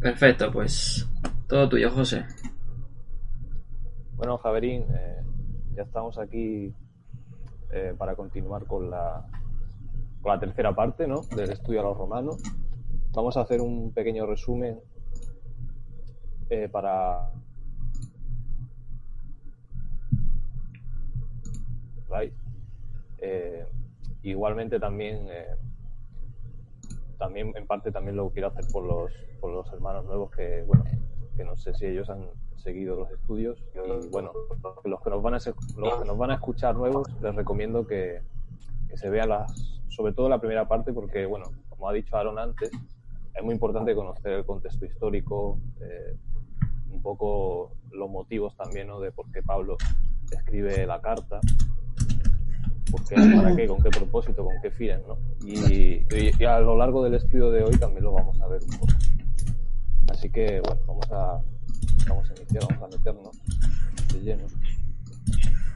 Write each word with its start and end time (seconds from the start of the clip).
Perfecto, 0.00 0.52
pues 0.52 1.08
todo 1.48 1.68
tuyo, 1.68 1.90
José. 1.90 2.24
Bueno, 4.16 4.38
Javerín, 4.38 4.84
eh, 4.90 5.22
ya 5.74 5.82
estamos 5.82 6.18
aquí 6.18 6.74
eh, 7.70 7.94
para 7.96 8.14
continuar 8.14 8.66
con 8.66 8.90
la, 8.90 9.26
con 10.22 10.32
la 10.32 10.38
tercera 10.38 10.74
parte 10.74 11.06
¿no? 11.06 11.22
del 11.34 11.50
estudio 11.50 11.80
a 11.80 11.84
los 11.84 11.96
romanos. 11.96 12.42
Vamos 13.12 13.36
a 13.36 13.42
hacer 13.42 13.60
un 13.60 13.92
pequeño 13.92 14.26
resumen 14.26 14.78
eh, 16.50 16.68
para 16.68 17.30
eh, 23.18 23.66
igualmente 24.22 24.78
también 24.78 25.26
también 27.14 27.52
en 27.56 27.66
parte 27.66 27.90
también 27.90 28.16
lo 28.16 28.30
quiero 28.30 28.48
hacer 28.48 28.64
por 28.72 28.84
los 28.84 29.12
por 29.40 29.50
los 29.50 29.72
hermanos 29.72 30.04
nuevos 30.04 30.30
que 30.30 30.62
bueno 30.62 30.84
que 31.36 31.44
no 31.44 31.56
sé 31.56 31.74
si 31.74 31.86
ellos 31.86 32.08
han 32.10 32.28
seguido 32.56 32.96
los 32.96 33.10
estudios 33.10 33.62
y 33.74 34.08
bueno 34.08 34.32
los 34.84 35.00
que 35.02 35.10
nos 35.10 35.22
van 35.22 35.34
a 35.34 35.38
los 35.76 35.98
que 35.98 36.04
nos 36.06 36.18
van 36.18 36.30
a 36.30 36.34
escuchar 36.34 36.76
nuevos 36.76 37.08
les 37.20 37.34
recomiendo 37.34 37.86
que, 37.86 38.22
que 38.88 38.96
se 38.96 39.10
vean 39.10 39.28
las 39.30 39.52
sobre 39.88 40.12
todo 40.12 40.28
la 40.28 40.38
primera 40.38 40.66
parte 40.66 40.92
porque 40.92 41.26
bueno 41.26 41.46
como 41.68 41.88
ha 41.88 41.92
dicho 41.92 42.16
Aaron 42.16 42.38
antes 42.38 42.70
es 43.34 43.42
muy 43.42 43.54
importante 43.54 43.94
conocer 43.94 44.32
el 44.32 44.46
contexto 44.46 44.86
histórico 44.86 45.58
eh, 45.80 46.16
un 46.90 47.02
poco 47.02 47.72
los 47.90 48.08
motivos 48.08 48.56
también 48.56 48.88
¿no? 48.88 49.00
de 49.00 49.12
por 49.12 49.30
qué 49.32 49.42
Pablo 49.42 49.76
escribe 50.30 50.86
la 50.86 51.00
carta 51.00 51.40
para 53.36 53.56
qué, 53.56 53.66
con 53.66 53.82
qué 53.82 53.90
propósito, 53.90 54.44
con 54.44 54.54
qué 54.62 54.70
fines, 54.70 55.00
¿no? 55.06 55.16
Y, 55.46 56.04
a 56.44 56.60
lo 56.60 56.76
largo 56.76 57.02
del 57.02 57.14
estudio 57.14 57.50
de 57.50 57.64
hoy 57.64 57.76
también 57.76 58.04
lo 58.04 58.12
vamos 58.12 58.40
a 58.40 58.46
ver 58.48 58.62
un 58.62 58.78
poco. 58.78 58.92
Así 60.10 60.30
que, 60.30 60.60
bueno, 60.60 60.80
vamos 60.86 61.10
a, 61.10 61.40
vamos 62.08 62.30
a 62.30 62.34
iniciar, 62.40 62.64
vamos 62.68 62.82
a 62.82 62.96
meternos 62.96 63.40
de 64.12 64.20
lleno. 64.20 64.46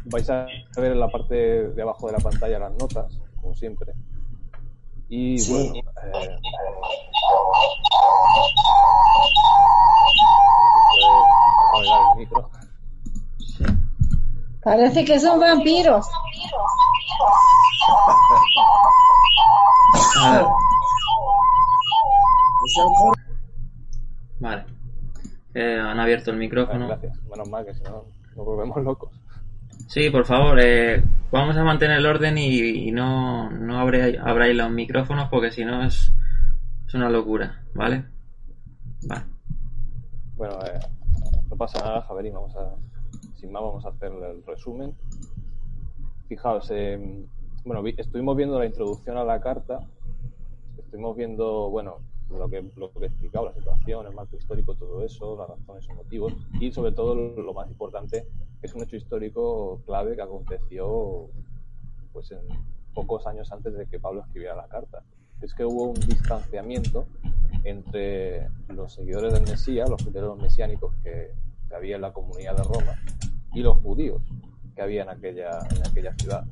Vais 0.04 0.30
a 0.30 0.46
ver 0.76 0.92
en 0.92 1.00
la 1.00 1.08
parte 1.08 1.34
de 1.70 1.82
abajo 1.82 2.06
de 2.06 2.12
la 2.12 2.18
pantalla 2.18 2.58
las 2.58 2.72
notas, 2.72 3.20
como 3.40 3.54
siempre. 3.54 3.92
Y 5.08 5.42
bueno, 5.50 5.74
eh, 5.74 6.38
el 11.80 12.18
micro. 12.18 12.50
Parece 14.68 15.02
que 15.02 15.14
es 15.14 15.24
un 15.24 15.40
vampiro. 15.40 15.98
Vale. 24.40 24.66
Eh, 25.54 25.80
han 25.80 25.98
abierto 25.98 26.32
el 26.32 26.36
micrófono. 26.36 26.86
Gracias. 26.86 27.16
Menos 27.30 27.48
mal 27.48 27.64
que 27.64 27.72
si 27.72 27.82
no 27.84 28.04
nos 28.36 28.44
volvemos 28.44 28.84
locos. 28.84 29.10
Sí, 29.86 30.10
por 30.10 30.26
favor, 30.26 30.60
eh, 30.60 31.02
vamos 31.32 31.56
a 31.56 31.64
mantener 31.64 31.96
el 31.96 32.06
orden 32.06 32.36
y, 32.36 32.92
no, 32.92 33.48
no 33.48 33.80
abráis 33.80 34.54
los 34.54 34.70
micrófonos 34.70 35.30
porque 35.30 35.50
si 35.50 35.64
no 35.64 35.82
es, 35.82 36.12
es 36.86 36.94
una 36.94 37.08
locura, 37.08 37.62
¿vale? 37.72 38.04
Vale. 39.06 39.24
Bueno, 40.36 40.58
eh, 40.66 40.78
no 41.48 41.56
pasa 41.56 41.78
nada, 41.82 42.02
Javier, 42.02 42.34
vamos 42.34 42.54
a, 42.54 42.74
sin 43.38 43.52
más 43.52 43.62
vamos 43.62 43.84
a 43.84 43.90
hacer 43.90 44.12
el 44.12 44.44
resumen. 44.44 44.94
Fijaos, 46.28 46.70
eh, 46.70 47.26
bueno, 47.64 47.82
estuvimos 47.96 48.36
viendo 48.36 48.58
la 48.58 48.66
introducción 48.66 49.16
a 49.16 49.24
la 49.24 49.40
carta, 49.40 49.80
estuvimos 50.76 51.16
viendo, 51.16 51.70
bueno, 51.70 51.98
lo 52.30 52.48
que, 52.48 52.62
lo 52.76 52.92
que 52.92 53.04
he 53.04 53.06
explicado, 53.06 53.46
la 53.46 53.54
situación, 53.54 54.06
el 54.06 54.14
marco 54.14 54.36
histórico, 54.36 54.74
todo 54.74 55.02
eso, 55.04 55.36
las 55.36 55.48
razones 55.48 55.86
y 55.88 55.94
motivos, 55.94 56.34
y 56.60 56.72
sobre 56.72 56.92
todo 56.92 57.14
lo 57.14 57.54
más 57.54 57.68
importante, 57.68 58.26
es 58.60 58.74
un 58.74 58.82
hecho 58.82 58.96
histórico 58.96 59.80
clave 59.86 60.16
que 60.16 60.22
aconteció 60.22 61.28
pues 62.12 62.32
en 62.32 62.40
pocos 62.92 63.26
años 63.26 63.50
antes 63.52 63.74
de 63.74 63.86
que 63.86 64.00
Pablo 64.00 64.22
escribiera 64.22 64.56
la 64.56 64.66
carta. 64.66 65.02
Es 65.40 65.54
que 65.54 65.64
hubo 65.64 65.84
un 65.84 65.94
distanciamiento 65.94 67.06
entre 67.64 68.48
los 68.68 68.92
seguidores 68.92 69.32
del 69.32 69.44
Mesías, 69.44 69.88
los 69.88 70.02
criterios 70.02 70.36
mesiánicos 70.36 70.94
que, 71.02 71.32
que 71.68 71.74
había 71.74 71.96
en 71.96 72.02
la 72.02 72.12
comunidad 72.12 72.56
de 72.56 72.62
Roma, 72.62 72.94
y 73.52 73.60
los 73.60 73.78
judíos 73.82 74.22
que 74.74 74.82
había 74.82 75.02
en 75.02 75.08
aquella, 75.08 75.58
en 75.74 75.86
aquella 75.86 76.14
ciudad. 76.14 76.44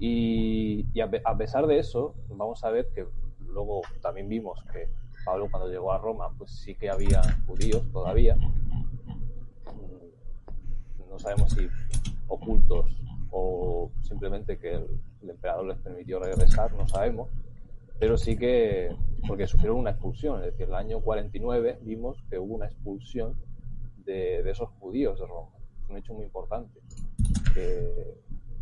Y, 0.00 0.86
a, 1.00 1.36
pesar 1.36 1.66
de 1.66 1.78
eso, 1.78 2.14
vamos 2.30 2.64
a 2.64 2.70
ver 2.70 2.88
que 2.94 3.06
luego 3.46 3.82
también 4.00 4.28
vimos 4.28 4.58
que 4.72 4.88
Pablo 5.24 5.48
cuando 5.50 5.68
llegó 5.68 5.92
a 5.92 5.98
Roma, 5.98 6.30
pues 6.38 6.50
sí 6.52 6.74
que 6.74 6.88
había 6.88 7.20
judíos 7.46 7.86
todavía. 7.92 8.34
No 11.08 11.18
sabemos 11.18 11.52
si 11.52 11.68
ocultos 12.28 12.86
o 13.30 13.90
simplemente 14.00 14.58
que 14.58 14.74
el, 14.74 15.00
emperador 15.28 15.66
les 15.66 15.78
permitió 15.78 16.18
regresar, 16.18 16.72
no 16.72 16.88
sabemos. 16.88 17.28
Pero 17.98 18.16
sí 18.16 18.38
que, 18.38 18.96
porque 19.28 19.46
sufrieron 19.46 19.78
una 19.78 19.90
expulsión, 19.90 20.38
es 20.40 20.46
decir, 20.46 20.66
el 20.66 20.74
año 20.74 21.00
49 21.00 21.80
vimos 21.82 22.24
que 22.30 22.38
hubo 22.38 22.54
una 22.54 22.66
expulsión 22.66 23.36
de, 24.10 24.50
esos 24.50 24.68
judíos 24.80 25.18
de 25.18 25.26
Roma 25.26 25.50
un 25.88 25.96
hecho 25.96 26.14
muy 26.14 26.24
importante. 26.24 26.80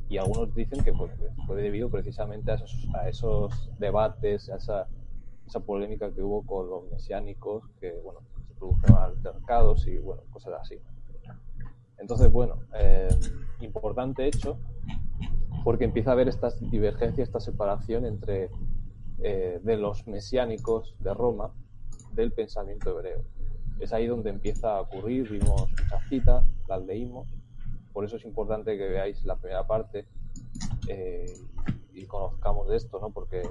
y 0.08 0.16
algunos 0.16 0.54
dicen 0.54 0.82
que 0.82 0.92
pues, 0.92 1.12
fue 1.46 1.60
debido 1.60 1.90
precisamente 1.90 2.50
a 2.50 2.54
esos, 2.54 2.88
a 2.94 3.08
esos 3.08 3.70
debates, 3.78 4.48
a 4.48 4.56
esa, 4.56 4.88
esa, 5.46 5.60
polémica 5.60 6.10
que 6.12 6.22
hubo 6.22 6.46
con 6.46 6.70
los 6.70 6.90
mesiánicos, 6.90 7.64
que 7.80 7.92
bueno, 8.02 8.20
se 8.46 8.54
produjeron 8.54 8.96
altercados 8.96 9.86
y 9.86 9.98
bueno, 9.98 10.22
cosas 10.30 10.54
así. 10.60 10.80
Entonces, 11.98 12.32
bueno, 12.32 12.60
eh, 12.74 13.08
importante 13.60 14.26
hecho, 14.26 14.58
porque 15.64 15.84
empieza 15.84 16.10
a 16.10 16.12
haber 16.14 16.28
esta 16.28 16.50
divergencia, 16.60 17.24
esta 17.24 17.40
separación 17.40 18.06
entre 18.06 18.50
eh, 19.18 19.60
de 19.62 19.76
los 19.76 20.06
mesiánicos 20.06 20.94
de 21.00 21.12
Roma 21.12 21.52
del 22.12 22.32
pensamiento 22.32 22.90
hebreo. 22.90 23.22
Es 23.80 23.92
ahí 23.92 24.06
donde 24.06 24.30
empieza 24.30 24.76
a 24.76 24.80
ocurrir, 24.80 25.30
vimos 25.30 25.70
muchas 25.70 26.08
citas, 26.08 26.44
las 26.66 26.84
leímos, 26.84 27.28
por 27.92 28.04
eso 28.04 28.16
es 28.16 28.24
importante 28.24 28.76
que 28.78 28.88
veáis 28.88 29.24
la 29.24 29.36
primera 29.36 29.66
parte 29.66 30.06
eh, 30.88 31.32
y 31.92 32.06
conozcamos 32.06 32.68
de 32.68 32.76
esto, 32.76 33.00
¿no? 33.00 33.10
Porque 33.10 33.42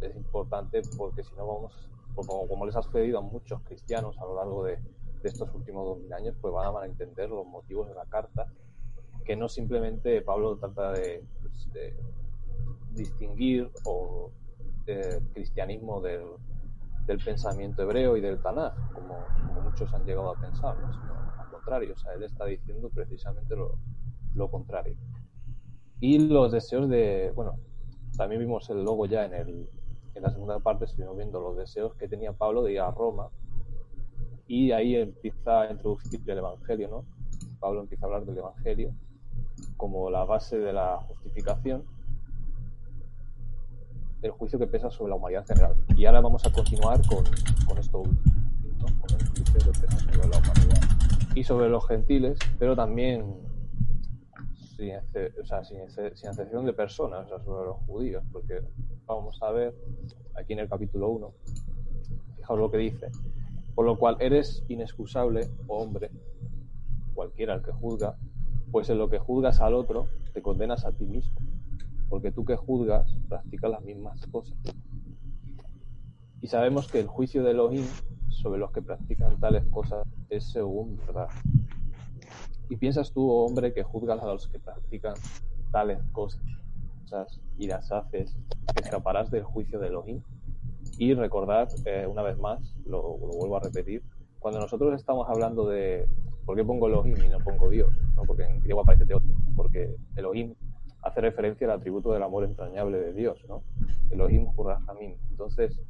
es 0.00 0.16
importante 0.16 0.82
porque 0.96 1.24
si 1.24 1.34
no 1.34 1.46
vamos, 1.46 1.90
como, 2.14 2.46
como, 2.46 2.66
les 2.66 2.76
ha 2.76 2.82
sucedido 2.82 3.18
a 3.18 3.22
muchos 3.22 3.60
cristianos 3.62 4.16
a 4.18 4.24
lo 4.24 4.36
largo 4.36 4.64
de, 4.64 4.78
estos 5.24 5.52
últimos 5.54 5.84
dos 5.84 5.98
mil 5.98 6.12
años, 6.12 6.36
pues 6.40 6.52
van 6.52 6.76
a 6.76 6.86
entender 6.86 7.30
los 7.30 7.46
motivos 7.46 7.88
de 7.88 7.94
la 7.94 8.04
carta, 8.06 8.52
que 9.24 9.36
no 9.36 9.48
simplemente 9.48 10.20
Pablo 10.22 10.56
trata 10.56 10.92
de, 10.92 11.24
pues, 11.40 11.68
distinguir 12.92 13.70
o 13.84 14.30
eh, 14.86 15.20
cristianismo 15.32 16.00
del, 16.00 16.22
del 17.06 17.18
pensamiento 17.18 17.82
hebreo 17.82 18.16
y 18.16 18.20
del 18.20 18.40
Tanaj, 18.40 18.74
como, 18.92 19.26
muchos 19.62 19.92
han 19.94 20.04
llegado 20.04 20.30
a 20.30 20.40
pensar, 20.40 20.76
sino 20.76 21.14
al 21.38 21.50
contrario, 21.50 21.94
o 21.94 21.98
sea, 21.98 22.12
él 22.14 22.22
está 22.24 22.44
diciendo 22.44 22.90
precisamente 22.90 23.54
lo, 23.56 24.50
contrario. 24.50 24.96
Y 26.00 26.18
los 26.18 26.52
deseos 26.52 26.88
de, 26.88 27.32
bueno, 27.34 27.58
también 28.16 28.40
vimos 28.40 28.68
el 28.70 28.82
logo 28.84 29.06
ya 29.06 29.24
en, 29.24 29.34
el, 29.34 29.68
en 30.14 30.22
la 30.22 30.30
segunda 30.30 30.58
parte, 30.58 30.84
estuvimos 30.84 31.16
viendo 31.16 31.40
los 31.40 31.56
deseos 31.56 31.94
que 31.94 32.08
tenía 32.08 32.32
Pablo 32.32 32.62
de 32.62 32.72
ir 32.72 32.80
a 32.80 32.90
Roma, 32.90 33.28
y 34.46 34.72
ahí 34.72 34.96
empieza 34.96 35.62
a 35.62 35.70
introducir 35.70 36.20
el 36.26 36.38
Evangelio, 36.38 36.88
¿no? 36.88 37.04
Pablo 37.60 37.80
empieza 37.80 38.04
a 38.04 38.08
hablar 38.08 38.26
del 38.26 38.38
Evangelio 38.38 38.94
como 39.76 40.10
la 40.10 40.24
base 40.24 40.58
de 40.58 40.72
la 40.72 40.98
justificación 41.08 41.84
el 44.22 44.30
juicio 44.30 44.58
que 44.58 44.66
pesa 44.66 44.90
sobre 44.90 45.10
la 45.10 45.16
humanidad 45.16 45.46
general. 45.46 45.76
Y 45.96 46.06
ahora 46.06 46.20
vamos 46.20 46.46
a 46.46 46.52
continuar 46.52 47.00
con, 47.06 47.24
con 47.66 47.78
esto 47.78 47.98
último, 47.98 48.86
con 49.00 49.20
el 49.20 49.26
juicio 49.28 49.72
que 49.72 49.80
pesa 49.80 49.98
sobre 49.98 50.28
la 50.28 50.38
humanidad. 50.38 50.82
Y 51.34 51.44
sobre 51.44 51.68
los 51.68 51.86
gentiles, 51.88 52.38
pero 52.58 52.76
también 52.76 53.34
sin, 54.76 54.92
o 54.94 56.30
excepción 56.30 56.66
de 56.66 56.72
personas, 56.72 57.30
o 57.32 57.42
sobre 57.42 57.66
los 57.66 57.76
judíos, 57.86 58.22
porque 58.32 58.60
vamos 59.06 59.42
a 59.42 59.50
ver 59.50 59.74
aquí 60.34 60.52
en 60.52 60.60
el 60.60 60.68
capítulo 60.68 61.08
1, 61.10 61.32
fijaos 62.36 62.58
lo 62.58 62.70
que 62.70 62.78
dice, 62.78 63.10
por 63.74 63.86
lo 63.86 63.98
cual 63.98 64.16
eres 64.20 64.62
inexcusable, 64.68 65.48
oh 65.66 65.82
hombre, 65.82 66.10
cualquiera 67.14 67.54
el 67.54 67.62
que 67.62 67.72
juzga, 67.72 68.16
pues 68.70 68.88
en 68.88 68.98
lo 68.98 69.08
que 69.08 69.18
juzgas 69.18 69.60
al 69.60 69.74
otro, 69.74 70.08
te 70.32 70.42
condenas 70.42 70.84
a 70.84 70.92
ti 70.92 71.06
mismo 71.06 71.36
porque 72.12 72.30
tú 72.30 72.44
que 72.44 72.56
juzgas 72.56 73.10
practicas 73.26 73.70
las 73.70 73.82
mismas 73.82 74.26
cosas. 74.26 74.54
Y 76.42 76.46
sabemos 76.46 76.86
que 76.86 77.00
el 77.00 77.06
juicio 77.06 77.42
de 77.42 77.52
Elohim 77.52 77.86
sobre 78.28 78.60
los 78.60 78.70
que 78.70 78.82
practican 78.82 79.40
tales 79.40 79.64
cosas 79.70 80.06
es 80.28 80.44
según 80.52 80.98
verdad. 81.06 81.28
Y 82.68 82.76
piensas 82.76 83.12
tú, 83.12 83.30
oh 83.30 83.46
hombre, 83.46 83.72
que 83.72 83.82
juzgas 83.82 84.22
a 84.22 84.26
los 84.26 84.46
que 84.46 84.58
practican 84.58 85.14
tales 85.70 86.00
cosas 86.12 86.42
y 87.56 87.66
las 87.66 87.90
haces, 87.90 88.36
que 88.76 88.82
escaparás 88.82 89.30
del 89.30 89.44
juicio 89.44 89.78
de 89.78 89.86
Elohim. 89.86 90.20
Y 90.98 91.14
recordar, 91.14 91.68
eh, 91.86 92.06
una 92.06 92.20
vez 92.20 92.36
más, 92.36 92.74
lo, 92.84 93.00
vuelvo 93.16 93.56
a 93.56 93.60
repetir, 93.60 94.02
cuando 94.38 94.60
nosotros 94.60 94.94
estamos 95.00 95.30
hablando 95.30 95.66
de 95.66 96.06
por 96.44 96.56
qué 96.56 96.64
pongo 96.64 96.88
Elohim 96.88 97.16
y 97.24 97.30
no 97.30 97.38
pongo 97.38 97.70
Dios, 97.70 97.90
¿no? 98.16 98.24
porque 98.24 98.42
en 98.42 98.60
griego 98.60 98.82
aparece 98.82 99.06
Teot, 99.06 99.22
porque 99.56 99.96
Elohim 100.14 100.54
hace 101.02 101.20
referencia 101.20 101.66
al 101.66 101.78
atributo 101.78 102.12
del 102.12 102.22
amor 102.22 102.44
entrañable 102.44 102.98
de 102.98 103.12
Dios, 103.12 103.44
¿no? 103.48 103.64
Elohim 104.10 104.48
Hurrahamim. 104.56 105.16
Entonces, 105.30 105.80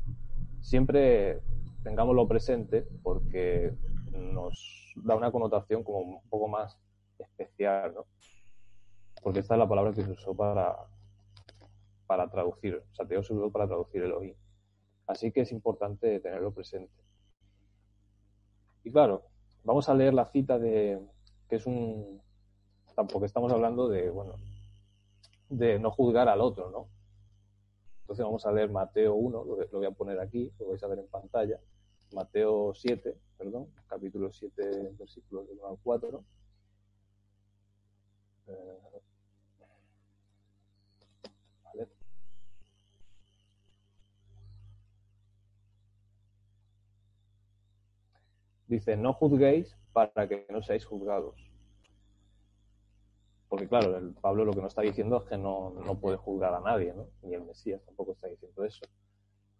siempre 0.60 1.40
tengámoslo 1.82 2.26
presente 2.26 2.86
porque 3.02 3.74
nos 4.12 4.94
da 4.96 5.14
una 5.14 5.30
connotación 5.30 5.82
como 5.82 5.98
un 6.00 6.28
poco 6.28 6.48
más 6.48 6.78
especial, 7.18 7.94
¿no? 7.94 8.06
Porque 9.22 9.40
esta 9.40 9.54
es 9.54 9.58
la 9.58 9.68
palabra 9.68 9.92
que 9.92 10.02
se 10.02 10.10
usó 10.10 10.34
para, 10.34 10.76
para 12.06 12.28
traducir, 12.28 12.76
o 12.76 12.94
sea, 12.94 13.06
se 13.06 13.18
usó 13.18 13.50
para 13.50 13.66
traducir 13.66 14.02
Elohim. 14.02 14.34
Así 15.06 15.30
que 15.30 15.42
es 15.42 15.52
importante 15.52 16.20
tenerlo 16.20 16.52
presente. 16.52 16.92
Y 18.84 18.90
claro, 18.90 19.22
vamos 19.62 19.88
a 19.88 19.94
leer 19.94 20.14
la 20.14 20.26
cita 20.26 20.58
de, 20.58 21.00
que 21.48 21.56
es 21.56 21.66
un, 21.66 22.20
tampoco 22.96 23.26
estamos 23.26 23.52
hablando 23.52 23.88
de, 23.88 24.10
bueno, 24.10 24.34
de 25.52 25.78
no 25.78 25.90
juzgar 25.90 26.28
al 26.28 26.40
otro, 26.40 26.70
¿no? 26.70 26.88
Entonces 28.02 28.24
vamos 28.24 28.44
a 28.46 28.52
leer 28.52 28.70
Mateo 28.70 29.14
1, 29.14 29.44
lo, 29.44 29.68
voy 29.70 29.86
a 29.86 29.90
poner 29.90 30.18
aquí, 30.20 30.50
lo 30.58 30.68
vais 30.68 30.82
a 30.82 30.86
ver 30.88 30.98
en 30.98 31.08
pantalla. 31.08 31.60
Mateo 32.12 32.74
7, 32.74 33.16
perdón, 33.38 33.68
capítulo 33.86 34.32
7, 34.32 34.94
versículos 34.98 35.48
del 35.48 35.58
1 35.58 35.68
al 35.68 35.78
4. 35.82 36.24
Eh, 38.48 39.00
vale. 41.64 41.88
Dice, 48.66 48.96
no 48.96 49.12
juzguéis 49.12 49.76
para 49.92 50.28
que 50.28 50.46
no 50.50 50.62
seáis 50.62 50.84
juzgados. 50.86 51.51
Porque 53.52 53.68
claro, 53.68 53.98
el 53.98 54.14
Pablo 54.14 54.46
lo 54.46 54.54
que 54.54 54.62
nos 54.62 54.70
está 54.70 54.80
diciendo 54.80 55.18
es 55.18 55.28
que 55.28 55.36
no, 55.36 55.74
no 55.84 56.00
puede 56.00 56.16
juzgar 56.16 56.54
a 56.54 56.60
nadie, 56.60 56.94
¿no? 56.94 57.08
Ni 57.20 57.34
el 57.34 57.44
Mesías 57.44 57.84
tampoco 57.84 58.12
está 58.12 58.26
diciendo 58.26 58.64
eso. 58.64 58.86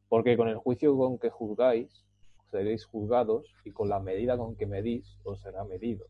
Porque 0.09 0.35
con 0.35 0.49
el 0.49 0.57
juicio 0.57 0.97
con 0.97 1.19
que 1.19 1.29
juzgáis, 1.29 2.07
seréis 2.51 2.87
juzgados 2.87 3.55
y 3.67 3.71
con 3.73 3.91
la 3.91 4.01
medida 4.01 4.39
con 4.39 4.57
que 4.57 4.65
medís 4.65 5.19
os 5.25 5.43
será 5.43 5.65
medido. 5.65 6.07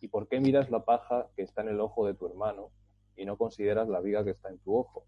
¿Y 0.00 0.08
por 0.08 0.26
qué 0.26 0.40
miras 0.40 0.68
la 0.68 0.84
paja 0.84 1.28
que 1.36 1.42
está 1.42 1.62
en 1.62 1.68
el 1.68 1.80
ojo 1.80 2.08
de 2.08 2.14
tu 2.14 2.26
hermano 2.26 2.72
y 3.16 3.24
no 3.24 3.38
consideras 3.38 3.88
la 3.88 4.00
viga 4.00 4.24
que 4.24 4.30
está 4.30 4.48
en 4.48 4.58
tu 4.58 4.76
ojo? 4.76 5.04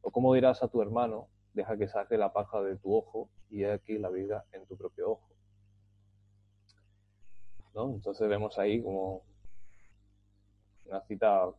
¿O 0.00 0.10
cómo 0.10 0.34
dirás 0.34 0.64
a 0.64 0.68
tu 0.68 0.82
hermano, 0.82 1.28
deja 1.54 1.76
que 1.76 1.86
saque 1.86 2.18
la 2.18 2.32
paja 2.32 2.60
de 2.62 2.78
tu 2.78 2.92
ojo 2.92 3.30
y 3.48 3.62
he 3.62 3.70
aquí 3.70 3.96
la 3.96 4.10
viga 4.10 4.44
en 4.50 4.66
tu 4.66 4.76
propio 4.76 5.12
ojo? 5.12 5.28
¿No? 7.74 7.94
Entonces 7.94 8.28
vemos 8.28 8.58
ahí 8.58 8.82
como 8.82 9.22
una 10.88 11.00
cita, 11.02 11.50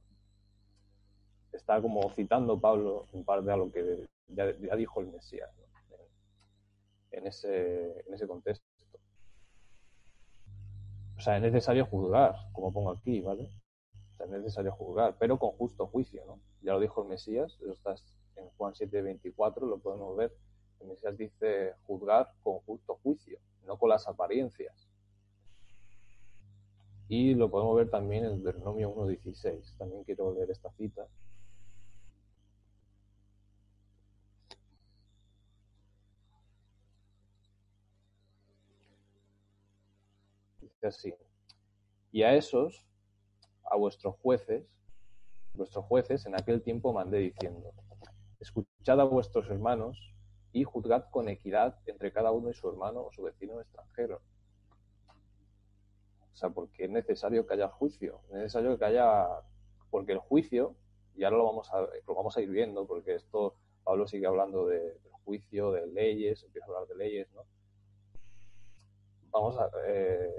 está 1.52 1.82
como 1.82 2.10
citando 2.12 2.60
Pablo 2.60 3.06
en 3.14 3.24
parte 3.24 3.52
a 3.52 3.58
lo 3.58 3.72
que 3.72 4.06
ya, 4.28 4.46
dijo 4.76 5.02
el 5.02 5.08
Mesías 5.08 5.50
¿no? 5.58 5.98
en, 7.12 7.28
ese, 7.28 8.00
en 8.08 8.14
ese 8.14 8.28
contexto. 8.28 8.66
O 11.18 11.22
sea, 11.22 11.38
es 11.38 11.42
necesario 11.42 11.86
juzgar, 11.86 12.36
como 12.54 12.72
pongo 12.72 12.92
aquí, 12.92 13.22
¿vale? 13.22 13.50
O 14.14 14.16
sea, 14.18 14.26
es 14.28 14.32
necesario 14.32 14.72
juzgar, 14.72 15.16
pero 15.18 15.40
con 15.40 15.52
justo 15.52 15.88
juicio, 15.88 16.24
¿no? 16.26 16.40
Ya 16.62 16.74
lo 16.74 16.80
dijo 16.80 17.02
el 17.02 17.10
Mesías, 17.10 17.58
eso 17.60 17.96
en 18.36 18.50
Juan 18.58 18.74
7:24, 18.74 19.62
lo 19.68 19.80
podemos 19.80 20.16
ver. 20.16 20.36
El 20.80 20.88
Mesías 20.88 21.18
dice 21.18 21.74
juzgar 21.88 22.32
con 22.44 22.60
justo 22.60 23.00
juicio, 23.02 23.40
no 23.66 23.78
con 23.78 23.90
las 23.90 24.08
apariencias. 24.08 24.87
Y 27.10 27.36
lo 27.36 27.50
podemos 27.50 27.76
ver 27.78 27.90
también 27.90 28.26
en 28.26 28.44
Deuteronomio 28.44 28.94
1.16. 28.94 29.78
También 29.78 30.04
quiero 30.04 30.34
leer 30.34 30.52
esta 30.52 30.72
cita. 30.72 31.08
Dice 40.62 40.88
así. 40.88 41.14
Y 42.12 42.24
a 42.24 42.36
esos, 42.36 42.86
a 43.64 43.78
vuestros 43.78 44.16
jueces, 44.18 44.66
vuestros 45.54 45.86
jueces 45.86 46.26
en 46.26 46.36
aquel 46.36 46.62
tiempo 46.62 46.94
mandé 46.94 47.20
diciendo, 47.20 47.74
escuchad 48.40 49.00
a 49.00 49.04
vuestros 49.04 49.50
hermanos 49.50 50.14
y 50.52 50.64
juzgad 50.64 51.06
con 51.10 51.30
equidad 51.30 51.80
entre 51.86 52.12
cada 52.12 52.32
uno 52.32 52.50
y 52.50 52.54
su 52.54 52.70
hermano 52.70 53.02
o 53.06 53.12
su 53.12 53.24
vecino 53.24 53.60
extranjero. 53.62 54.22
O 56.38 56.40
sea, 56.40 56.52
porque 56.52 56.84
es 56.84 56.92
necesario 56.92 57.48
que 57.48 57.56
haya 57.56 57.68
juicio, 57.68 58.22
es 58.30 58.36
necesario 58.36 58.78
que 58.78 58.86
haya, 58.86 59.28
porque 59.90 60.12
el 60.12 60.20
juicio, 60.20 60.76
y 61.16 61.24
ahora 61.24 61.38
lo 61.38 61.46
vamos 61.46 61.74
a, 61.74 61.80
lo 61.82 62.14
vamos 62.14 62.38
a 62.38 62.42
ir 62.42 62.52
viendo, 62.52 62.86
porque 62.86 63.16
esto, 63.16 63.56
Pablo 63.84 64.08
sigue 64.08 64.28
hablando 64.28 64.68
de, 64.68 64.78
del 64.78 65.12
juicio, 65.26 65.72
de 65.72 65.88
leyes, 65.88 66.44
empieza 66.44 66.68
a 66.68 66.70
hablar 66.70 66.88
de 66.90 66.96
leyes, 66.96 67.28
¿no? 67.34 67.42
Vamos 69.32 69.58
a, 69.58 69.68
eh, 69.88 70.30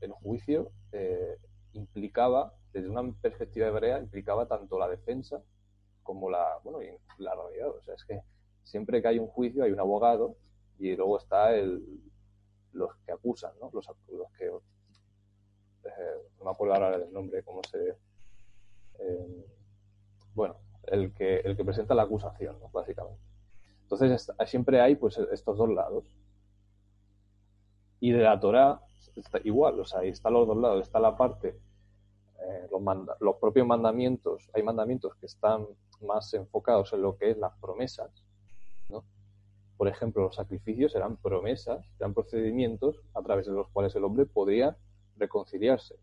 el, 0.00 0.12
juicio 0.12 0.70
eh, 0.92 1.38
implicaba, 1.72 2.54
desde 2.72 2.88
una 2.88 3.12
perspectiva 3.20 3.66
hebrea, 3.66 3.98
implicaba 3.98 4.46
tanto 4.46 4.78
la 4.78 4.88
defensa 4.88 5.42
como 6.04 6.30
la, 6.30 6.60
bueno, 6.62 6.80
y 6.82 6.96
la 7.18 7.34
realidad. 7.34 7.70
O 7.70 7.82
sea, 7.82 7.94
es 7.94 8.04
que 8.04 8.22
siempre 8.62 9.02
que 9.02 9.08
hay 9.08 9.18
un 9.18 9.26
juicio 9.26 9.64
hay 9.64 9.72
un 9.72 9.80
abogado 9.80 10.36
y 10.78 10.94
luego 10.94 11.18
está 11.18 11.52
el, 11.52 11.82
los 12.74 12.94
que 13.04 13.10
acusan, 13.10 13.50
¿no? 13.60 13.70
Los, 13.72 13.88
los 14.06 14.30
que 14.38 14.52
no 16.38 16.44
me 16.44 16.50
acuerdo 16.50 16.74
ahora 16.74 16.98
del 16.98 17.12
nombre, 17.12 17.42
cómo 17.42 17.60
se... 17.64 17.96
Eh, 18.98 19.46
bueno, 20.34 20.56
el 20.84 21.12
que, 21.14 21.38
el 21.38 21.56
que 21.56 21.64
presenta 21.64 21.94
la 21.94 22.02
acusación, 22.02 22.58
¿no? 22.60 22.68
básicamente. 22.70 23.20
Entonces 23.82 24.32
siempre 24.46 24.80
hay 24.80 24.96
pues 24.96 25.16
estos 25.18 25.56
dos 25.56 25.68
lados. 25.70 26.04
Y 28.00 28.12
de 28.12 28.22
la 28.22 28.38
Torah 28.38 28.80
está 29.14 29.40
igual, 29.44 29.80
o 29.80 29.84
sea, 29.84 30.00
ahí 30.00 30.08
están 30.08 30.34
los 30.34 30.46
dos 30.46 30.56
lados, 30.56 30.82
está 30.82 31.00
la 31.00 31.16
parte, 31.16 31.58
eh, 32.40 32.68
los, 32.70 32.82
manda 32.82 33.16
los 33.20 33.36
propios 33.36 33.66
mandamientos, 33.66 34.50
hay 34.52 34.62
mandamientos 34.62 35.14
que 35.16 35.26
están 35.26 35.66
más 36.02 36.34
enfocados 36.34 36.92
en 36.92 37.02
lo 37.02 37.16
que 37.16 37.30
es 37.30 37.38
las 37.38 37.54
promesas, 37.58 38.10
¿no? 38.90 39.04
Por 39.76 39.88
ejemplo, 39.88 40.22
los 40.22 40.36
sacrificios 40.36 40.94
eran 40.94 41.16
promesas, 41.16 41.86
eran 41.98 42.12
procedimientos 42.12 43.00
a 43.14 43.22
través 43.22 43.46
de 43.46 43.52
los 43.52 43.68
cuales 43.68 43.94
el 43.94 44.04
hombre 44.04 44.26
podría 44.26 44.76
reconciliarse. 45.16 45.96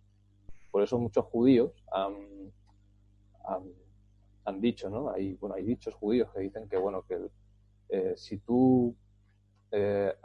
Por 0.72 0.82
eso 0.82 0.98
muchos 0.98 1.25
judíos 1.25 1.72
han, 1.91 2.51
han, 4.46 4.62
dicho, 4.62 4.89
¿no? 4.89 5.12
Hay, 5.12 5.36
bueno, 5.36 5.55
hay 5.55 5.63
dichos 5.63 5.93
judíos 5.93 6.32
que 6.34 6.39
dicen 6.39 6.67
que, 6.67 6.77
bueno, 6.77 7.03
que 7.03 7.29
eh, 7.89 8.13
si 8.17 8.39
tú 8.39 8.96
eh, 9.72 10.15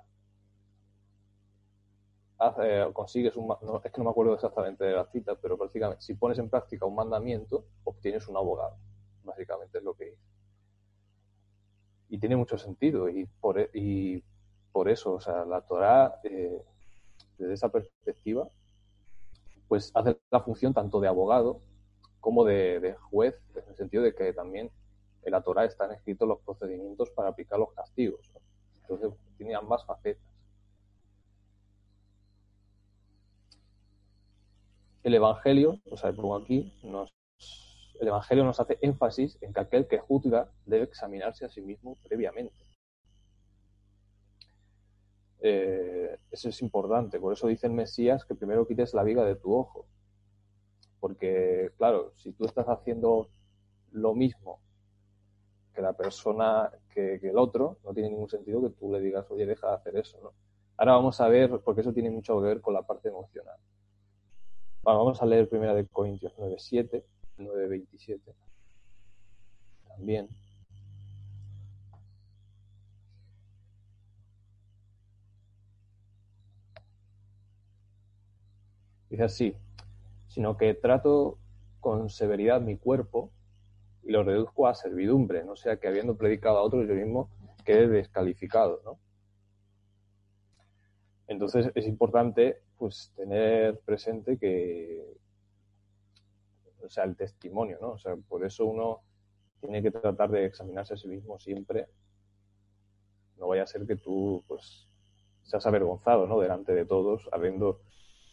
eh, 2.62 2.90
consigues 2.92 3.37
un... 3.37 3.54
Es 3.85 3.92
que 3.92 3.99
no 3.99 4.04
me 4.04 4.11
acuerdo 4.11 4.35
exactamente 4.35 4.85
de 4.85 4.92
la 4.92 5.04
cita, 5.07 5.35
pero 5.35 5.59
prácticamente, 5.59 6.02
si 6.02 6.14
pones 6.14 6.38
en 6.38 6.49
práctica 6.49 6.87
un 6.87 6.95
mandamiento, 6.95 7.66
obtienes 7.85 8.26
un 8.28 8.37
abogado. 8.37 8.76
Básicamente 9.25 9.78
es 9.78 9.85
lo 9.85 9.95
que 9.95 10.04
dice. 10.07 10.23
Y 12.09 12.18
tiene 12.18 12.37
mucho 12.37 12.57
sentido. 12.57 13.11
Y 13.11 13.26
por, 13.26 13.68
y 13.75 14.25
por 14.73 14.88
eso, 14.88 15.12
o 15.12 15.21
sea, 15.21 15.45
la 15.45 15.61
Torah, 15.61 16.21
desde 16.23 17.52
esa 17.52 17.68
perspectiva, 17.68 18.49
pues 19.68 19.92
hace 19.94 20.18
la 20.30 20.40
función 20.40 20.75
tanto 20.75 21.00
de 21.00 21.08
abogado 21.08 21.60
como 22.20 22.44
de, 22.44 22.96
juez, 23.10 23.37
en 23.54 23.68
el 23.68 23.76
sentido 23.76 24.02
de 24.02 24.14
que 24.14 24.32
también 24.32 24.70
en 25.22 25.32
la 25.32 25.42
Torah 25.42 25.64
están 25.64 25.92
escritos 25.92 26.26
los 26.26 26.40
procedimientos 26.40 27.10
para 27.10 27.28
aplicar 27.28 27.58
los 27.58 27.72
castigos. 27.72 28.32
Entonces 28.82 29.12
tiene 29.37 29.54
ambas 29.54 29.84
facetas. 29.84 30.25
El 35.02 35.14
Evangelio, 35.14 35.78
o 35.90 35.96
sea, 35.96 36.12
pongo 36.12 36.37
aquí, 36.37 36.72
el 38.00 38.08
Evangelio 38.08 38.44
nos 38.44 38.60
hace 38.60 38.78
énfasis 38.82 39.38
en 39.40 39.52
que 39.52 39.60
aquel 39.60 39.87
que 39.87 39.98
juzga 39.98 40.50
debe 40.66 40.84
examinarse 40.84 41.44
a 41.44 41.48
sí 41.48 41.60
mismo 41.60 41.96
previamente. 42.02 42.67
Eh, 45.40 46.18
eso 46.30 46.49
es 46.49 46.62
importante. 46.62 47.21
Por 47.21 47.33
eso 47.33 47.47
dice 47.47 47.66
el 47.66 47.73
Mesías 47.73 48.25
que 48.25 48.35
primero 48.35 48.66
quites 48.66 48.95
la 48.95 49.04
viga 49.04 49.25
de 49.25 49.37
tu 49.37 49.54
ojo. 49.54 49.87
Porque, 51.00 51.71
claro, 51.76 52.12
si 52.16 52.33
tú 52.33 52.45
estás 52.45 52.66
haciendo 52.66 53.28
lo 53.92 54.14
mismo 54.14 54.61
que 55.75 55.83
la 55.83 55.92
persona, 55.92 56.71
que, 56.90 57.18
que, 57.21 57.28
el 57.30 57.38
otro, 57.38 57.78
no 57.85 57.95
tiene 57.95 58.11
ningún 58.11 58.28
sentido 58.28 58.61
que 58.62 58.71
tú 58.71 58.90
le 58.92 59.00
digas, 59.00 59.30
oye, 59.30 59.47
deja 59.47 59.68
de 59.68 59.75
hacer 59.75 59.97
eso. 59.97 60.18
¿no? 60.21 60.33
Ahora 60.76 60.92
vamos 60.92 61.21
a 61.21 61.28
ver, 61.28 61.61
porque 61.64 61.83
eso 61.83 61.92
tiene 61.92 62.11
mucho 62.11 62.37
que 62.40 62.47
ver 62.47 62.61
con 62.61 62.75
la 62.75 62.83
parte 62.83 63.09
emocional. 63.09 63.57
Bueno, 64.83 65.00
vamos 65.00 65.21
a 65.21 65.26
leer 65.26 65.49
primera 65.49 65.75
de 65.75 65.87
Corintios 65.87 66.35
9.7, 66.37 67.04
9.27. 67.38 68.21
También. 69.88 70.28
Dice 79.10 79.24
así, 79.24 79.56
sino 80.26 80.56
que 80.56 80.74
trato 80.74 81.38
con 81.80 82.10
severidad 82.10 82.60
mi 82.60 82.76
cuerpo 82.76 83.30
y 84.02 84.12
lo 84.12 84.22
reduzco 84.22 84.66
a 84.66 84.74
servidumbre, 84.74 85.44
no 85.44 85.56
sea 85.56 85.78
que 85.78 85.88
habiendo 85.88 86.16
predicado 86.16 86.58
a 86.58 86.62
otros 86.62 86.86
yo 86.86 86.94
mismo 86.94 87.30
quede 87.64 87.88
descalificado, 87.88 88.80
¿no? 88.84 88.98
Entonces 91.26 91.70
es 91.74 91.86
importante 91.86 92.62
pues 92.78 93.12
tener 93.16 93.78
presente 93.80 94.38
que 94.38 95.18
o 96.82 96.88
sea 96.88 97.04
el 97.04 97.16
testimonio, 97.16 97.78
¿no? 97.80 97.90
O 97.90 97.98
sea, 97.98 98.16
por 98.16 98.44
eso 98.44 98.64
uno 98.64 99.02
tiene 99.60 99.82
que 99.82 99.90
tratar 99.90 100.30
de 100.30 100.46
examinarse 100.46 100.94
a 100.94 100.96
sí 100.96 101.08
mismo 101.08 101.38
siempre. 101.38 101.86
No 103.36 103.48
vaya 103.48 103.64
a 103.64 103.66
ser 103.66 103.86
que 103.86 103.96
tú 103.96 104.42
pues 104.46 104.88
seas 105.42 105.66
avergonzado, 105.66 106.26
¿no? 106.26 106.40
Delante 106.40 106.74
de 106.74 106.84
todos, 106.84 107.28
habiendo 107.32 107.80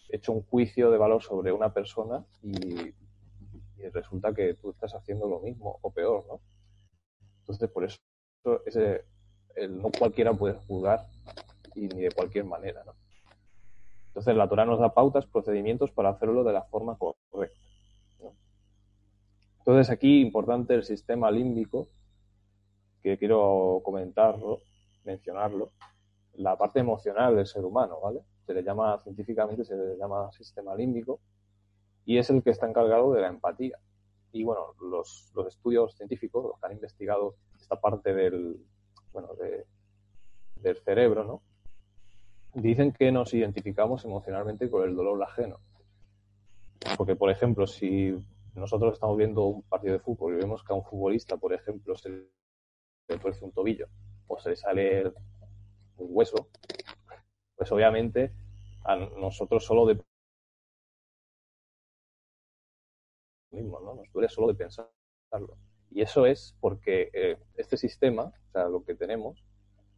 hecho 0.10 0.32
un 0.32 0.44
juicio 0.44 0.92
de 0.92 0.98
valor 0.98 1.22
sobre 1.22 1.52
una 1.52 1.74
persona 1.74 2.26
y, 2.42 2.94
resulta 3.94 4.34
que 4.34 4.56
tú 4.56 4.72
estás 4.72 4.96
haciendo 4.96 5.28
lo 5.28 5.40
mismo 5.42 5.78
o 5.84 5.92
peor, 5.92 6.26
¿no? 6.28 6.42
Entonces, 7.42 7.70
por 7.70 7.84
eso 7.84 8.00
el, 9.56 9.80
no 9.80 9.92
cualquiera 9.92 10.34
puede 10.34 10.56
juzgar 10.56 11.06
y 11.76 11.82
ni 11.90 12.02
de 12.02 12.12
cualquier 12.12 12.46
manera, 12.46 12.84
¿no? 12.84 12.96
Entonces, 14.08 14.36
la 14.36 14.50
Torah 14.50 14.66
nos 14.66 14.80
da 14.80 14.94
pautas, 14.94 15.28
procedimientos 15.28 15.92
para 15.92 16.10
hacerlo 16.10 16.44
de 16.44 16.54
la 16.54 16.64
forma 16.64 16.98
correcta. 16.98 17.60
¿no? 18.22 18.34
Entonces, 19.60 19.90
aquí 19.92 20.22
importante 20.22 20.74
el 20.74 20.84
sistema 20.84 21.30
límbico, 21.30 21.90
que 23.04 23.18
quiero 23.18 23.82
comentarlo, 23.84 24.62
mencionarlo, 25.04 25.74
la 26.36 26.58
parte 26.58 26.80
emocional 26.80 27.36
del 27.36 27.46
ser 27.46 27.66
humano, 27.66 28.00
¿vale? 28.02 28.22
Se 28.46 28.54
le 28.54 28.64
llama, 28.64 29.00
científicamente 29.00 29.64
se 29.64 29.76
le 29.76 29.98
llama 29.98 30.32
sistema 30.32 30.76
límbico, 30.76 31.20
y 32.06 32.18
es 32.18 32.30
el 32.30 32.44
que 32.44 32.52
está 32.52 32.68
encargado 32.68 33.12
de 33.14 33.22
la 33.22 33.28
empatía. 33.28 33.80
Y 34.32 34.44
bueno, 34.44 34.76
los, 34.82 35.32
los 35.34 35.48
estudios 35.48 35.96
científicos, 35.96 36.44
los 36.44 36.60
que 36.60 36.66
han 36.66 36.74
investigado 36.74 37.36
esta 37.60 37.80
parte 37.80 38.14
del, 38.14 38.58
bueno, 39.12 39.34
de, 39.36 39.66
del 40.58 40.78
cerebro, 40.78 41.24
¿no? 41.24 41.42
Dicen 42.54 42.92
que 42.92 43.12
nos 43.12 43.34
identificamos 43.34 44.06
emocionalmente 44.06 44.70
con 44.70 44.88
el 44.88 44.96
dolor 44.96 45.22
ajeno. 45.24 45.60
Porque, 46.98 47.16
por 47.16 47.30
ejemplo, 47.30 47.66
si 47.66 48.16
nosotros 48.54 48.94
estamos 48.94 49.18
viendo 49.18 49.46
un 49.46 49.62
partido 49.64 49.94
de 49.94 50.00
fútbol 50.00 50.34
y 50.34 50.38
vemos 50.38 50.64
que 50.64 50.74
a 50.74 50.76
un 50.76 50.84
futbolista, 50.84 51.38
por 51.38 51.54
ejemplo, 51.54 51.96
se 51.96 52.10
le 52.10 53.18
tuerce 53.20 53.44
un 53.44 53.52
tobillo 53.52 53.88
o 54.28 54.40
se 54.40 54.52
le 54.52 54.56
sale 54.56 55.08
un 55.98 56.08
hueso, 56.10 56.50
pues 57.56 57.72
obviamente 57.72 58.34
a 58.84 58.96
nosotros 58.96 59.66
solo 59.66 59.86
de 59.86 60.02
mismo, 63.52 63.80
¿no? 63.80 63.96
Nos 63.96 64.12
duele 64.12 64.30
solo 64.30 64.48
de 64.48 64.56
pensarlo. 64.56 65.58
Y 65.90 66.02
eso 66.02 66.26
es 66.26 66.56
porque 66.60 67.10
eh, 67.14 67.38
este 67.56 67.78
sistema, 67.78 68.24
o 68.24 68.52
sea, 68.52 68.68
lo 68.68 68.84
que 68.84 68.96
tenemos, 68.96 69.44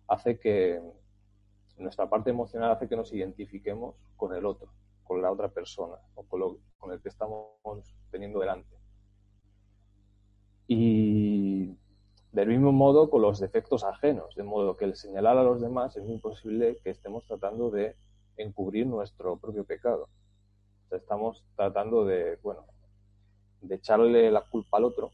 hace 0.08 0.40
que 0.40 0.80
nuestra 1.78 2.10
parte 2.10 2.30
emocional 2.30 2.72
hace 2.72 2.88
que 2.88 2.96
nos 2.96 3.12
identifiquemos 3.14 3.96
con 4.16 4.34
el 4.36 4.46
otro, 4.46 4.72
con 5.04 5.22
la 5.22 5.32
otra 5.32 5.50
persona 5.50 5.96
o 6.16 6.24
con, 6.24 6.40
lo, 6.40 6.60
con 6.78 6.92
el 6.92 7.02
que 7.02 7.10
estamos 7.10 7.48
teniendo 8.12 8.40
delante. 8.40 8.76
Y 10.68 11.27
del 12.38 12.50
mismo 12.50 12.72
modo 12.72 13.10
con 13.10 13.24
los 13.24 13.40
defectos 13.40 13.84
ajenos, 13.84 14.36
de 14.36 14.44
modo 14.44 14.78
que 14.78 14.86
el 14.86 14.96
señalar 14.96 15.40
a 15.40 15.44
los 15.44 15.60
demás 15.60 15.98
es 15.98 16.04
muy 16.04 16.20
posible 16.20 16.78
que 16.84 16.92
estemos 16.92 17.26
tratando 17.26 17.72
de 17.72 17.96
encubrir 18.38 18.86
nuestro 18.86 19.38
propio 19.38 19.66
pecado. 19.66 20.08
Estamos 20.92 21.44
tratando 21.56 22.06
de, 22.06 22.38
bueno, 22.44 22.68
de 23.62 23.74
echarle 23.74 24.30
la 24.30 24.42
culpa 24.42 24.78
al 24.78 24.84
otro 24.84 25.10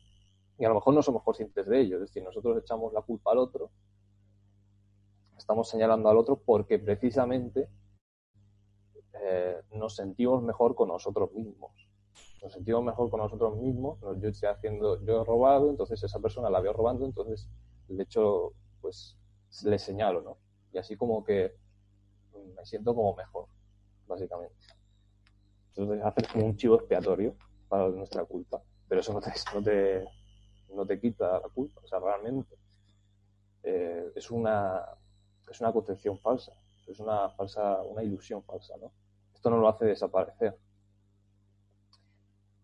y 0.57 0.65
a 0.65 0.67
lo 0.67 0.75
mejor 0.75 0.93
no 0.93 1.01
somos 1.01 1.23
conscientes 1.23 1.65
de 1.65 1.79
ello. 1.79 1.95
Es 1.95 2.01
decir, 2.01 2.21
nosotros 2.25 2.57
echamos 2.57 2.91
la 2.91 3.01
culpa 3.01 3.31
al 3.31 3.37
otro, 3.37 3.69
estamos 5.37 5.69
señalando 5.69 6.09
al 6.09 6.17
otro 6.17 6.35
porque 6.35 6.77
precisamente 6.77 7.69
eh, 9.13 9.61
nos 9.71 9.95
sentimos 9.95 10.43
mejor 10.43 10.75
con 10.75 10.89
nosotros 10.89 11.31
mismos. 11.31 11.71
Nos 12.43 12.53
sentimos 12.53 12.83
mejor 12.83 13.09
con 13.09 13.21
nosotros 13.21 13.57
mismos. 13.57 13.99
Yo 14.19 14.29
estoy 14.29 14.49
haciendo, 14.49 15.03
yo 15.03 15.21
he 15.21 15.25
robado, 15.25 15.69
entonces 15.69 16.03
esa 16.03 16.19
persona 16.19 16.49
la 16.49 16.59
veo 16.59 16.73
robando, 16.73 17.05
entonces 17.05 17.49
de 17.87 18.03
hecho, 18.03 18.53
pues 18.81 19.17
le 19.63 19.79
señalo, 19.79 20.21
¿no? 20.21 20.37
Y 20.73 20.77
así 20.77 20.97
como 20.97 21.23
que 21.23 21.55
me 22.55 22.65
siento 22.65 22.93
como 22.93 23.15
mejor, 23.15 23.47
básicamente. 24.07 24.55
Entonces 25.69 26.03
hacer 26.03 26.27
como 26.27 26.45
un 26.45 26.57
chivo 26.57 26.75
expiatorio 26.75 27.35
para 27.69 27.89
nuestra 27.89 28.25
culpa. 28.25 28.61
Pero 28.87 29.01
eso 29.01 29.13
no 29.13 29.21
te, 29.21 29.31
no 29.53 29.63
te, 29.63 30.05
no 30.75 30.85
te 30.85 30.99
quita 30.99 31.39
la 31.39 31.49
culpa. 31.49 31.81
O 31.83 31.87
sea, 31.87 31.99
realmente 31.99 32.55
eh, 33.63 34.11
es 34.15 34.29
una 34.29 34.85
es 35.49 35.61
una 35.61 35.71
concepción 35.71 36.19
falsa. 36.19 36.53
Es 36.87 36.99
una 36.99 37.29
falsa, 37.29 37.81
una 37.83 38.03
ilusión 38.03 38.43
falsa, 38.43 38.75
¿no? 38.77 38.91
Esto 39.33 39.49
no 39.49 39.57
lo 39.57 39.69
hace 39.69 39.85
desaparecer. 39.85 40.57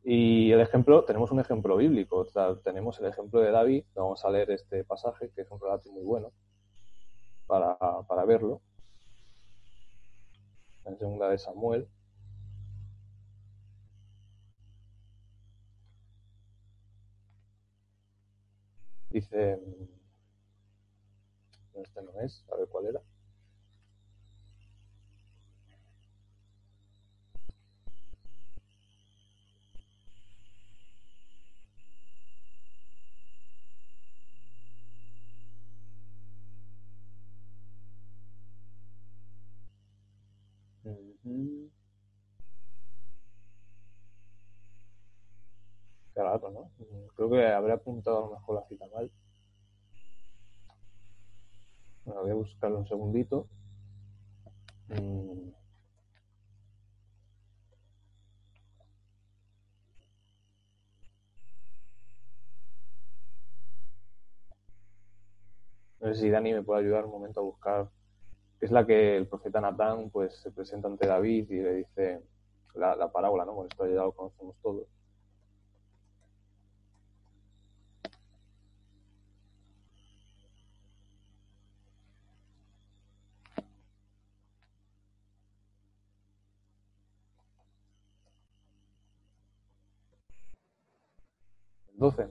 Y 0.03 0.51
el 0.51 0.61
ejemplo, 0.61 1.03
tenemos 1.05 1.31
un 1.31 1.39
ejemplo 1.39 1.77
bíblico. 1.77 2.25
Tenemos 2.63 2.99
el 2.99 3.07
ejemplo 3.07 3.41
de 3.41 3.51
David. 3.51 3.83
Vamos 3.95 4.23
a 4.25 4.29
leer 4.29 4.51
este 4.51 4.83
pasaje, 4.83 5.29
que 5.35 5.41
es 5.41 5.51
un 5.51 5.59
relato 5.59 5.91
muy 5.91 6.03
bueno 6.03 6.31
para, 7.47 7.77
para 8.07 8.25
verlo. 8.25 8.61
En 10.85 10.97
segunda 10.97 11.29
de 11.29 11.37
Samuel. 11.37 11.87
Dice, 19.09 19.59
este 21.73 22.01
no 22.03 22.19
es, 22.21 22.45
a 22.51 22.55
ver 22.55 22.67
cuál 22.69 22.85
era. 22.87 23.01
Ujú. 41.29 41.69
Qué 46.13 46.21
raro, 46.21 46.49
¿no? 46.51 46.71
Creo 47.15 47.29
que 47.29 47.47
habré 47.47 47.73
apuntado 47.73 48.17
a 48.17 48.21
lo 48.27 48.33
mejor 48.35 48.55
la 48.55 48.67
cita 48.67 48.85
mal. 48.93 49.11
Bueno, 52.03 52.21
voy 52.23 52.31
a 52.31 52.35
buscarlo 52.35 52.79
un 52.79 52.87
segundito. 52.87 53.47
Mm. 54.89 55.51
No 66.01 66.13
sé 66.13 66.19
si 66.21 66.29
Dani 66.29 66.53
me 66.53 66.63
puede 66.63 66.81
ayudar 66.81 67.05
un 67.05 67.11
momento 67.11 67.39
a 67.39 67.43
buscar, 67.43 67.89
es 68.61 68.71
la 68.71 68.85
que 68.85 69.17
el 69.17 69.27
profeta 69.27 69.61
Natán 69.61 70.09
pues 70.09 70.35
se 70.41 70.51
presenta 70.51 70.87
ante 70.87 71.07
David 71.07 71.49
y 71.49 71.61
le 71.61 71.73
dice 71.75 72.21
la, 72.75 72.95
la 72.95 73.11
parábola, 73.11 73.45
¿no? 73.45 73.53
Bueno, 73.53 73.69
esto 73.69 73.85
ya 73.87 74.01
lo 74.03 74.11
conocemos 74.13 74.55
todos. 74.61 74.87
Doce. 91.99 92.29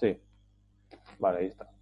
Sí. 0.00 0.18
Vale, 1.18 1.38
ahí 1.40 1.46
está. 1.46 1.77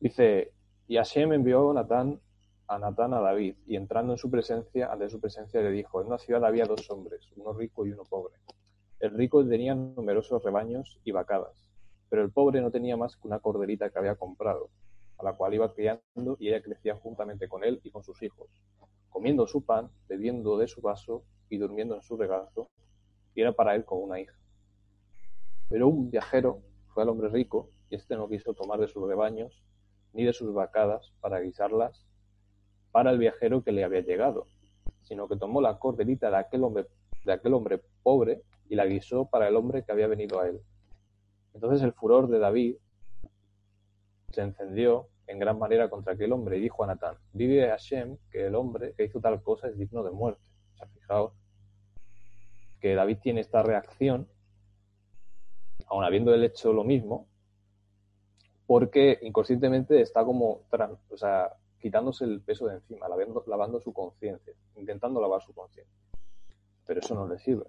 Dice, 0.00 0.52
y 0.86 0.96
Hashem 0.96 1.32
envió 1.32 1.70
a 1.70 1.74
Natán 1.74 2.20
a 2.68 2.78
Natán 2.78 3.14
a 3.14 3.20
David, 3.20 3.56
y 3.66 3.76
entrando 3.76 4.12
en 4.12 4.18
su 4.18 4.30
presencia, 4.30 4.92
ante 4.92 5.08
su 5.08 5.18
presencia 5.20 5.62
le 5.62 5.70
dijo, 5.70 6.02
en 6.02 6.08
una 6.08 6.18
ciudad 6.18 6.44
había 6.44 6.66
dos 6.66 6.90
hombres, 6.90 7.26
uno 7.34 7.54
rico 7.54 7.86
y 7.86 7.92
uno 7.92 8.04
pobre. 8.04 8.34
El 9.00 9.12
rico 9.12 9.46
tenía 9.46 9.74
numerosos 9.74 10.44
rebaños 10.44 11.00
y 11.02 11.10
vacadas, 11.10 11.70
pero 12.10 12.22
el 12.22 12.30
pobre 12.30 12.60
no 12.60 12.70
tenía 12.70 12.96
más 12.98 13.16
que 13.16 13.26
una 13.26 13.38
corderita 13.38 13.88
que 13.88 13.98
había 13.98 14.16
comprado, 14.16 14.68
a 15.16 15.24
la 15.24 15.32
cual 15.32 15.54
iba 15.54 15.72
criando 15.72 16.36
y 16.38 16.48
ella 16.48 16.62
crecía 16.62 16.94
juntamente 16.94 17.48
con 17.48 17.64
él 17.64 17.80
y 17.82 17.90
con 17.90 18.04
sus 18.04 18.22
hijos, 18.22 18.50
comiendo 19.08 19.46
su 19.46 19.64
pan, 19.64 19.90
bebiendo 20.06 20.58
de 20.58 20.68
su 20.68 20.82
vaso 20.82 21.24
y 21.48 21.56
durmiendo 21.56 21.94
en 21.94 22.02
su 22.02 22.18
regazo, 22.18 22.68
y 23.34 23.40
era 23.40 23.52
para 23.52 23.74
él 23.74 23.86
como 23.86 24.02
una 24.02 24.20
hija. 24.20 24.36
Pero 25.70 25.88
un 25.88 26.10
viajero 26.10 26.60
fue 26.92 27.02
al 27.02 27.08
hombre 27.08 27.30
rico, 27.30 27.70
y 27.88 27.94
éste 27.94 28.14
no 28.14 28.28
quiso 28.28 28.52
tomar 28.52 28.78
de 28.78 28.88
sus 28.88 29.08
rebaños 29.08 29.64
ni 30.18 30.24
de 30.24 30.32
sus 30.32 30.52
vacadas 30.52 31.12
para 31.20 31.38
guisarlas 31.38 32.04
para 32.90 33.12
el 33.12 33.18
viajero 33.18 33.62
que 33.62 33.70
le 33.70 33.84
había 33.84 34.00
llegado, 34.00 34.48
sino 35.04 35.28
que 35.28 35.36
tomó 35.36 35.60
la 35.60 35.78
corderita 35.78 36.28
de 36.28 36.38
aquel 36.38 36.64
hombre, 36.64 36.88
de 37.24 37.32
aquel 37.32 37.54
hombre 37.54 37.80
pobre 38.02 38.42
y 38.68 38.74
la 38.74 38.84
guisó 38.84 39.26
para 39.26 39.46
el 39.46 39.54
hombre 39.54 39.84
que 39.84 39.92
había 39.92 40.08
venido 40.08 40.40
a 40.40 40.48
él. 40.48 40.60
Entonces 41.54 41.82
el 41.82 41.92
furor 41.92 42.26
de 42.28 42.40
David 42.40 42.74
se 44.32 44.40
encendió 44.42 45.06
en 45.28 45.38
gran 45.38 45.56
manera 45.56 45.88
contra 45.88 46.14
aquel 46.14 46.32
hombre 46.32 46.56
y 46.56 46.62
dijo 46.62 46.82
a 46.82 46.88
Natán, 46.88 47.14
vive 47.32 47.68
Hashem 47.68 48.16
que 48.32 48.46
el 48.46 48.56
hombre 48.56 48.94
que 48.96 49.04
hizo 49.04 49.20
tal 49.20 49.40
cosa 49.40 49.68
es 49.68 49.78
digno 49.78 50.02
de 50.02 50.10
muerte. 50.10 50.42
O 50.74 50.76
sea, 50.78 50.88
fijaos 50.88 51.32
que 52.80 52.96
David 52.96 53.18
tiene 53.22 53.40
esta 53.40 53.62
reacción, 53.62 54.28
aun 55.86 56.02
habiendo 56.02 56.34
él 56.34 56.42
hecho 56.42 56.72
lo 56.72 56.82
mismo, 56.82 57.28
porque 58.68 59.18
inconscientemente 59.22 59.98
está 60.02 60.22
como, 60.26 60.60
o 61.08 61.16
sea, 61.16 61.54
quitándose 61.80 62.26
el 62.26 62.42
peso 62.42 62.66
de 62.66 62.74
encima, 62.74 63.08
lavando, 63.08 63.42
lavando 63.46 63.80
su 63.80 63.94
conciencia, 63.94 64.52
intentando 64.76 65.22
lavar 65.22 65.40
su 65.40 65.54
conciencia. 65.54 65.96
Pero 66.86 67.00
eso 67.00 67.14
no 67.14 67.26
le 67.26 67.38
sirve. 67.38 67.64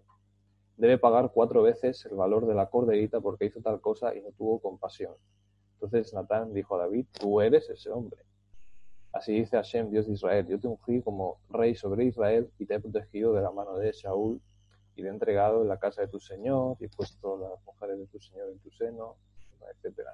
Debe 0.76 0.98
pagar 0.98 1.32
cuatro 1.34 1.64
veces 1.64 2.06
el 2.06 2.18
valor 2.18 2.46
de 2.48 2.54
la 2.54 2.70
corderita 2.70 3.22
porque 3.22 3.46
hizo 3.46 3.62
tal 3.62 3.80
cosa 3.80 4.14
y 4.14 4.20
no 4.20 4.32
tuvo 4.34 4.60
compasión. 4.60 5.14
Entonces 5.76 6.14
Natán 6.14 6.54
dijo 6.54 6.76
a 6.76 6.80
David, 6.80 7.06
tú 7.18 7.40
eres 7.40 7.70
ese 7.70 7.90
hombre. 7.92 8.22
Así 9.14 9.32
dice 9.32 9.56
Hashem, 9.56 9.92
Dios 9.92 10.06
de 10.06 10.16
Israel, 10.16 10.48
yo 10.48 10.60
te 10.60 10.68
ungí 10.68 11.02
como 11.02 11.40
rey 11.50 11.76
sobre 11.76 12.04
Israel 12.04 12.52
y 12.60 12.66
te 12.66 12.76
he 12.76 12.80
protegido 12.82 13.32
de 13.32 13.42
la 13.42 13.52
mano 13.52 13.78
de 13.78 13.94
Shaul 13.94 14.42
y 14.98 15.02
te 15.02 15.08
he 15.08 15.12
entregado 15.12 15.62
en 15.62 15.70
la 15.70 15.80
casa 15.80 16.02
de 16.02 16.10
tu 16.10 16.20
Señor 16.20 16.76
y 16.82 16.86
he 16.86 16.90
puesto 16.90 17.38
las 17.38 17.64
mujeres 17.64 18.00
de 18.00 18.08
tu 18.08 18.20
Señor 18.20 18.50
en 18.50 18.60
tu 18.60 18.70
seno, 18.72 19.16
etcétera. 19.74 20.14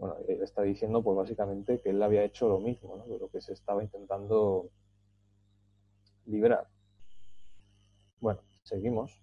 Bueno, 0.00 0.16
él 0.28 0.42
está 0.42 0.62
diciendo 0.62 1.02
pues 1.02 1.14
básicamente 1.14 1.78
que 1.82 1.90
él 1.90 2.02
había 2.02 2.24
hecho 2.24 2.48
lo 2.48 2.58
mismo, 2.58 2.96
¿no? 2.96 3.06
De 3.06 3.18
lo 3.18 3.28
que 3.28 3.42
se 3.42 3.52
estaba 3.52 3.82
intentando 3.82 4.70
liberar. 6.24 6.66
Bueno, 8.18 8.40
seguimos. 8.62 9.22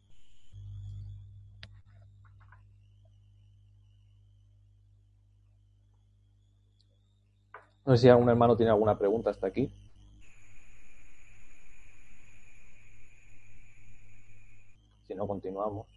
No 7.83 7.95
sé 7.95 8.03
si 8.03 8.09
algún 8.09 8.29
hermano 8.29 8.55
tiene 8.55 8.71
alguna 8.71 8.99
pregunta 8.99 9.31
hasta 9.31 9.47
aquí. 9.47 9.73
Si 15.07 15.15
no, 15.15 15.25
continuamos. 15.25 15.96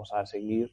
Vamos 0.00 0.12
a 0.14 0.24
seguir. 0.24 0.72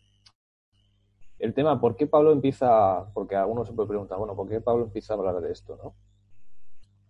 El 1.38 1.54
tema, 1.54 1.80
¿por 1.82 1.98
qué 1.98 2.08
Pablo 2.08 2.32
empieza? 2.32 3.12
Porque 3.14 3.36
algunos 3.36 3.68
se 3.68 3.74
puede 3.74 3.90
preguntar, 3.90 4.18
bueno, 4.18 4.36
¿por 4.36 4.48
qué 4.48 4.62
Pablo 4.62 4.86
empieza 4.86 5.14
a 5.14 5.18
hablar 5.18 5.42
de 5.42 5.52
esto, 5.52 5.78
no? 5.84 5.96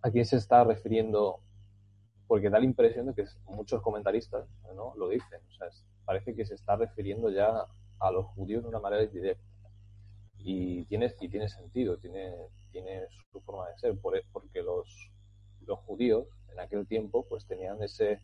¿A 0.02 0.10
quién 0.10 0.24
se 0.24 0.36
está 0.36 0.64
refiriendo 0.64 1.40
porque 2.26 2.50
da 2.50 2.58
la 2.58 2.66
impresión 2.66 3.06
de 3.06 3.14
que 3.14 3.24
muchos 3.46 3.80
comentaristas 3.80 4.46
¿no? 4.74 4.94
lo 4.96 5.08
dicen. 5.08 5.40
Parece 6.04 6.34
que 6.34 6.44
se 6.44 6.54
está 6.54 6.76
refiriendo 6.76 7.30
ya 7.30 7.66
a 8.00 8.10
los 8.10 8.26
judíos 8.26 8.62
de 8.62 8.68
una 8.68 8.80
manera 8.80 9.04
indirecta. 9.04 9.42
Y 10.36 10.84
tiene, 10.86 11.10
y 11.20 11.28
tiene 11.28 11.48
sentido, 11.48 11.96
tiene, 11.98 12.34
tiene 12.70 13.06
su 13.08 13.40
forma 13.40 13.68
de 13.68 13.78
ser, 13.78 13.92
e, 13.92 14.24
porque 14.30 14.62
los, 14.62 15.10
los 15.64 15.78
judíos 15.80 16.26
en 16.52 16.60
aquel 16.60 16.86
tiempo 16.86 17.26
pues 17.28 17.46
tenían 17.46 17.82
ese 17.82 18.20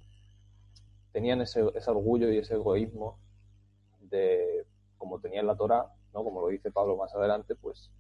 tenían 1.13 1.41
ese, 1.41 1.63
ese 1.75 1.91
orgullo 1.91 2.31
y 2.31 2.39
ese 2.39 2.55
egoísmo 2.55 3.19
de 4.09 4.67
como 4.99 5.21
tenían 5.21 5.47
la 5.47 5.57
Torah, 5.57 5.93
¿no? 6.13 6.25
como 6.25 6.41
lo 6.41 6.49
dice 6.49 6.71
Pablo 6.71 6.97
más 6.97 7.15
adelante, 7.15 7.55
pues 7.57 7.91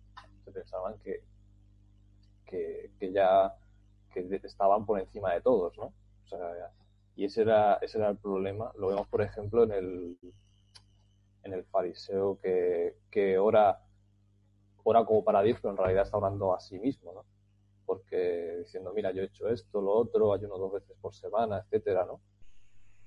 se 0.45 0.53
pensaban 0.53 0.99
que, 1.01 1.23
que, 2.47 2.91
que 2.99 3.13
ya 3.13 3.55
que 4.15 4.41
estaban 4.45 4.87
por 4.87 5.01
encima 5.01 5.35
de 5.35 5.41
todos, 5.41 5.77
¿no? 5.77 5.87
O 5.87 6.27
sea, 6.27 6.73
y 7.17 7.25
ese 7.25 7.43
era, 7.43 7.75
ese 7.83 7.99
era 7.99 8.11
el 8.11 8.17
problema. 8.17 8.73
Lo 8.77 8.89
vemos, 8.89 9.09
por 9.09 9.23
ejemplo, 9.23 9.65
en 9.65 9.73
el, 9.73 10.19
en 11.43 11.53
el 11.53 11.65
fariseo 11.65 12.39
que, 12.41 12.97
que 13.11 13.39
ora, 13.39 13.81
ora 14.85 15.05
como 15.05 15.25
para 15.25 15.43
Dios, 15.43 15.59
pero 15.61 15.73
en 15.73 15.79
realidad 15.79 16.05
está 16.05 16.17
orando 16.17 16.55
a 16.55 16.61
sí 16.61 16.79
mismo, 16.79 17.13
¿no? 17.13 17.25
Porque 17.87 18.57
diciendo, 18.59 18.93
mira, 18.95 19.13
yo 19.13 19.23
he 19.23 19.27
hecho 19.27 19.49
esto, 19.49 19.81
lo 19.81 19.93
otro, 19.93 20.33
ayuno 20.33 20.57
dos 20.59 20.73
veces 20.73 20.97
por 21.01 21.15
semana, 21.15 21.59
etcétera, 21.59 22.05
¿no? 22.07 22.21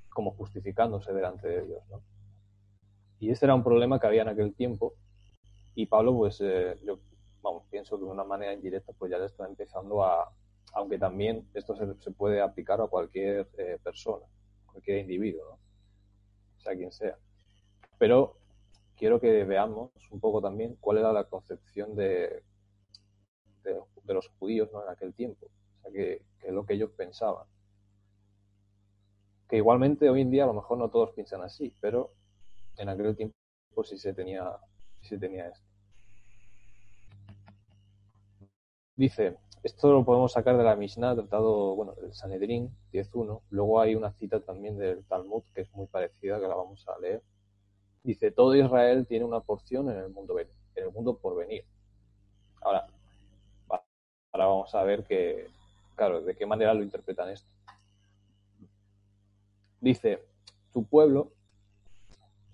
Como 0.09 0.31
justificándose 0.31 1.13
delante 1.13 1.47
de 1.47 1.65
Dios, 1.65 1.83
¿no? 1.89 2.01
Y 3.19 3.31
ese 3.31 3.45
era 3.45 3.55
un 3.55 3.63
problema 3.63 3.99
que 3.99 4.07
había 4.07 4.21
en 4.21 4.29
aquel 4.29 4.53
tiempo. 4.53 4.93
Y 5.75 5.85
Pablo, 5.85 6.15
pues, 6.15 6.39
eh, 6.41 6.75
yo 6.83 6.99
vamos, 7.41 7.63
pienso 7.69 7.97
que 7.97 8.05
de 8.05 8.11
una 8.11 8.23
manera 8.23 8.53
indirecta, 8.53 8.93
pues 8.93 9.11
ya 9.11 9.17
le 9.17 9.25
está 9.25 9.45
empezando 9.45 10.03
a, 10.03 10.31
aunque 10.73 10.97
también 10.97 11.47
esto 11.53 11.75
se, 11.75 12.11
puede 12.11 12.41
aplicar 12.41 12.81
a 12.81 12.87
cualquier 12.87 13.47
eh, 13.57 13.79
persona, 13.83 14.25
cualquier 14.65 14.99
individuo, 14.99 15.43
¿no? 15.51 15.59
sea 16.57 16.75
quien 16.75 16.91
sea. 16.91 17.17
Pero 17.97 18.37
quiero 18.95 19.19
que 19.19 19.43
veamos 19.43 19.91
un 20.11 20.19
poco 20.19 20.41
también 20.41 20.77
cuál 20.79 20.97
era 20.97 21.13
la 21.13 21.23
concepción 21.25 21.95
de, 21.95 22.43
de, 23.63 24.13
los 24.13 24.27
judíos 24.39 24.69
¿no? 24.71 24.83
en 24.83 24.89
aquel 24.89 25.13
tiempo, 25.13 25.47
o 25.47 25.81
sea, 25.81 25.91
que, 25.91 26.21
es 26.41 26.53
lo 26.53 26.65
que 26.65 26.73
ellos 26.73 26.91
pensaban. 26.91 27.45
Que 29.49 29.57
igualmente 29.57 30.09
hoy 30.09 30.21
en 30.21 30.31
día 30.31 30.43
a 30.43 30.47
lo 30.47 30.53
mejor 30.53 30.77
no 30.77 30.89
todos 30.89 31.11
piensan 31.11 31.41
así, 31.41 31.73
pero 31.79 32.11
en 32.77 32.89
aquel 32.89 33.15
tiempo 33.15 33.35
sí 33.83 33.97
se 33.97 34.13
tenía, 34.13 34.57
sí 35.01 35.09
se 35.09 35.17
tenía 35.17 35.47
esto. 35.47 35.65
Dice, 38.95 39.37
esto 39.63 39.91
lo 39.91 40.03
podemos 40.03 40.31
sacar 40.31 40.57
de 40.57 40.63
la 40.63 40.75
Mishnah, 40.75 41.15
tratado, 41.15 41.75
bueno, 41.75 41.93
del 41.93 42.13
Sanedrín 42.13 42.75
10.1. 42.91 43.41
Luego 43.49 43.79
hay 43.79 43.95
una 43.95 44.11
cita 44.11 44.39
también 44.39 44.77
del 44.77 45.03
Talmud 45.05 45.43
que 45.53 45.61
es 45.61 45.71
muy 45.73 45.87
parecida, 45.87 46.39
que 46.39 46.47
la 46.47 46.55
vamos 46.55 46.87
a 46.87 46.97
leer. 46.99 47.21
Dice, 48.03 48.31
todo 48.31 48.55
Israel 48.55 49.05
tiene 49.05 49.25
una 49.25 49.41
porción 49.41 49.89
en 49.91 49.97
el 49.97 50.09
mundo, 50.09 50.39
en 50.39 50.47
el 50.75 50.91
mundo 50.91 51.17
por 51.17 51.35
venir. 51.35 51.65
Ahora, 52.61 52.87
ahora 53.69 54.45
vamos 54.45 54.73
a 54.73 54.83
ver 54.83 55.03
que, 55.03 55.47
claro, 55.95 56.21
de 56.21 56.35
qué 56.35 56.45
manera 56.45 56.73
lo 56.73 56.83
interpretan 56.83 57.29
esto. 57.29 57.49
Dice, 59.79 60.23
tu 60.73 60.85
pueblo 60.85 61.33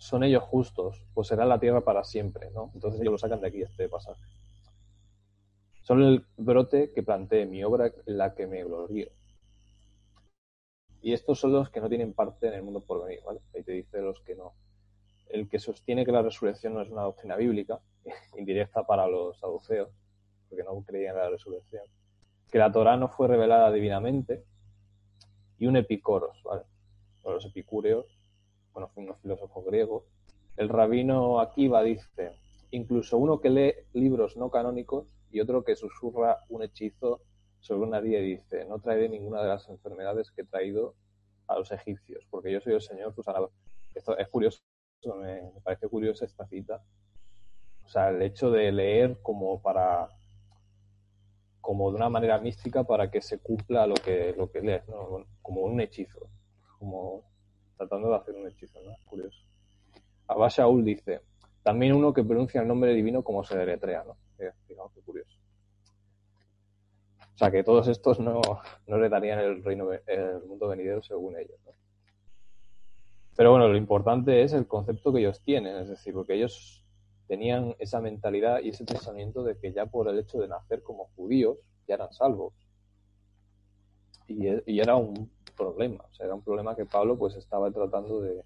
son 0.03 0.23
ellos 0.25 0.43
justos, 0.43 1.01
pues 1.13 1.29
será 1.29 1.45
la 1.45 1.59
tierra 1.59 1.79
para 1.81 2.03
siempre, 2.03 2.51
¿no? 2.51 2.71
Entonces 2.73 2.99
ellos 2.99 3.13
lo 3.13 3.17
sacan 3.17 3.39
de 3.39 3.47
aquí 3.47 3.61
este 3.61 3.87
pasaje. 3.87 4.21
Son 5.81 6.03
el 6.03 6.25
brote 6.35 6.91
que 6.91 7.03
planteé, 7.03 7.45
mi 7.45 7.63
obra 7.63 7.89
la 8.05 8.35
que 8.35 8.45
me 8.45 8.65
glorío. 8.65 9.07
Y 11.01 11.13
estos 11.13 11.39
son 11.39 11.53
los 11.53 11.69
que 11.69 11.79
no 11.79 11.87
tienen 11.87 12.13
parte 12.13 12.47
en 12.47 12.53
el 12.53 12.63
mundo 12.63 12.81
por 12.81 13.05
venir, 13.05 13.21
¿vale? 13.25 13.39
Ahí 13.55 13.63
te 13.63 13.71
dice 13.71 14.01
los 14.01 14.19
que 14.21 14.35
no. 14.35 14.53
El 15.29 15.47
que 15.49 15.59
sostiene 15.59 16.05
que 16.05 16.11
la 16.11 16.21
resurrección 16.21 16.73
no 16.73 16.81
es 16.81 16.89
una 16.89 17.03
doctrina 17.03 17.37
bíblica, 17.37 17.79
indirecta 18.37 18.85
para 18.85 19.07
los 19.07 19.39
saduceos, 19.39 19.89
porque 20.49 20.65
no 20.65 20.83
creían 20.83 21.15
en 21.15 21.21
la 21.21 21.29
resurrección. 21.29 21.85
Que 22.51 22.59
la 22.59 22.73
Torah 22.73 22.97
no 22.97 23.07
fue 23.07 23.29
revelada 23.29 23.71
divinamente. 23.71 24.43
Y 25.59 25.65
un 25.67 25.77
epicoros, 25.77 26.43
¿vale? 26.43 26.63
O 27.21 27.31
los 27.31 27.45
epicúreos, 27.45 28.05
bueno, 28.73 28.91
unos 28.95 29.19
filósofos 29.19 29.65
griegos. 29.65 30.03
El 30.57 30.69
rabino 30.69 31.39
Akiva 31.39 31.83
dice, 31.83 32.31
incluso 32.71 33.17
uno 33.17 33.39
que 33.39 33.49
lee 33.49 33.73
libros 33.93 34.37
no 34.37 34.49
canónicos 34.49 35.07
y 35.31 35.39
otro 35.39 35.63
que 35.63 35.75
susurra 35.75 36.39
un 36.49 36.63
hechizo 36.63 37.21
sobre 37.59 37.87
una 37.87 38.01
día 38.01 38.19
y 38.19 38.35
dice, 38.35 38.65
no 38.65 38.79
traeré 38.79 39.09
ninguna 39.09 39.41
de 39.41 39.47
las 39.47 39.69
enfermedades 39.69 40.31
que 40.31 40.41
he 40.41 40.45
traído 40.45 40.95
a 41.47 41.57
los 41.57 41.71
egipcios, 41.71 42.25
porque 42.29 42.51
yo 42.51 42.59
soy 42.61 42.73
el 42.73 42.81
Señor 42.81 43.13
tu 43.13 43.23
sanador. 43.23 43.51
Esto 43.93 44.17
es 44.17 44.27
curioso, 44.27 44.61
me, 45.21 45.51
parece 45.63 45.87
curiosa 45.87 46.25
esta 46.25 46.45
cita. 46.47 46.83
O 47.83 47.87
sea, 47.87 48.09
el 48.09 48.21
hecho 48.21 48.51
de 48.51 48.71
leer 48.71 49.19
como 49.21 49.61
para 49.61 50.09
como 51.61 51.89
de 51.91 51.95
una 51.95 52.09
manera 52.09 52.39
mística 52.39 52.83
para 52.83 53.09
que 53.09 53.21
se 53.21 53.39
cumpla 53.39 53.87
lo 53.87 53.95
que, 53.95 54.35
lo 54.37 54.51
que 54.51 54.59
lees, 54.59 54.85
¿no? 54.89 55.25
como 55.41 55.61
un 55.61 55.79
hechizo, 55.79 56.29
como 56.77 57.23
tratando 57.77 58.09
de 58.09 58.15
hacer 58.15 58.35
un 58.35 58.47
hechizo, 58.47 58.81
¿no? 58.81 58.95
Curioso. 59.05 59.39
Abba 60.27 60.47
Shaul 60.49 60.83
dice, 60.83 61.21
también 61.63 61.93
uno 61.93 62.13
que 62.13 62.23
pronuncia 62.23 62.61
el 62.61 62.67
nombre 62.67 62.93
divino 62.93 63.23
como 63.23 63.43
se 63.43 63.57
deletrea, 63.57 64.03
¿no? 64.03 64.17
qué 64.37 65.01
curioso. 65.01 65.37
O 67.33 67.37
sea, 67.37 67.49
que 67.49 67.63
todos 67.63 67.87
estos 67.87 68.19
no, 68.19 68.41
no 68.87 68.97
le 68.97 69.09
darían 69.09 69.39
el 69.39 69.63
reino, 69.63 69.91
el 69.91 70.43
mundo 70.45 70.67
venidero 70.67 71.01
según 71.01 71.37
ellos. 71.37 71.57
Pero 73.35 73.51
bueno, 73.51 73.67
lo 73.67 73.77
importante 73.77 74.43
es 74.43 74.53
el 74.53 74.67
concepto 74.67 75.11
que 75.11 75.19
ellos 75.19 75.41
tienen, 75.41 75.77
es 75.77 75.89
decir, 75.89 76.13
porque 76.13 76.35
ellos 76.35 76.85
tenían 77.27 77.75
esa 77.79 77.99
mentalidad 77.99 78.61
y 78.61 78.69
ese 78.69 78.85
pensamiento 78.85 79.43
de 79.43 79.57
que 79.57 79.73
ya 79.73 79.87
por 79.87 80.07
el 80.07 80.19
hecho 80.19 80.39
de 80.39 80.47
nacer 80.47 80.83
como 80.83 81.09
judíos 81.15 81.57
ya 81.87 81.95
eran 81.95 82.13
salvos. 82.13 82.53
Y 84.27 84.79
era 84.79 84.95
un, 84.95 85.29
problema. 85.53 86.03
O 86.09 86.13
sea, 86.13 86.25
era 86.25 86.35
un 86.35 86.41
problema 86.41 86.75
que 86.75 86.85
Pablo 86.85 87.17
pues 87.17 87.35
estaba 87.35 87.71
tratando 87.71 88.21
de, 88.21 88.43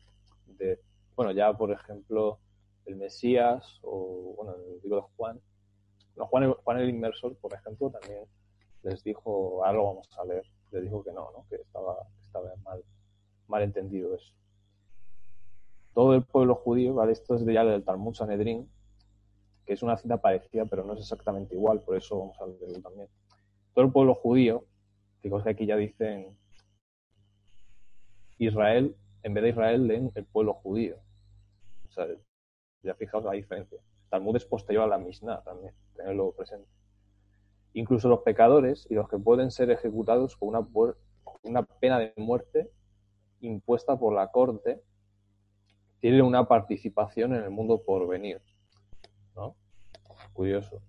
de 0.57 0.79
bueno, 1.15 1.31
ya 1.31 1.51
por 1.53 1.71
ejemplo, 1.71 2.39
el 2.85 2.95
Mesías 2.95 3.79
o, 3.81 4.33
bueno, 4.37 4.55
el 4.55 4.81
libro 4.81 4.97
de 4.97 5.07
Juan, 5.17 5.41
no, 6.15 6.25
Juan, 6.27 6.43
el, 6.43 6.53
Juan 6.53 6.79
el 6.79 6.89
Inmersor, 6.89 7.35
por 7.37 7.53
ejemplo, 7.53 7.89
también 7.89 8.23
les 8.83 9.03
dijo, 9.03 9.61
lo 9.73 9.83
vamos 9.83 10.09
a 10.17 10.25
leer, 10.25 10.45
les 10.71 10.83
dijo 10.83 11.03
que 11.03 11.11
no, 11.11 11.31
¿no? 11.31 11.45
que 11.49 11.55
estaba, 11.55 11.97
estaba 12.21 12.49
mal, 12.63 12.83
mal 13.47 13.61
entendido 13.63 14.15
eso. 14.15 14.33
Todo 15.93 16.13
el 16.13 16.23
pueblo 16.23 16.55
judío, 16.55 16.93
¿vale? 16.93 17.11
Esto 17.11 17.35
es 17.35 17.45
de 17.45 17.53
ya 17.53 17.65
del 17.65 17.83
Talmud 17.83 18.13
Sanedrín, 18.13 18.69
que 19.65 19.73
es 19.73 19.81
una 19.81 19.97
cita 19.97 20.17
parecida, 20.17 20.65
pero 20.65 20.83
no 20.83 20.93
es 20.93 20.99
exactamente 20.99 21.55
igual, 21.55 21.81
por 21.81 21.97
eso 21.97 22.19
vamos 22.19 22.39
a 22.39 22.45
leerlo 22.45 22.81
también. 22.81 23.09
Todo 23.73 23.85
el 23.85 23.91
pueblo 23.91 24.15
judío, 24.15 24.63
fijaos 25.21 25.43
que 25.43 25.49
aquí 25.49 25.65
ya 25.65 25.75
dicen 25.75 26.37
Israel, 28.37 28.95
en 29.23 29.33
vez 29.33 29.43
de 29.43 29.49
Israel 29.49 29.87
leen 29.87 30.11
el 30.15 30.25
pueblo 30.25 30.53
judío. 30.53 30.97
O 31.87 31.91
sea, 31.91 32.07
ya 32.83 32.95
fijaos 32.95 33.23
la 33.23 33.33
diferencia. 33.33 33.79
Talmud 34.09 34.35
es 34.35 34.45
posterior 34.45 34.83
a 34.83 34.87
la 34.87 34.97
Mishnah 34.97 35.43
también, 35.43 35.73
tenerlo 35.95 36.31
presente. 36.31 36.69
Incluso 37.73 38.07
los 38.07 38.21
pecadores 38.21 38.87
y 38.89 38.95
los 38.95 39.09
que 39.09 39.17
pueden 39.17 39.51
ser 39.51 39.69
ejecutados 39.69 40.35
con 40.37 40.49
una, 40.49 40.67
una 41.43 41.63
pena 41.63 41.99
de 41.99 42.13
muerte 42.15 42.71
impuesta 43.41 43.97
por 43.97 44.13
la 44.13 44.31
corte 44.31 44.81
tienen 45.99 46.21
una 46.21 46.47
participación 46.47 47.35
en 47.35 47.43
el 47.43 47.49
mundo 47.49 47.83
por 47.83 48.07
venir. 48.07 48.41
¿no? 49.35 49.55
Curioso. 50.33 50.81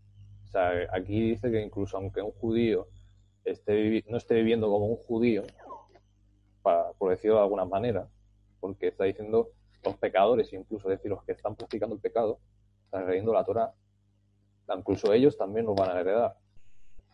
O 0.44 0.46
sea, 0.46 0.72
aquí 0.92 1.30
dice 1.30 1.50
que 1.50 1.61
incluso 1.61 1.96
aunque 1.96 2.22
un 2.22 2.32
judío 2.32 2.88
esté, 3.44 4.04
no 4.08 4.16
esté 4.16 4.34
viviendo 4.34 4.68
como 4.68 4.87
un 4.87 4.96
judío, 4.96 5.44
para, 6.68 6.92
por 6.92 7.11
decirlo 7.11 7.37
de 7.37 7.42
alguna 7.42 7.64
manera, 7.64 8.09
porque 8.61 8.88
está 8.88 9.04
diciendo 9.04 9.48
los 9.83 9.96
pecadores, 9.96 10.52
incluso 10.52 10.90
es 10.90 10.98
decir, 10.98 11.11
los 11.11 11.24
que 11.24 11.33
están 11.33 11.57
practicando 11.57 11.94
el 11.94 12.00
pecado, 12.00 12.40
están 12.85 13.02
agrediendo 13.02 13.33
la 13.33 13.44
Torah, 13.44 13.72
incluso 14.76 15.14
ellos 15.14 15.38
también 15.38 15.64
nos 15.64 15.76
van 15.76 15.96
a 15.96 16.00
heredar, 16.00 16.37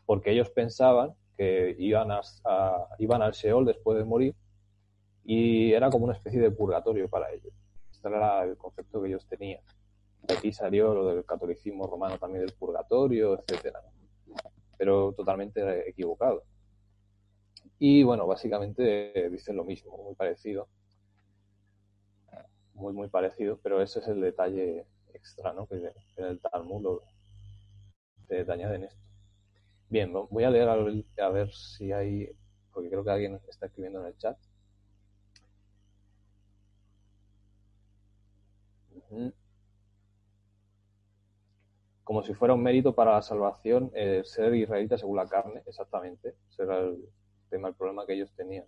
porque 0.07 0.33
ellos 0.33 0.51
pensaban 0.51 1.15
que 1.37 1.77
iban, 1.79 2.11
a, 2.11 2.21
iban 2.99 3.23
al 3.23 3.35
Seol 3.35 3.65
después 3.65 3.97
de 3.97 4.05
morir 4.05 4.35
y 5.25 5.73
era 5.73 5.89
como 5.89 6.05
una 6.05 6.15
especie 6.15 6.41
de 6.41 6.51
purgatorio 6.51 7.09
para 7.09 7.31
ellos. 7.33 7.53
Este 7.93 8.09
era 8.09 8.43
el 8.45 8.57
concepto 8.57 9.01
que 9.01 9.09
ellos 9.09 9.27
tenían. 9.27 9.61
De 10.23 10.35
aquí 10.35 10.53
salió 10.53 10.95
lo 10.95 11.07
del 11.07 11.25
catolicismo 11.25 11.87
romano 11.87 12.19
también 12.19 12.45
del 12.45 12.55
purgatorio, 12.55 13.39
etcétera. 13.39 13.81
Pero 14.77 15.13
totalmente 15.13 15.89
equivocado. 15.89 16.43
Y 17.87 18.03
bueno, 18.03 18.27
básicamente 18.27 19.29
dicen 19.31 19.57
lo 19.57 19.65
mismo, 19.65 19.95
muy 19.99 20.15
parecido. 20.15 20.69
Muy, 22.73 22.95
muy 22.95 23.09
parecido, 23.09 23.59
pero 23.63 23.83
ese 23.83 23.99
es 24.01 24.09
el 24.09 24.23
detalle 24.23 24.87
extra, 25.13 25.53
¿no? 25.53 25.67
Que 25.67 25.93
en 26.17 26.25
el 26.25 26.41
Talmud 26.41 26.83
lo, 26.83 27.03
te, 28.27 28.51
añaden 28.51 28.85
esto. 28.85 29.03
Bien, 29.91 30.11
voy 30.15 30.45
a 30.45 30.51
leer 30.51 30.67
a 30.71 31.29
ver 31.29 31.53
si 31.53 31.93
hay, 31.93 32.31
porque 32.73 32.89
creo 32.89 33.05
que 33.05 33.11
alguien 33.11 33.41
está 33.49 33.67
escribiendo 33.67 34.01
en 34.01 34.07
el 34.07 34.17
chat. 34.17 34.39
Como 42.03 42.23
si 42.23 42.33
fuera 42.33 42.55
un 42.55 42.63
mérito 42.63 42.95
para 42.95 43.13
la 43.13 43.23
salvación 43.23 43.91
eh, 43.95 44.23
ser 44.25 44.55
israelita 44.55 44.97
según 44.97 45.17
la 45.19 45.29
carne, 45.29 45.63
exactamente. 45.67 46.35
Ese 46.49 46.63
era 46.63 46.79
el 46.79 47.07
el 47.63 47.75
problema 47.75 48.07
que 48.07 48.15
ellos 48.15 48.33
tenían. 48.35 48.67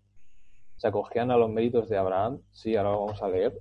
Se 0.76 0.88
acogían 0.88 1.30
a 1.30 1.36
los 1.36 1.50
méritos 1.50 1.88
de 1.88 1.96
Abraham, 1.96 2.42
sí, 2.52 2.76
ahora 2.76 2.90
vamos 2.90 3.22
a 3.22 3.28
leer. 3.28 3.58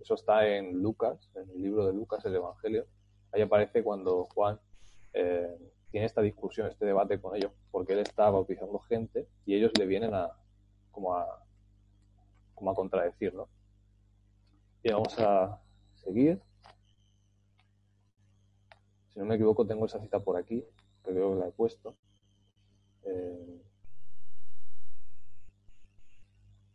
eso 0.00 0.14
está 0.14 0.46
en 0.46 0.82
Lucas, 0.82 1.30
en 1.34 1.50
el 1.50 1.62
libro 1.62 1.86
de 1.86 1.92
Lucas, 1.92 2.24
el 2.24 2.36
Evangelio. 2.36 2.86
Ahí 3.32 3.42
aparece 3.42 3.82
cuando 3.82 4.24
Juan 4.34 4.60
eh, 5.14 5.56
tiene 5.90 6.06
esta 6.06 6.20
discusión, 6.20 6.68
este 6.68 6.84
debate 6.84 7.20
con 7.20 7.34
ellos, 7.36 7.52
porque 7.70 7.94
él 7.94 8.00
está 8.00 8.28
bautizando 8.30 8.78
gente 8.80 9.26
y 9.46 9.54
ellos 9.54 9.72
le 9.78 9.86
vienen 9.86 10.14
a 10.14 10.30
como 10.90 11.14
a 11.14 11.42
como 12.54 12.70
a. 12.70 13.14
Y 14.84 14.92
vamos 14.92 15.18
a 15.18 15.60
seguir. 15.94 16.40
Si 19.08 19.18
no 19.18 19.24
me 19.24 19.34
equivoco, 19.34 19.66
tengo 19.66 19.86
esa 19.86 20.00
cita 20.00 20.20
por 20.20 20.36
aquí, 20.36 20.64
que 21.04 21.12
creo 21.12 21.34
que 21.34 21.40
la 21.40 21.48
he 21.48 21.52
puesto. 21.52 21.94
Eh, 23.04 23.62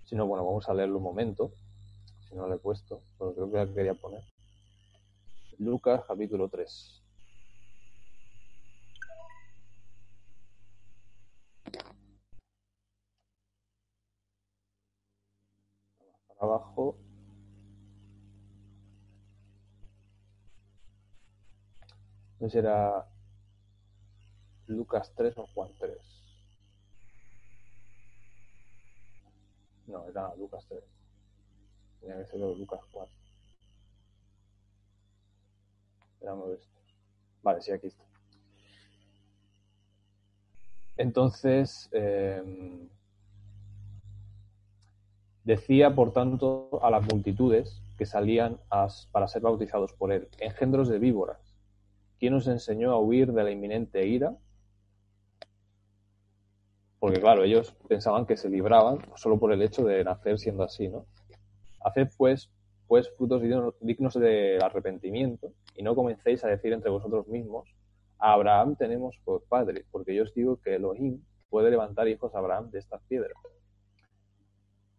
si 0.07 0.15
no, 0.15 0.25
bueno, 0.25 0.45
vamos 0.45 0.69
a 0.69 0.73
leerlo 0.73 0.97
un 0.97 1.03
momento. 1.03 1.51
Si 2.29 2.35
no 2.35 2.47
la 2.47 2.55
he 2.55 2.59
puesto, 2.59 3.01
pero 3.19 3.33
creo 3.35 3.51
que 3.51 3.57
la 3.57 3.73
quería 3.73 3.93
poner. 3.93 4.23
Lucas 5.59 6.03
capítulo 6.07 6.47
3. 6.47 7.03
Para 16.27 16.53
abajo. 16.53 16.97
No 22.39 22.49
será 22.49 23.05
Lucas 24.67 25.11
3 25.15 25.37
o 25.37 25.47
Juan 25.47 25.71
3. 25.79 26.16
No, 29.87 30.07
era 30.07 30.35
Lucas 30.35 30.65
3. 30.67 30.83
Tenía 32.01 32.17
que 32.17 32.25
ser 32.25 32.39
Lucas 32.39 32.81
4. 32.91 33.15
Veamos 36.21 36.51
esto. 36.51 36.77
Vale, 37.41 37.61
sí, 37.61 37.71
aquí 37.71 37.87
está. 37.87 38.03
Entonces, 40.97 41.89
eh, 41.93 42.89
decía, 45.43 45.95
por 45.95 46.11
tanto, 46.11 46.79
a 46.81 46.89
las 46.89 47.05
multitudes 47.07 47.81
que 47.97 48.05
salían 48.05 48.59
para 49.11 49.27
ser 49.27 49.41
bautizados 49.41 49.93
por 49.93 50.11
él, 50.11 50.27
engendros 50.39 50.89
de 50.89 50.99
víboras, 50.99 51.55
¿quién 52.19 52.33
os 52.33 52.47
enseñó 52.47 52.91
a 52.91 52.99
huir 52.99 53.31
de 53.31 53.43
la 53.43 53.51
inminente 53.51 54.05
ira? 54.05 54.35
Porque 57.07 57.21
claro, 57.21 57.45
ellos 57.45 57.73
pensaban 57.87 58.25
que 58.25 58.35
se 58.35 58.49
libraban 58.49 58.99
solo 59.15 59.39
por 59.39 59.53
el 59.53 59.61
hecho 59.61 59.81
de 59.85 60.03
nacer 60.03 60.37
siendo 60.37 60.63
así, 60.63 60.89
¿no? 60.89 61.05
Haced 61.79 62.09
pues, 62.17 62.51
pues 62.85 63.09
frutos 63.15 63.41
dignos 63.79 64.13
del 64.15 64.61
arrepentimiento 64.61 65.53
y 65.77 65.83
no 65.83 65.95
comencéis 65.95 66.43
a 66.43 66.49
decir 66.49 66.73
entre 66.73 66.89
vosotros 66.89 67.25
mismos, 67.29 67.73
a 68.19 68.33
Abraham 68.33 68.75
tenemos 68.75 69.15
por 69.23 69.41
padre, 69.43 69.85
porque 69.89 70.13
yo 70.13 70.23
os 70.23 70.33
digo 70.33 70.57
que 70.57 70.75
Elohim 70.75 71.23
puede 71.49 71.71
levantar 71.71 72.09
hijos 72.09 72.35
a 72.35 72.39
Abraham 72.39 72.71
de 72.71 72.79
estas 72.79 73.01
piedras. 73.03 73.37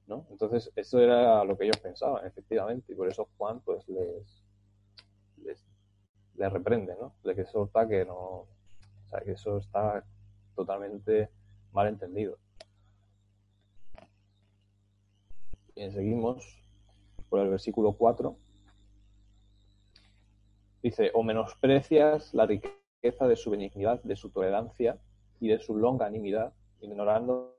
¿No? 0.06 0.24
Entonces, 0.30 0.72
eso 0.76 1.00
era 1.00 1.44
lo 1.44 1.58
que 1.58 1.64
ellos 1.64 1.76
pensaban, 1.76 2.26
efectivamente, 2.26 2.90
y 2.90 2.96
por 2.96 3.08
eso 3.08 3.28
Juan 3.36 3.60
pues 3.60 3.86
les, 3.86 4.42
les, 5.44 5.62
les 6.36 6.50
reprende, 6.50 6.96
¿no? 6.98 7.12
De 7.22 7.34
que 7.34 7.42
eso 7.42 7.66
está 7.66 7.86
que 7.86 8.06
no, 8.06 8.16
o 8.16 8.48
sea, 9.10 9.20
que 9.20 9.32
eso 9.32 9.58
está 9.58 10.02
totalmente 10.56 11.28
mal 11.72 11.88
entendido. 11.88 12.38
Bien, 15.74 15.92
seguimos 15.92 16.58
por 17.28 17.40
el 17.40 17.50
versículo 17.50 17.92
4. 17.92 18.36
Dice, 20.82 21.10
o 21.14 21.22
menosprecias 21.22 22.34
la 22.34 22.46
riqueza 22.46 23.28
de 23.28 23.36
su 23.36 23.50
benignidad, 23.50 24.02
de 24.02 24.16
su 24.16 24.30
tolerancia 24.30 24.98
y 25.40 25.48
de 25.48 25.58
su 25.58 25.76
longanimidad, 25.76 26.52
ignorando 26.80 27.56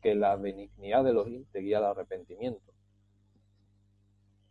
que 0.00 0.14
la 0.14 0.36
benignidad 0.36 1.04
de 1.04 1.10
Elohim 1.10 1.44
te 1.52 1.60
guía 1.60 1.78
al 1.78 1.84
arrepentimiento. 1.84 2.72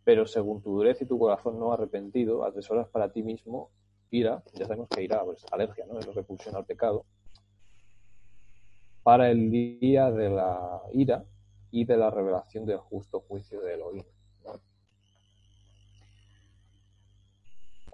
Pero 0.04 0.26
según 0.26 0.62
tu 0.62 0.74
dureza 0.74 1.04
y 1.04 1.06
tu 1.06 1.18
corazón 1.18 1.58
no 1.58 1.72
arrepentido, 1.72 2.44
atesoras 2.44 2.88
para 2.88 3.12
ti 3.12 3.22
mismo 3.22 3.70
ira, 4.10 4.42
ya 4.54 4.66
sabemos 4.66 4.88
que 4.88 5.02
ira, 5.02 5.24
pues 5.24 5.44
alergia, 5.50 5.86
¿no? 5.86 5.98
Es 5.98 6.14
repulsión 6.14 6.56
al 6.56 6.66
pecado, 6.66 7.04
para 9.02 9.30
el 9.30 9.50
día 9.50 10.10
de 10.10 10.30
la 10.30 10.82
ira 10.92 11.24
y 11.70 11.84
de 11.84 11.96
la 11.96 12.10
revelación 12.10 12.66
del 12.66 12.78
justo 12.78 13.20
juicio 13.20 13.60
de 13.60 13.74
Elohim. 13.74 14.04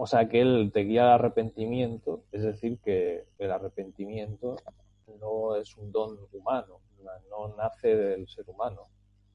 O 0.00 0.06
sea 0.06 0.28
que 0.28 0.40
él 0.40 0.70
te 0.72 0.80
guía 0.80 1.02
al 1.02 1.14
arrepentimiento, 1.14 2.22
es 2.30 2.42
decir, 2.42 2.78
que 2.78 3.24
el 3.38 3.50
arrepentimiento 3.50 4.56
no 5.20 5.56
es 5.56 5.76
un 5.76 5.90
don 5.90 6.16
humano, 6.32 6.80
no 7.30 7.56
nace 7.56 7.96
del 7.96 8.28
ser 8.28 8.48
humano. 8.48 8.82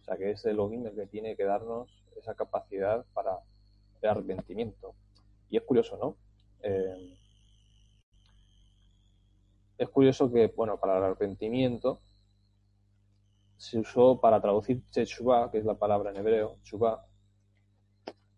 O 0.01 0.05
sea 0.05 0.15
que 0.15 0.31
es 0.31 0.45
Elohim 0.45 0.85
el 0.87 0.95
que 0.95 1.05
tiene 1.07 1.35
que 1.35 1.43
darnos 1.43 2.05
esa 2.15 2.33
capacidad 2.35 3.05
para 3.13 3.39
el 4.01 4.09
arrepentimiento. 4.09 4.93
Y 5.49 5.57
es 5.57 5.63
curioso, 5.63 5.97
¿no? 5.97 6.15
Eh, 6.61 7.17
es 9.77 9.89
curioso 9.89 10.31
que, 10.31 10.47
bueno, 10.47 10.79
para 10.79 10.97
el 10.97 11.03
arrepentimiento 11.03 12.01
se 13.57 13.79
usó 13.79 14.19
para 14.19 14.41
traducir 14.41 14.83
Teshuvah, 14.91 15.51
que 15.51 15.59
es 15.59 15.65
la 15.65 15.75
palabra 15.75 16.11
en 16.11 16.17
hebreo, 16.17 16.57
Teshuvah, 16.63 17.05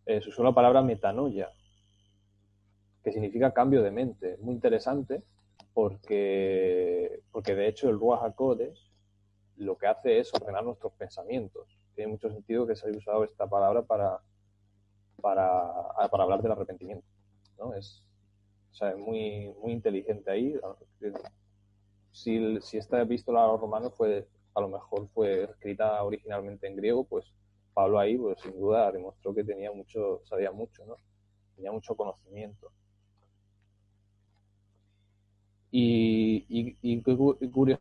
eh, 0.05 0.21
se 0.21 0.29
usó 0.29 0.43
la 0.43 0.53
palabra 0.53 0.81
metanoia, 0.81 1.49
que 3.03 3.11
significa 3.11 3.53
cambio 3.53 3.81
de 3.81 3.91
mente. 3.91 4.37
Muy 4.39 4.53
interesante 4.53 5.23
porque, 5.73 7.21
porque 7.31 7.55
de 7.55 7.67
hecho 7.67 7.89
el 7.89 7.99
Ruach 7.99 8.23
HaKodesh 8.23 8.91
lo 9.57 9.77
que 9.77 9.87
hace 9.87 10.19
es 10.19 10.33
ordenar 10.33 10.63
nuestros 10.63 10.93
pensamientos. 10.93 11.79
Tiene 11.95 12.11
mucho 12.11 12.29
sentido 12.29 12.67
que 12.67 12.75
se 12.75 12.87
haya 12.87 12.97
usado 12.97 13.23
esta 13.23 13.47
palabra 13.47 13.83
para, 13.83 14.19
para, 15.21 15.71
hablar 16.11 16.41
del 16.41 16.51
arrepentimiento. 16.51 17.07
¿no? 17.57 17.73
O 18.75 18.77
sea, 18.77 18.89
es 18.89 18.97
muy, 18.97 19.53
muy 19.61 19.71
inteligente 19.71 20.29
ahí. 20.29 20.53
Si, 22.11 22.59
si 22.59 22.77
esta 22.77 23.01
epístola 23.01 23.45
a 23.45 23.47
los 23.47 23.61
romanos 23.61 23.93
fue, 23.95 24.27
a 24.53 24.59
lo 24.59 24.67
mejor 24.67 25.07
fue 25.13 25.45
escrita 25.45 26.03
originalmente 26.03 26.67
en 26.67 26.75
griego, 26.75 27.05
pues 27.05 27.25
Pablo 27.73 27.99
ahí, 27.99 28.17
pues 28.17 28.41
sin 28.41 28.59
duda 28.59 28.91
demostró 28.91 29.33
que 29.33 29.45
tenía 29.45 29.71
mucho, 29.71 30.21
sabía 30.25 30.51
mucho, 30.51 30.85
¿no? 30.85 30.97
Tenía 31.55 31.71
mucho 31.71 31.95
conocimiento. 31.95 32.69
Y, 35.71 36.45
y, 36.81 37.01
curioso 37.01 37.79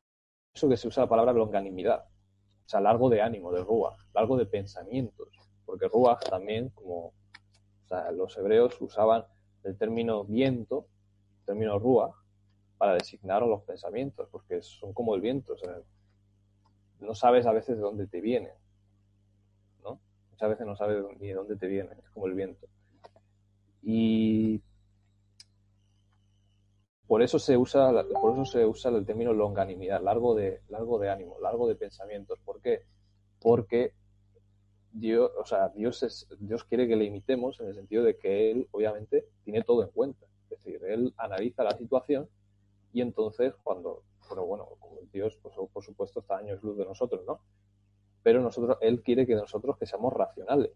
que 0.68 0.76
se 0.76 0.86
usa 0.86 1.02
la 1.04 1.08
palabra 1.08 1.32
longanimidad, 1.32 2.04
o 2.04 2.68
sea, 2.68 2.80
largo 2.80 3.10
de 3.10 3.20
ánimo, 3.20 3.50
de 3.50 3.64
ruach, 3.64 3.98
largo 4.14 4.36
de 4.36 4.46
pensamientos, 4.46 5.28
porque 5.66 5.88
ruach 5.88 6.22
también, 6.30 6.68
como 6.68 7.14
los 8.12 8.36
hebreos 8.36 8.80
usaban 8.80 9.24
el 9.64 9.76
término 9.76 10.24
viento, 10.24 10.86
el 11.40 11.46
término 11.46 11.78
ruach, 11.78 12.14
para 12.78 12.94
designar 12.94 13.42
los 13.42 13.62
pensamientos, 13.62 14.28
porque 14.30 14.60
son 14.62 14.92
como 14.92 15.14
el 15.14 15.20
viento, 15.20 15.54
no 17.00 17.14
sabes 17.14 17.46
a 17.46 17.52
veces 17.52 17.76
de 17.76 17.82
dónde 17.82 18.06
te 18.06 18.20
viene, 18.20 18.52
¿no? 19.82 20.00
Muchas 20.30 20.50
veces 20.50 20.66
no 20.66 20.76
sabes 20.76 21.02
ni 21.18 21.28
de 21.28 21.34
dónde 21.34 21.56
te 21.56 21.66
viene, 21.66 21.92
es 21.92 22.10
como 22.10 22.26
el 22.26 22.34
viento. 22.34 22.66
Y 23.82 24.62
por 27.06 27.22
eso 27.22 27.38
se 27.38 27.56
usa, 27.56 27.92
por 28.20 28.32
eso 28.32 28.44
se 28.44 28.64
usa 28.64 28.90
el 28.90 29.04
término 29.04 29.32
longanimidad, 29.32 30.02
largo 30.02 30.34
de, 30.34 30.62
largo 30.68 30.98
de 30.98 31.10
ánimo, 31.10 31.38
largo 31.40 31.68
de 31.68 31.74
pensamientos. 31.74 32.38
¿Por 32.44 32.60
qué? 32.60 32.82
Porque 33.40 33.92
Dios, 34.94 35.32
o 35.36 35.44
sea, 35.44 35.70
Dios, 35.70 36.04
es, 36.04 36.28
Dios 36.38 36.62
quiere 36.64 36.86
que 36.86 36.94
le 36.94 37.04
imitemos 37.04 37.58
en 37.58 37.66
el 37.66 37.74
sentido 37.74 38.04
de 38.04 38.16
que 38.16 38.52
Él, 38.52 38.68
obviamente, 38.70 39.26
tiene 39.44 39.62
todo 39.62 39.82
en 39.82 39.90
cuenta. 39.90 40.24
Es 40.44 40.62
decir, 40.62 40.80
Él 40.84 41.12
analiza 41.16 41.64
la 41.64 41.76
situación 41.76 42.28
y 42.92 43.00
entonces 43.00 43.54
cuando, 43.64 44.04
pero 44.28 44.46
bueno, 44.46 44.68
como 44.78 45.00
Dios, 45.12 45.36
pues, 45.42 45.56
por 45.72 45.84
supuesto, 45.84 46.20
está 46.20 46.38
años 46.38 46.62
luz 46.62 46.78
de 46.78 46.84
nosotros, 46.84 47.24
¿no? 47.26 47.40
Pero 48.22 48.40
nosotros, 48.40 48.78
Él 48.80 49.02
quiere 49.02 49.26
que 49.26 49.34
nosotros 49.34 49.76
que 49.76 49.84
seamos 49.84 50.12
racionales. 50.12 50.70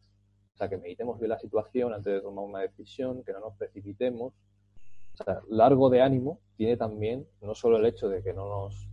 O 0.54 0.56
sea, 0.58 0.68
que 0.68 0.76
meditemos 0.76 1.20
bien 1.20 1.30
la 1.30 1.38
situación 1.38 1.92
antes 1.92 2.12
de 2.12 2.20
tomar 2.20 2.44
una 2.44 2.60
decisión, 2.60 3.22
que 3.22 3.32
no 3.32 3.38
nos 3.38 3.54
precipitemos, 3.54 4.34
o 5.20 5.24
sea, 5.24 5.42
largo 5.48 5.90
de 5.90 6.02
ánimo 6.02 6.40
tiene 6.56 6.76
también 6.76 7.26
no 7.40 7.54
solo 7.54 7.76
el 7.76 7.86
hecho 7.86 8.08
de 8.08 8.22
que 8.22 8.32
no 8.32 8.48
nos, 8.48 8.88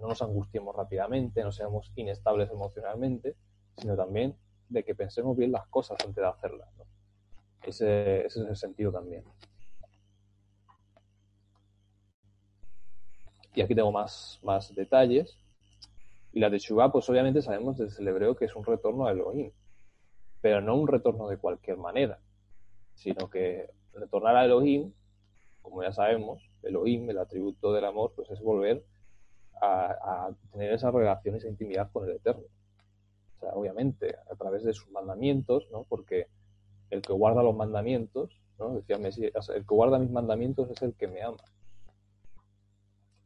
no 0.00 0.08
nos 0.08 0.22
angustiemos 0.22 0.74
rápidamente, 0.74 1.42
no 1.42 1.52
seamos 1.52 1.92
inestables 1.96 2.50
emocionalmente, 2.50 3.36
sino 3.76 3.96
también 3.96 4.36
de 4.68 4.84
que 4.84 4.94
pensemos 4.94 5.36
bien 5.36 5.52
las 5.52 5.66
cosas 5.68 5.98
antes 6.00 6.16
de 6.16 6.26
hacerlas. 6.26 6.68
¿no? 6.76 6.84
Ese, 7.62 8.26
ese, 8.26 8.42
es 8.42 8.48
el 8.48 8.56
sentido 8.56 8.92
también. 8.92 9.24
Y 13.54 13.62
aquí 13.62 13.74
tengo 13.74 13.92
más, 13.92 14.38
más 14.42 14.74
detalles. 14.74 15.38
Y 16.32 16.40
la 16.40 16.50
de 16.50 16.58
Shubá, 16.58 16.92
pues 16.92 17.08
obviamente 17.08 17.40
sabemos 17.40 17.78
desde 17.78 18.02
el 18.02 18.08
hebreo 18.08 18.36
que 18.36 18.44
es 18.44 18.54
un 18.54 18.64
retorno 18.64 19.06
a 19.06 19.12
Elohim, 19.12 19.50
pero 20.42 20.60
no 20.60 20.76
un 20.76 20.86
retorno 20.86 21.28
de 21.28 21.38
cualquier 21.38 21.78
manera, 21.78 22.20
sino 22.94 23.30
que 23.30 23.70
retornar 23.94 24.36
a 24.36 24.44
Elohim, 24.44 24.92
como 25.62 25.82
ya 25.82 25.92
sabemos, 25.92 26.42
Elohim, 26.62 27.08
el 27.08 27.18
atributo 27.18 27.72
del 27.72 27.86
amor, 27.86 28.12
pues 28.14 28.30
es 28.30 28.40
volver 28.40 28.84
a, 29.60 30.30
tener 30.52 30.72
esas 30.72 30.92
relaciones 30.92 31.44
e 31.44 31.48
intimidad 31.48 31.90
con 31.92 32.08
el 32.08 32.16
Eterno. 32.16 32.44
O 33.36 33.40
sea, 33.40 33.50
obviamente, 33.50 34.16
a 34.30 34.34
través 34.36 34.64
de 34.64 34.72
sus 34.72 34.90
mandamientos, 34.90 35.68
¿no? 35.70 35.84
Porque 35.84 36.28
el 36.90 37.02
que 37.02 37.12
guarda 37.12 37.42
los 37.42 37.56
mandamientos, 37.56 38.40
¿no? 38.58 38.74
Decía 38.74 38.98
Mesías, 38.98 39.48
el 39.48 39.66
que 39.66 39.74
guarda 39.74 39.98
mis 39.98 40.10
mandamientos 40.10 40.70
es 40.70 40.82
el 40.82 40.94
que 40.94 41.08
me 41.08 41.22
ama. 41.22 41.42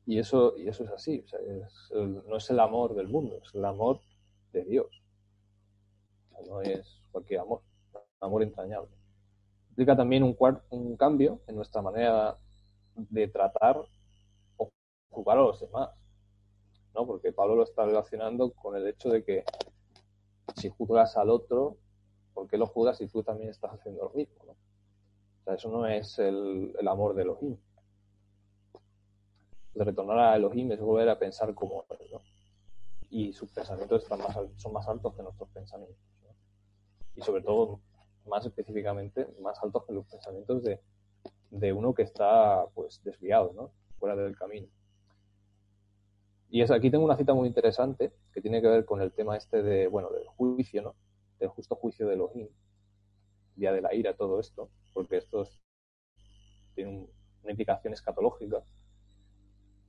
Y 0.07 0.19
eso, 0.19 0.57
y 0.57 0.69
eso 0.69 0.85
es 0.85 0.91
así, 0.91 1.23
o 1.25 1.29
sea, 1.29 1.39
no 1.93 2.37
es 2.37 2.51
el 2.51 2.59
amor 2.59 2.95
del 2.95 3.09
mundo, 3.09 3.39
es 3.45 3.55
el 3.55 3.65
amor 3.65 4.01
de 4.53 4.65
Dios. 4.65 5.03
no 6.49 6.63
es 6.63 7.01
cualquier 7.13 7.41
amor, 7.41 7.63
amor 8.21 8.43
entrañable 8.43 9.01
implica 9.81 9.97
también 9.97 10.23
un, 10.23 10.37
un 10.71 10.97
cambio 10.97 11.41
en 11.47 11.57
nuestra 11.57 11.81
manera 11.81 12.37
de 12.95 13.29
tratar 13.29 13.81
o 14.59 14.71
juzgar 15.09 15.39
a 15.39 15.41
los 15.41 15.59
demás. 15.59 15.91
¿No? 16.95 17.07
Porque 17.07 17.33
Pablo 17.33 17.57
lo 17.57 17.65
está 17.65 17.85
relacionando 17.85 18.51
con 18.53 18.77
el 18.77 18.87
hecho 18.87 19.11
de 19.11 19.25
que 19.25 19.45
si 20.57 20.69
juzgas 20.69 21.17
al 21.17 21.31
otro, 21.31 21.77
¿por 22.35 22.49
qué 22.49 22.57
lo 22.57 22.67
juzgas 22.67 22.99
si 22.99 23.07
tú 23.07 23.23
también 23.23 23.51
estás 23.51 23.73
haciendo 23.73 24.05
lo 24.05 24.11
mismo? 24.11 24.45
¿no? 24.47 24.53
O 24.53 25.45
sea, 25.45 25.55
eso 25.55 25.71
no 25.71 25.87
es 25.87 26.19
el, 26.19 26.75
el 26.79 26.89
amor 26.89 27.15
de 27.15 27.23
Elohim. 27.23 27.57
De 29.75 29.85
retornar 29.85 30.19
a 30.19 30.37
Elohim 30.37 30.73
es 30.73 30.81
volver 30.81 31.09
a 31.09 31.19
pensar 31.19 31.55
como 31.55 31.85
él, 31.91 32.07
¿no? 32.13 32.21
Y 33.09 33.33
sus 33.33 33.51
pensamientos 33.51 34.03
están 34.03 34.19
más, 34.19 34.37
son 34.57 34.73
más 34.73 34.87
altos 34.89 35.15
que 35.15 35.23
nuestros 35.23 35.49
pensamientos. 35.51 35.99
Y 37.17 37.23
sobre 37.23 37.43
todo 37.43 37.81
más 38.27 38.47
específicamente, 38.47 39.27
más 39.41 39.61
altos 39.63 39.85
que 39.85 39.93
los 39.93 40.07
pensamientos 40.07 40.63
de, 40.63 40.81
de 41.51 41.73
uno 41.73 41.95
que 41.95 42.03
está 42.03 42.67
pues 42.75 43.03
desviado, 43.03 43.53
¿no? 43.55 43.73
Fuera 43.99 44.17
del 44.17 44.37
camino. 44.37 44.69
Y 46.51 46.63
es, 46.63 46.71
aquí 46.71 46.91
tengo 46.91 47.05
una 47.05 47.17
cita 47.17 47.33
muy 47.33 47.47
interesante 47.47 48.13
que 48.33 48.41
tiene 48.41 48.61
que 48.61 48.67
ver 48.67 48.85
con 48.85 49.01
el 49.01 49.13
tema 49.13 49.37
este 49.37 49.63
de, 49.63 49.87
bueno, 49.87 50.11
del 50.11 50.27
juicio, 50.27 50.83
¿no? 50.83 50.95
Del 51.39 51.49
justo 51.49 51.77
juicio 51.77 52.09
de 52.09 52.15
Elohim, 52.15 52.49
día 53.55 53.73
de 53.73 53.81
la 53.81 53.95
ira, 53.95 54.15
todo 54.15 54.41
esto, 54.41 54.69
porque 54.93 55.19
esto 55.19 55.47
tiene 56.75 57.07
una 57.43 57.51
implicación 57.53 57.93
escatológica. 57.93 58.63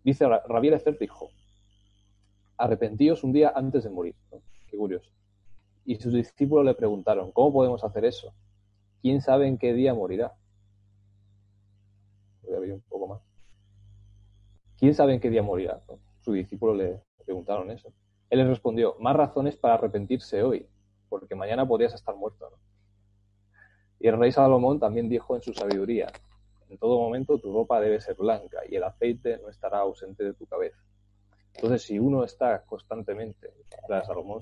Dice 0.04 0.28
Rabiel 0.28 0.76
Ezer 0.76 0.98
dijo, 1.00 1.30
arrepentíos 2.58 3.24
un 3.24 3.34
día 3.34 3.52
antes 3.56 3.84
de 3.84 3.90
morir. 3.90 4.16
¿no? 4.32 4.42
Qué 4.68 4.78
curioso. 4.78 5.10
Y 5.84 5.96
sus 5.96 6.14
discípulos 6.14 6.64
le 6.64 6.76
preguntaron, 6.76 7.32
¿cómo 7.32 7.54
podemos 7.54 7.84
hacer 7.84 8.06
eso? 8.06 8.34
¿Quién 9.02 9.22
sabe 9.22 9.48
en 9.48 9.58
qué 9.58 9.74
día 9.74 9.96
morirá? 9.96 10.36
Voy 12.44 12.54
a 12.54 12.58
abrir 12.58 12.74
un 12.74 12.82
poco 12.82 13.08
más. 13.08 13.22
¿Quién 14.78 14.94
sabe 14.94 15.16
en 15.16 15.20
qué 15.20 15.30
día 15.30 15.42
morirá? 15.42 15.82
Sus 16.22 16.36
discípulos 16.36 16.78
le 16.78 17.02
preguntaron 17.26 17.70
eso. 17.72 17.92
Él 18.30 18.40
les 18.40 18.48
respondió, 18.48 18.96
más 19.00 19.16
razones 19.16 19.58
para 19.58 19.74
arrepentirse 19.74 20.42
hoy, 20.42 20.66
porque 21.10 21.36
mañana 21.36 21.68
podrías 21.68 21.94
estar 21.94 22.16
muerto. 22.16 22.50
Y 24.00 24.08
el 24.08 24.18
rey 24.18 24.32
Salomón 24.32 24.80
también 24.80 25.10
dijo 25.10 25.36
en 25.36 25.42
su 25.42 25.54
sabiduría, 25.54 26.08
en 26.70 26.78
todo 26.78 26.98
momento 26.98 27.38
tu 27.38 27.54
ropa 27.54 27.82
debe 27.82 28.00
ser 28.00 28.16
blanca 28.16 28.60
y 28.70 28.76
el 28.76 28.84
aceite 28.84 29.38
no 29.40 29.50
estará 29.50 29.80
ausente 29.80 30.24
de 30.24 30.34
tu 30.34 30.46
cabeza. 30.46 30.82
Entonces, 31.54 31.84
si 31.84 32.00
uno 32.00 32.24
está 32.24 32.64
constantemente, 32.64 33.54
la 33.90 34.04
Salomón 34.06 34.42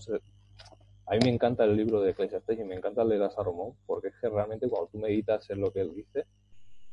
a 1.08 1.14
mí 1.14 1.20
me 1.24 1.30
encanta 1.32 1.64
el 1.64 1.76
libro 1.76 2.02
de 2.02 2.12
Ecclesiastes 2.12 2.60
y 2.60 2.64
me 2.64 2.76
encanta 2.76 3.04
leer 3.04 3.24
a 3.24 3.32
Salomón 3.32 3.74
porque 3.88 4.10
es 4.10 4.16
que 4.22 4.30
realmente 4.30 4.70
cuando 4.70 4.90
tú 4.90 5.00
meditas 5.00 5.50
en 5.50 5.60
lo 5.60 5.74
que 5.74 5.82
él 5.82 5.96
dice, 5.96 6.28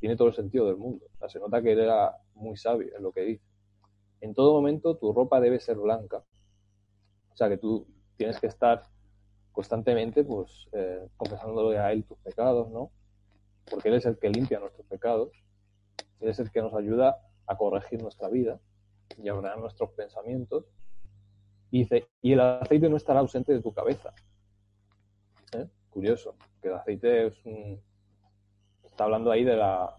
tiene 0.00 0.16
todo 0.16 0.28
el 0.28 0.34
sentido 0.34 0.66
del 0.66 0.78
mundo. 0.78 1.04
O 1.20 1.28
se 1.28 1.38
nota 1.38 1.60
que 1.60 1.72
él 1.72 1.80
era 1.80 2.16
muy 2.34 2.56
sabio 2.56 2.96
en 2.96 3.02
lo 3.02 3.12
que 3.12 3.20
dice. 3.20 3.44
En 4.26 4.34
todo 4.34 4.54
momento 4.54 4.96
tu 4.96 5.12
ropa 5.12 5.40
debe 5.40 5.60
ser 5.60 5.76
blanca. 5.76 6.24
O 7.32 7.36
sea 7.36 7.48
que 7.48 7.58
tú 7.58 7.86
tienes 8.16 8.40
que 8.40 8.48
estar 8.48 8.82
constantemente 9.52 10.24
pues 10.24 10.68
eh, 10.72 11.08
confesándole 11.16 11.78
a 11.78 11.92
él 11.92 12.04
tus 12.04 12.18
pecados, 12.18 12.68
¿no? 12.70 12.90
Porque 13.70 13.88
él 13.88 13.94
es 13.94 14.06
el 14.06 14.18
que 14.18 14.28
limpia 14.28 14.58
nuestros 14.58 14.84
pecados. 14.88 15.30
Él 16.18 16.28
es 16.28 16.40
el 16.40 16.50
que 16.50 16.60
nos 16.60 16.74
ayuda 16.74 17.18
a 17.46 17.56
corregir 17.56 18.02
nuestra 18.02 18.28
vida 18.28 18.58
y 19.16 19.28
a 19.28 19.34
ordenar 19.34 19.60
nuestros 19.60 19.90
pensamientos 19.90 20.64
y 21.70 21.80
dice, 21.80 22.08
y 22.20 22.32
el 22.32 22.40
aceite 22.40 22.88
no 22.88 22.96
estará 22.96 23.20
ausente 23.20 23.52
de 23.52 23.62
tu 23.62 23.72
cabeza. 23.72 24.12
¿Eh? 25.52 25.68
Curioso, 25.90 26.34
que 26.60 26.68
el 26.68 26.74
aceite 26.74 27.28
es 27.28 27.44
un... 27.44 27.80
Está 28.84 29.04
hablando 29.04 29.30
ahí 29.30 29.44
de 29.44 29.56
la... 29.56 29.96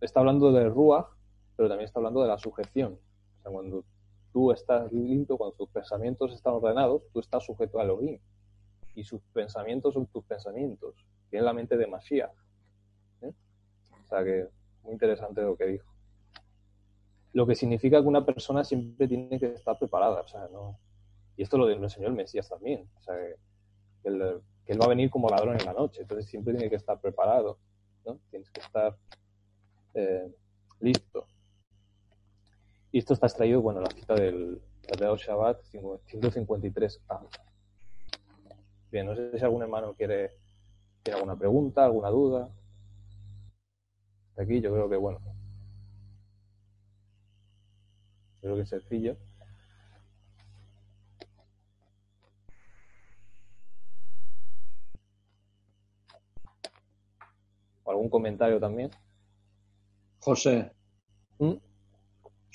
Está 0.00 0.20
hablando 0.20 0.52
del 0.52 0.70
ruach, 0.70 1.15
pero 1.56 1.68
también 1.68 1.86
está 1.86 1.98
hablando 1.98 2.22
de 2.22 2.28
la 2.28 2.38
sujeción. 2.38 2.98
O 3.38 3.42
sea, 3.42 3.50
cuando 3.50 3.84
tú 4.32 4.52
estás 4.52 4.92
limpio, 4.92 5.38
cuando 5.38 5.56
tus 5.56 5.70
pensamientos 5.70 6.32
están 6.34 6.54
ordenados, 6.54 7.02
tú 7.12 7.20
estás 7.20 7.44
sujeto 7.44 7.80
a 7.80 7.84
Elohim. 7.84 8.20
Y 8.94 9.04
sus 9.04 9.22
pensamientos 9.32 9.94
son 9.94 10.06
tus 10.06 10.24
pensamientos. 10.24 10.94
Tiene 11.30 11.44
la 11.44 11.52
mente 11.52 11.76
de 11.76 11.86
Mashiach. 11.86 12.32
¿eh? 13.22 13.32
O 14.04 14.06
sea 14.06 14.22
que 14.22 14.48
muy 14.82 14.92
interesante 14.92 15.42
lo 15.42 15.56
que 15.56 15.66
dijo. 15.66 15.90
lo 17.32 17.46
que 17.46 17.54
significa 17.54 18.00
que 18.00 18.06
una 18.06 18.24
persona 18.24 18.64
siempre 18.64 19.08
tiene 19.08 19.38
que 19.38 19.52
estar 19.52 19.78
preparada. 19.78 20.20
O 20.20 20.28
sea, 20.28 20.48
no... 20.52 20.78
Y 21.36 21.42
esto 21.42 21.58
lo, 21.58 21.68
enseñó 21.70 22.08
el 22.08 22.14
Mesías 22.14 22.48
también. 22.48 22.88
O 22.98 23.02
sea, 23.02 23.14
que 23.14 23.36
él, 24.04 24.42
que 24.64 24.72
él 24.72 24.80
va 24.80 24.86
a 24.86 24.88
venir 24.88 25.10
como 25.10 25.28
ladrón 25.28 25.58
en 25.58 25.66
la 25.66 25.72
noche. 25.72 26.02
Entonces 26.02 26.26
siempre 26.26 26.54
tiene 26.54 26.70
que 26.70 26.76
estar 26.76 27.00
preparado. 27.00 27.58
¿no? 28.04 28.18
Tienes 28.30 28.50
que 28.50 28.60
estar 28.60 28.96
eh, 29.94 30.30
listo. 30.80 31.26
Y 32.96 33.00
esto 33.00 33.12
está 33.12 33.26
extraído, 33.26 33.60
bueno, 33.60 33.82
la 33.82 33.90
cita 33.90 34.14
del 34.14 34.58
Tratado 34.80 35.18
Shabbat 35.18 35.62
153a. 35.64 37.28
Bien, 38.90 39.04
no 39.04 39.14
sé 39.14 39.38
si 39.38 39.44
algún 39.44 39.60
hermano 39.60 39.92
quiere, 39.92 40.30
tiene 41.02 41.18
alguna 41.18 41.36
pregunta, 41.36 41.84
alguna 41.84 42.08
duda. 42.08 42.48
Aquí 44.38 44.62
yo 44.62 44.72
creo 44.72 44.88
que, 44.88 44.96
bueno, 44.96 45.20
creo 48.40 48.56
que 48.56 48.62
es 48.62 48.68
sencillo. 48.70 49.18
¿Algún 57.84 58.08
comentario 58.08 58.58
también? 58.58 58.90
José, 60.20 60.72
¿Mm? 61.38 61.56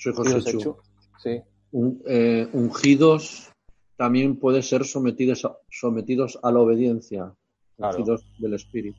Soy 0.02 0.12
José 0.14 0.58
Chu. 0.58 0.76
Sí, 1.22 1.40
Un- 1.72 2.02
eh, 2.06 2.48
ungidos 2.52 3.50
también 3.96 4.38
pueden 4.38 4.62
ser 4.62 4.84
sometidos 4.84 5.44
a, 5.44 5.56
sometidos 5.70 6.38
a 6.42 6.50
la 6.50 6.60
obediencia. 6.60 7.32
Claro. 7.76 7.98
Ungidos 7.98 8.24
del 8.38 8.54
Espíritu. 8.54 8.98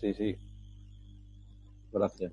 sí, 0.00 0.12
sí. 0.14 0.36
Gracias. 1.92 2.32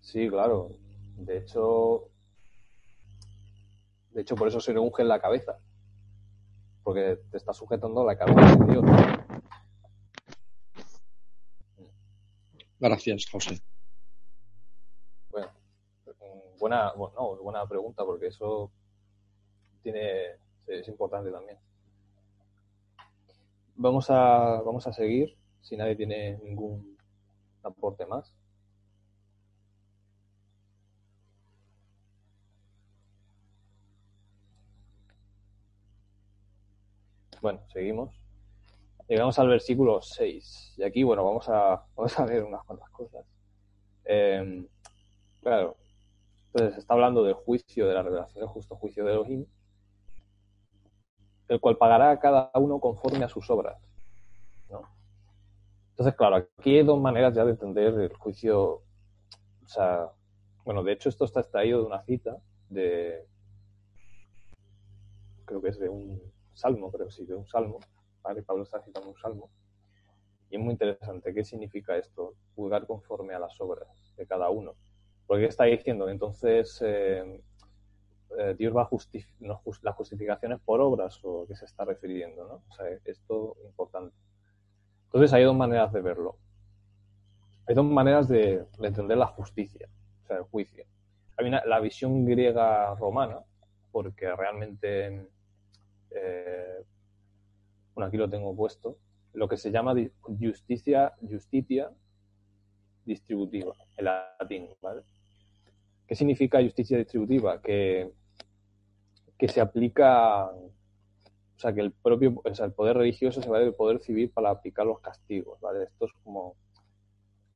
Sí, 0.00 0.28
claro. 0.30 0.70
De 1.18 1.38
hecho, 1.38 2.08
de 4.12 4.22
hecho 4.22 4.34
por 4.34 4.48
eso 4.48 4.60
se 4.60 4.72
le 4.72 4.80
unge 4.80 5.02
en 5.02 5.08
la 5.08 5.20
cabeza. 5.20 5.58
Porque 6.82 7.18
te 7.30 7.36
está 7.36 7.52
sujetando 7.52 8.04
la 8.04 8.16
cabeza 8.16 8.56
de 8.56 8.72
Dios. 8.72 8.84
Gracias, 12.80 13.26
José. 13.30 13.60
Buena, 16.62 16.92
bueno, 16.92 17.12
no, 17.16 17.42
buena 17.42 17.66
pregunta 17.66 18.04
porque 18.04 18.28
eso 18.28 18.70
tiene 19.82 20.36
es 20.68 20.86
importante 20.86 21.32
también. 21.32 21.58
Vamos 23.74 24.08
a 24.10 24.62
vamos 24.64 24.86
a 24.86 24.92
seguir 24.92 25.36
si 25.60 25.76
nadie 25.76 25.96
tiene 25.96 26.38
ningún 26.38 26.96
aporte 27.64 28.06
más. 28.06 28.32
Bueno, 37.40 37.60
seguimos. 37.72 38.14
Llegamos 39.08 39.36
al 39.40 39.48
versículo 39.48 40.00
6. 40.00 40.74
Y 40.76 40.84
aquí, 40.84 41.02
bueno, 41.02 41.24
vamos 41.24 41.48
a, 41.48 41.84
vamos 41.96 42.18
a 42.20 42.24
ver 42.24 42.44
unas 42.44 42.62
cuantas 42.64 42.90
cosas. 42.90 43.26
Eh, 44.04 44.64
claro, 45.42 45.76
entonces 46.54 46.78
está 46.78 46.92
hablando 46.92 47.24
del 47.24 47.34
juicio, 47.34 47.88
de 47.88 47.94
la 47.94 48.02
revelación 48.02 48.40
del 48.40 48.48
justo 48.48 48.76
juicio 48.76 49.04
de 49.06 49.12
Elohim, 49.12 49.46
el 51.48 51.60
cual 51.60 51.78
pagará 51.78 52.10
a 52.10 52.20
cada 52.20 52.50
uno 52.54 52.78
conforme 52.78 53.24
a 53.24 53.28
sus 53.28 53.48
obras. 53.48 53.80
¿no? 54.68 54.82
Entonces, 55.90 56.14
claro, 56.14 56.36
aquí 56.36 56.76
hay 56.76 56.84
dos 56.84 57.00
maneras 57.00 57.34
ya 57.34 57.44
de 57.44 57.52
entender 57.52 57.94
el 57.94 58.14
juicio. 58.14 58.82
O 59.64 59.68
sea, 59.68 60.10
bueno, 60.64 60.82
de 60.82 60.92
hecho, 60.92 61.08
esto 61.08 61.24
está 61.24 61.40
extraído 61.40 61.80
de 61.80 61.86
una 61.86 62.02
cita 62.02 62.36
de. 62.68 63.26
Creo 65.46 65.62
que 65.62 65.68
es 65.70 65.78
de 65.78 65.88
un 65.88 66.20
salmo, 66.52 66.92
creo 66.92 67.10
sí, 67.10 67.24
de 67.24 67.34
un 67.34 67.46
salmo. 67.46 67.78
¿vale? 68.22 68.42
Pablo 68.42 68.64
está 68.64 68.80
citando 68.82 69.08
un 69.08 69.16
salmo. 69.16 69.50
Y 70.50 70.56
es 70.56 70.60
muy 70.60 70.72
interesante. 70.72 71.32
¿Qué 71.32 71.44
significa 71.44 71.96
esto? 71.96 72.34
Juzgar 72.54 72.86
conforme 72.86 73.34
a 73.34 73.38
las 73.38 73.58
obras 73.58 73.88
de 74.16 74.26
cada 74.26 74.50
uno. 74.50 74.74
Porque 75.32 75.46
está 75.46 75.64
diciendo, 75.64 76.10
entonces 76.10 76.78
eh, 76.84 77.40
eh, 78.38 78.54
Dios 78.58 78.76
va 78.76 78.82
a 78.82 78.84
justificar, 78.84 79.58
la 79.80 79.92
justificación 79.94 80.52
es 80.52 80.60
por 80.60 80.78
obras 80.82 81.18
o 81.22 81.46
qué 81.48 81.56
se 81.56 81.64
está 81.64 81.86
refiriendo, 81.86 82.46
¿no? 82.46 82.62
O 82.68 82.72
sea, 82.74 82.86
esto 83.06 83.56
es 83.58 83.64
importante. 83.64 84.14
Entonces 85.06 85.32
hay 85.32 85.44
dos 85.44 85.56
maneras 85.56 85.90
de 85.90 86.02
verlo. 86.02 86.36
Hay 87.66 87.74
dos 87.74 87.86
maneras 87.86 88.28
de, 88.28 88.66
de 88.78 88.86
entender 88.86 89.16
la 89.16 89.28
justicia, 89.28 89.88
o 90.22 90.26
sea, 90.26 90.36
el 90.36 90.42
juicio. 90.42 90.84
Hay 91.38 91.46
una, 91.46 91.64
la 91.64 91.80
visión 91.80 92.26
griega 92.26 92.94
romana, 92.96 93.40
porque 93.90 94.36
realmente, 94.36 95.30
eh, 96.10 96.84
bueno, 97.94 98.06
aquí 98.06 98.18
lo 98.18 98.28
tengo 98.28 98.54
puesto, 98.54 98.98
lo 99.32 99.48
que 99.48 99.56
se 99.56 99.70
llama 99.70 99.94
justicia, 100.20 101.14
justitia 101.26 101.90
distributiva, 103.06 103.74
en 103.96 104.04
latín, 104.04 104.68
¿vale? 104.82 105.00
¿Qué 106.12 106.16
significa 106.16 106.62
justicia 106.62 106.98
distributiva? 106.98 107.62
Que, 107.62 108.12
que 109.38 109.48
se 109.48 109.62
aplica, 109.62 110.44
o 110.44 110.70
sea, 111.56 111.72
que 111.72 111.80
el 111.80 111.90
propio, 111.90 112.38
o 112.44 112.54
sea, 112.54 112.66
el 112.66 112.74
poder 112.74 112.98
religioso 112.98 113.40
se 113.40 113.48
vale 113.48 113.64
del 113.64 113.74
poder 113.74 113.98
civil 113.98 114.28
para 114.28 114.50
aplicar 114.50 114.84
los 114.84 115.00
castigos, 115.00 115.58
¿vale? 115.62 115.84
Esto 115.84 116.04
es 116.04 116.12
como 116.22 116.54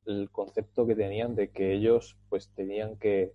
el 0.07 0.31
concepto 0.31 0.87
que 0.87 0.95
tenían 0.95 1.35
de 1.35 1.51
que 1.51 1.71
ellos, 1.71 2.17
pues, 2.29 2.49
tenían 2.55 2.97
que, 2.97 3.31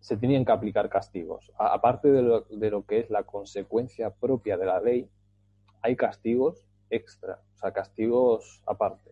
se 0.00 0.16
tenían 0.16 0.46
que 0.46 0.52
aplicar 0.52 0.88
castigos. 0.88 1.52
Aparte 1.58 2.10
de 2.10 2.22
lo, 2.22 2.40
de 2.40 2.70
lo 2.70 2.86
que 2.86 3.00
es 3.00 3.10
la 3.10 3.24
consecuencia 3.24 4.14
propia 4.14 4.56
de 4.56 4.64
la 4.64 4.80
ley, 4.80 5.10
hay 5.82 5.94
castigos 5.94 6.66
extra, 6.88 7.42
o 7.54 7.58
sea, 7.58 7.74
castigos 7.74 8.62
aparte. 8.64 9.10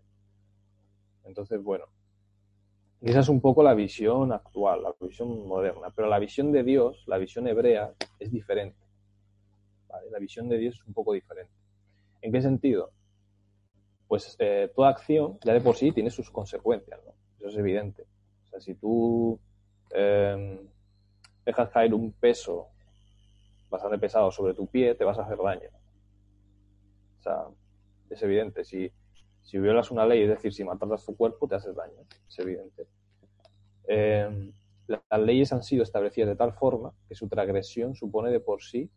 Entonces, 1.25 1.63
bueno, 1.63 1.85
esa 3.11 3.21
es 3.21 3.29
un 3.29 3.41
poco 3.41 3.63
la 3.63 3.75
visión 3.75 4.33
actual, 4.33 4.83
la 4.83 4.95
visión 5.01 5.47
moderna. 5.47 5.91
Pero 5.95 6.09
la 6.09 6.19
visión 6.19 6.53
de 6.53 6.63
Dios, 6.63 7.03
la 7.07 7.19
visión 7.19 7.49
hebrea, 7.49 7.93
es 8.19 8.31
diferente. 8.31 8.79
La 10.11 10.19
visión 10.19 10.49
de 10.49 10.59
Dios 10.59 10.77
es 10.77 10.87
un 10.87 10.95
poco 10.95 11.13
diferente. 11.13 11.53
¿En 12.21 12.33
qué 12.33 12.41
sentido? 12.41 12.93
Pues 14.07 14.37
eh, 14.39 14.71
toda 14.75 14.91
acción 14.91 15.39
ya 15.45 15.53
de 15.53 15.61
por 15.61 15.75
sí 15.75 15.91
tiene 15.93 16.11
sus 16.11 16.31
consecuencias, 16.31 17.01
¿no? 17.05 17.13
Eso 17.39 17.49
es 17.49 17.57
evidente. 17.57 18.03
O 18.47 18.51
sea, 18.51 18.61
si 18.61 18.75
tú 18.75 19.39
eh, 19.93 20.61
dejas 21.45 21.71
caer 21.71 21.95
un 21.95 22.13
peso 22.13 22.69
bastante 23.69 23.99
pesado 23.99 24.31
sobre 24.31 24.55
tu 24.55 24.67
pie, 24.67 24.95
te 24.95 25.05
vas 25.05 25.19
a 25.19 25.23
hacer 25.23 25.39
daño. 25.39 25.69
O 27.19 27.23
sea, 27.23 27.47
es 28.11 28.23
evidente. 28.23 28.65
Si, 28.65 28.91
si 29.43 29.59
violas 29.59 29.91
una 29.91 30.07
ley, 30.07 30.23
es 30.23 30.29
decir, 30.31 30.53
si 30.55 30.65
matas 30.65 31.05
tu 31.05 31.17
cuerpo, 31.17 31.49
te 31.49 31.57
haces 31.57 31.75
daño. 31.77 31.99
Es 32.29 32.39
evidente. 32.39 32.87
Eh, 33.89 34.53
la- 34.89 35.03
las 35.11 35.21
leyes 35.21 35.53
han 35.53 35.63
sido 35.63 35.83
establecidas 35.83 36.29
de 36.29 36.37
tal 36.37 36.53
forma 36.55 36.93
que 37.09 37.15
su 37.15 37.29
transgresión 37.29 37.95
supone 37.95 38.31
de 38.31 38.41
por 38.41 38.63
sí 38.63 38.91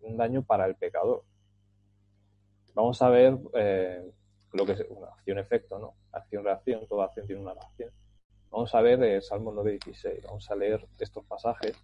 un 0.00 0.16
daño 0.16 0.42
para 0.44 0.66
el 0.66 0.76
pecador. 0.76 1.24
Vamos 2.74 3.02
a 3.02 3.08
ver 3.10 3.38
eh, 3.54 4.10
lo 4.52 4.64
que 4.66 4.72
es 4.72 4.84
una 4.88 5.08
acción-efecto, 5.08 5.78
¿no? 5.78 5.94
Acción-reacción, 6.12 6.86
toda 6.86 7.06
acción 7.06 7.26
tiene 7.26 7.42
una 7.42 7.54
reacción. 7.54 7.90
Vamos 8.50 8.74
a 8.74 8.80
ver 8.80 9.02
el 9.02 9.22
Salmo 9.22 9.52
9.16, 9.52 10.24
vamos 10.24 10.50
a 10.50 10.56
leer 10.56 10.86
estos 10.98 11.24
pasajes 11.26 11.76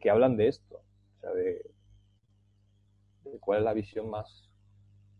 que 0.00 0.10
hablan 0.10 0.36
de 0.36 0.48
esto, 0.48 0.76
o 0.76 1.20
sea, 1.20 1.32
de, 1.32 1.62
de 3.24 3.38
cuál 3.38 3.58
es 3.60 3.64
la 3.64 3.72
visión 3.74 4.08
más, 4.10 4.48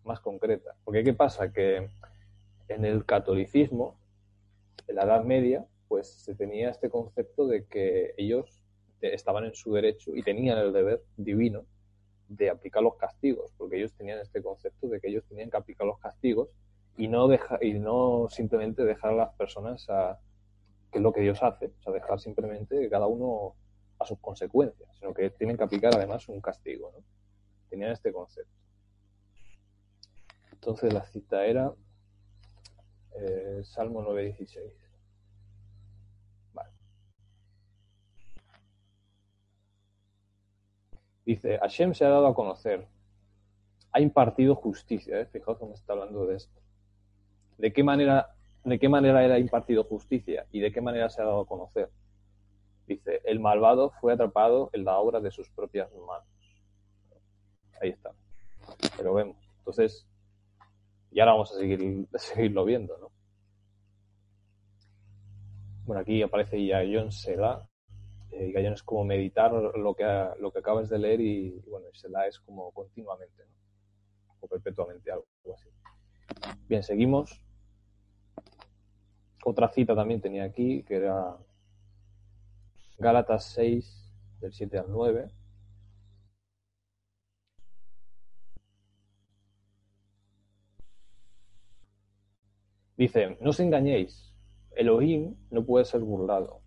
más 0.05 0.20
concreta. 0.20 0.74
Porque 0.85 1.05
¿qué 1.05 1.14
pasa? 1.14 1.53
Que 1.53 1.91
en 2.71 2.85
el 2.85 3.05
catolicismo, 3.05 3.99
en 4.87 4.97
la 4.97 5.03
Edad 5.03 5.25
Media, 5.25 5.66
pues 5.89 6.09
se 6.09 6.35
tenía 6.35 6.71
este 6.71 6.89
concepto 6.89 7.47
de 7.47 7.66
que 7.66 8.14
ellos 8.16 8.62
estaban 9.01 9.45
en 9.45 9.55
su 9.55 9.73
derecho 9.75 10.14
y 10.14 10.23
tenían 10.23 10.59
el 10.59 10.73
deber 10.73 11.03
divino 11.16 11.64
de 12.29 12.49
aplicar 12.49 12.83
los 12.83 12.95
castigos, 12.97 13.53
porque 13.59 13.77
ellos 13.77 13.93
tenían 13.95 14.21
este 14.21 14.41
concepto 14.41 14.87
de 14.87 15.01
que 15.01 15.09
ellos 15.09 15.25
tenían 15.29 15.51
que 15.51 15.57
aplicar 15.57 15.87
los 15.87 15.99
castigos 15.99 16.49
y 16.97 17.09
no 17.09 17.27
deja, 17.27 17.59
y 17.61 17.75
no 17.75 18.29
simplemente 18.31 18.85
dejar 18.85 19.12
a 19.12 19.16
las 19.16 19.35
personas 19.35 19.89
a 19.91 20.21
que 20.93 20.99
es 20.99 21.03
lo 21.03 21.12
que 21.12 21.23
Dios 21.23 21.43
hace, 21.43 21.66
o 21.66 21.83
sea, 21.83 21.93
dejar 21.93 22.21
simplemente 22.21 22.89
cada 22.89 23.07
uno 23.07 23.55
a 23.99 24.07
sus 24.07 24.18
consecuencias, 24.21 24.89
sino 24.99 25.12
que 25.12 25.31
tienen 25.31 25.57
que 25.57 25.64
aplicar 25.64 25.95
además 25.95 26.29
un 26.29 26.41
castigo, 26.41 26.93
¿no? 26.97 27.05
Tenían 27.68 27.91
este 27.91 28.12
concepto. 28.12 28.53
Entonces 30.53 30.93
la 30.93 31.05
cita 31.05 31.47
era 31.47 31.73
eh, 33.21 33.61
Salmo 33.64 34.03
9.16. 34.03 34.73
Vale. 36.53 36.71
Dice, 41.25 41.59
Hashem 41.59 41.95
se 41.95 42.05
ha 42.05 42.09
dado 42.09 42.27
a 42.27 42.35
conocer, 42.35 42.87
ha 43.93 44.01
impartido 44.01 44.55
justicia, 44.55 45.21
¿eh? 45.21 45.27
fijaos 45.27 45.59
cómo 45.59 45.75
está 45.75 45.93
hablando 45.93 46.27
de 46.27 46.37
esto. 46.37 46.61
¿De 47.59 47.73
qué 47.73 47.85
manera, 47.85 48.35
de 48.64 48.79
qué 48.79 48.89
manera 48.89 49.25
era 49.25 49.39
impartido 49.39 49.85
justicia 49.85 50.47
y 50.51 50.61
de 50.61 50.73
qué 50.73 50.81
manera 50.81 51.11
se 51.11 51.21
ha 51.21 51.27
dado 51.27 51.41
a 51.41 51.47
conocer? 51.47 51.91
dice, 52.87 53.21
el 53.25 53.39
malvado 53.39 53.93
fue 54.01 54.12
atrapado 54.12 54.71
en 54.73 54.85
la 54.85 54.99
obra 54.99 55.21
de 55.21 55.31
sus 55.31 55.49
propias 55.51 55.89
manos. 55.93 56.27
Ahí 57.81 57.91
está. 57.91 58.11
Pero 58.97 59.14
vemos. 59.14 59.37
Entonces, 59.59 60.07
y 61.11 61.20
ahora 61.20 61.32
vamos 61.32 61.52
a 61.52 61.58
seguir, 61.58 62.06
seguirlo 62.14 62.64
viendo, 62.64 62.96
¿no? 62.98 63.11
Bueno, 65.84 66.02
aquí 66.02 66.22
aparece 66.22 66.64
Yayon 66.64 67.11
Sela. 67.11 67.68
Eh, 68.30 68.52
Yayon 68.54 68.74
es 68.74 68.82
como 68.82 69.04
meditar 69.04 69.52
lo 69.52 69.94
que, 69.94 70.04
lo 70.38 70.52
que 70.52 70.58
acabas 70.58 70.88
de 70.88 70.98
leer 70.98 71.20
y, 71.20 71.50
bueno, 71.68 71.88
Sela 71.92 72.26
es 72.28 72.38
como 72.40 72.70
continuamente, 72.70 73.44
¿no? 73.44 73.54
O 74.40 74.48
perpetuamente, 74.48 75.11
algo 75.11 75.26
así. 75.54 75.68
Bien, 76.68 76.82
seguimos. 76.82 77.42
Otra 79.44 79.68
cita 79.68 79.94
también 79.94 80.20
tenía 80.20 80.44
aquí, 80.44 80.84
que 80.84 80.96
era 80.96 81.36
Gálatas 82.98 83.46
6, 83.54 84.12
del 84.40 84.52
7 84.52 84.78
al 84.78 84.86
9. 84.90 85.30
Dice, 93.01 93.38
no 93.40 93.48
os 93.48 93.61
engañéis, 93.61 94.30
Elohim 94.72 95.34
no 95.48 95.64
puede 95.64 95.86
ser 95.86 96.03
burlado, 96.03 96.61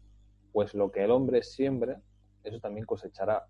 pues 0.51 0.73
lo 0.73 0.91
que 0.91 1.03
el 1.03 1.11
hombre 1.11 1.43
siembra, 1.43 2.01
eso 2.43 2.59
también 2.59 2.87
cosechará. 2.87 3.45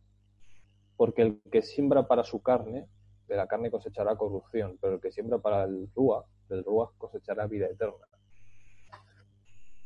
Porque 0.98 1.22
el 1.22 1.40
que 1.50 1.62
siembra 1.62 2.10
para 2.10 2.26
su 2.26 2.42
carne, 2.42 2.90
de 3.30 3.38
la 3.38 3.48
carne 3.48 3.72
cosechará 3.72 4.18
corrupción, 4.18 4.78
pero 4.82 4.96
el 4.96 5.00
que 5.00 5.14
siembra 5.14 5.38
para 5.38 5.64
el 5.64 5.90
Rúa, 5.96 6.26
del 6.50 6.66
Rúa 6.66 6.92
cosechará 6.98 7.48
vida 7.48 7.68
eterna. 7.68 8.06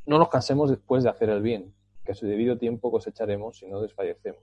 No 0.08 0.18
nos 0.18 0.30
cansemos 0.30 0.72
después 0.72 1.04
de 1.04 1.12
hacer 1.12 1.30
el 1.30 1.44
bien, 1.44 1.76
que 2.04 2.14
a 2.14 2.16
su 2.16 2.26
debido 2.26 2.58
tiempo 2.58 2.90
cosecharemos 2.90 3.60
si 3.60 3.68
no 3.68 3.80
desfallecemos. 3.80 4.42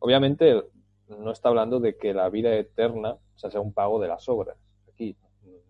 Obviamente 0.00 0.60
no 1.06 1.30
está 1.30 1.50
hablando 1.50 1.78
de 1.78 1.96
que 1.96 2.12
la 2.12 2.28
vida 2.30 2.52
eterna 2.52 3.16
sea 3.36 3.60
un 3.60 3.72
pago 3.72 4.00
de 4.00 4.08
las 4.08 4.28
obras, 4.28 4.58
aquí, 4.88 5.16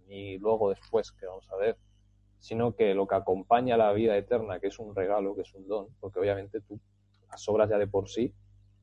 ni 0.06 0.38
luego 0.38 0.70
después, 0.70 1.12
que 1.12 1.26
vamos 1.26 1.48
a 1.50 1.56
ver, 1.56 1.76
sino 2.38 2.74
que 2.74 2.94
lo 2.94 3.06
que 3.06 3.14
acompaña 3.14 3.74
a 3.74 3.78
la 3.78 3.92
vida 3.92 4.16
eterna, 4.16 4.60
que 4.60 4.68
es 4.68 4.78
un 4.78 4.94
regalo, 4.94 5.34
que 5.34 5.42
es 5.42 5.54
un 5.54 5.66
don, 5.66 5.88
porque 6.00 6.20
obviamente 6.20 6.60
tú, 6.60 6.78
las 7.30 7.48
obras 7.48 7.68
ya 7.68 7.78
de 7.78 7.86
por 7.86 8.08
sí 8.08 8.32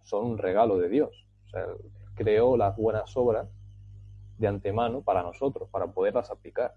son 0.03 0.25
un 0.25 0.37
regalo 0.37 0.77
de 0.77 0.89
Dios. 0.89 1.25
O 1.45 1.49
sea, 1.49 1.65
creó 2.15 2.57
las 2.57 2.75
buenas 2.75 3.15
obras 3.15 3.47
de 4.37 4.47
antemano 4.47 5.01
para 5.01 5.23
nosotros, 5.23 5.69
para 5.69 5.87
poderlas 5.87 6.29
aplicar. 6.29 6.75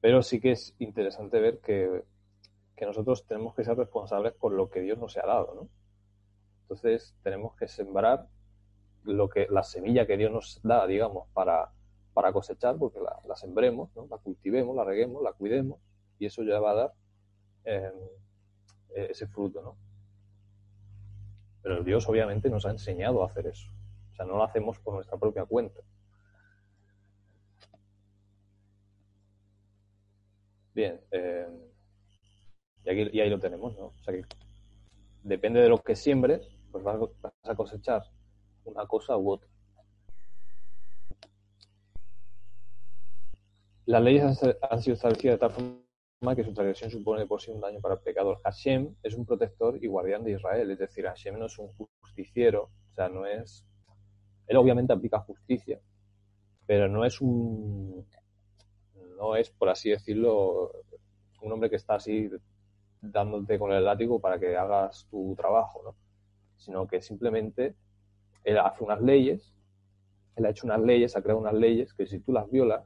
Pero 0.00 0.22
sí 0.22 0.40
que 0.40 0.52
es 0.52 0.74
interesante 0.78 1.40
ver 1.40 1.60
que, 1.60 2.04
que, 2.76 2.84
nosotros 2.84 3.26
tenemos 3.26 3.54
que 3.54 3.64
ser 3.64 3.76
responsables 3.76 4.34
por 4.34 4.52
lo 4.52 4.68
que 4.68 4.80
Dios 4.80 4.98
nos 4.98 5.16
ha 5.16 5.26
dado, 5.26 5.54
¿no? 5.54 5.68
Entonces 6.62 7.14
tenemos 7.22 7.54
que 7.56 7.68
sembrar 7.68 8.26
lo 9.04 9.28
que, 9.28 9.46
la 9.50 9.62
semilla 9.62 10.06
que 10.06 10.16
Dios 10.16 10.32
nos 10.32 10.60
da, 10.62 10.86
digamos, 10.86 11.28
para, 11.32 11.70
para 12.12 12.32
cosechar, 12.32 12.76
porque 12.76 13.00
la, 13.00 13.36
sembremos, 13.36 13.94
¿no? 13.94 14.06
la 14.10 14.18
cultivemos, 14.18 14.74
la 14.74 14.84
reguemos, 14.84 15.22
la 15.22 15.32
cuidemos, 15.32 15.80
y 16.18 16.26
eso 16.26 16.42
ya 16.42 16.60
va 16.60 16.70
a 16.70 16.74
dar 16.74 16.92
eh, 17.64 17.92
ese 18.94 19.26
fruto, 19.26 19.62
¿no? 19.62 19.76
Pero 21.62 21.82
Dios 21.82 22.08
obviamente 22.08 22.50
nos 22.50 22.66
ha 22.66 22.70
enseñado 22.70 23.22
a 23.22 23.26
hacer 23.26 23.46
eso. 23.46 23.70
O 24.12 24.14
sea, 24.14 24.26
no 24.26 24.36
lo 24.36 24.44
hacemos 24.44 24.78
por 24.80 24.94
nuestra 24.94 25.18
propia 25.18 25.44
cuenta. 25.46 25.80
Bien, 30.74 31.00
eh, 31.10 31.48
y, 32.84 32.90
aquí, 32.90 33.16
y 33.16 33.20
ahí 33.20 33.30
lo 33.30 33.38
tenemos, 33.38 33.76
¿no? 33.76 33.86
O 33.86 34.02
sea 34.04 34.12
que 34.12 34.24
depende 35.22 35.60
de 35.60 35.68
lo 35.68 35.78
que 35.78 35.96
siembres, 35.96 36.46
pues 36.70 36.84
vas 36.84 37.00
a 37.44 37.54
cosechar 37.54 38.02
una 38.64 38.86
cosa 38.86 39.16
u 39.16 39.30
otra. 39.30 39.48
Las 43.86 44.02
leyes 44.02 44.42
han 44.62 44.82
sido 44.82 44.94
establecidas 44.94 45.34
de 45.34 45.38
tal 45.38 45.50
forma 45.50 46.34
que 46.34 46.44
su 46.44 46.54
transgresión 46.54 46.90
supone 46.90 47.26
por 47.26 47.42
sí 47.42 47.50
un 47.50 47.60
daño 47.60 47.80
para 47.80 47.96
el 47.96 48.00
pecador. 48.00 48.40
Hashem 48.42 48.94
es 49.02 49.14
un 49.14 49.26
protector 49.26 49.82
y 49.82 49.86
guardián 49.88 50.24
de 50.24 50.32
Israel, 50.32 50.70
es 50.70 50.78
decir, 50.78 51.04
Hashem 51.04 51.38
no 51.38 51.46
es 51.46 51.58
un 51.58 51.68
justiciero, 52.00 52.70
o 52.90 52.94
sea, 52.94 53.08
no 53.08 53.26
es... 53.26 53.66
Él 54.46 54.56
obviamente 54.56 54.92
aplica 54.92 55.18
justicia, 55.18 55.80
pero 56.66 56.88
no 56.88 57.04
es 57.04 57.20
un... 57.20 58.06
no 59.18 59.36
es, 59.36 59.50
por 59.50 59.68
así 59.68 59.90
decirlo, 59.90 60.72
un 61.42 61.52
hombre 61.52 61.68
que 61.68 61.76
está 61.76 61.96
así 61.96 62.30
dándote 63.02 63.58
con 63.58 63.72
el 63.72 63.84
látigo 63.84 64.18
para 64.18 64.38
que 64.38 64.56
hagas 64.56 65.06
tu 65.10 65.34
trabajo, 65.36 65.82
¿no? 65.84 65.96
Sino 66.56 66.86
que 66.86 67.02
simplemente 67.02 67.76
él 68.44 68.58
hace 68.58 68.84
unas 68.84 69.00
leyes, 69.00 69.54
él 70.36 70.46
ha 70.46 70.50
hecho 70.50 70.66
unas 70.66 70.80
leyes, 70.80 71.16
ha 71.16 71.22
creado 71.22 71.40
unas 71.40 71.54
leyes 71.54 71.94
que 71.94 72.06
si 72.06 72.20
tú 72.20 72.32
las 72.32 72.50
violas, 72.50 72.84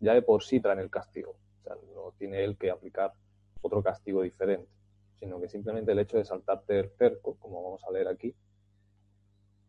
ya 0.00 0.14
de 0.14 0.22
por 0.22 0.42
sí 0.42 0.60
traen 0.60 0.80
el 0.80 0.90
castigo. 0.90 1.36
O 1.60 1.62
sea, 1.62 1.74
no 1.94 2.12
tiene 2.18 2.44
él 2.44 2.56
que 2.56 2.70
aplicar 2.70 3.12
otro 3.60 3.82
castigo 3.82 4.22
diferente, 4.22 4.70
sino 5.18 5.40
que 5.40 5.48
simplemente 5.48 5.92
el 5.92 5.98
hecho 5.98 6.18
de 6.18 6.24
saltarte 6.24 6.78
el 6.78 6.90
cerco, 6.90 7.36
como 7.38 7.62
vamos 7.62 7.84
a 7.84 7.90
leer 7.90 8.08
aquí, 8.08 8.34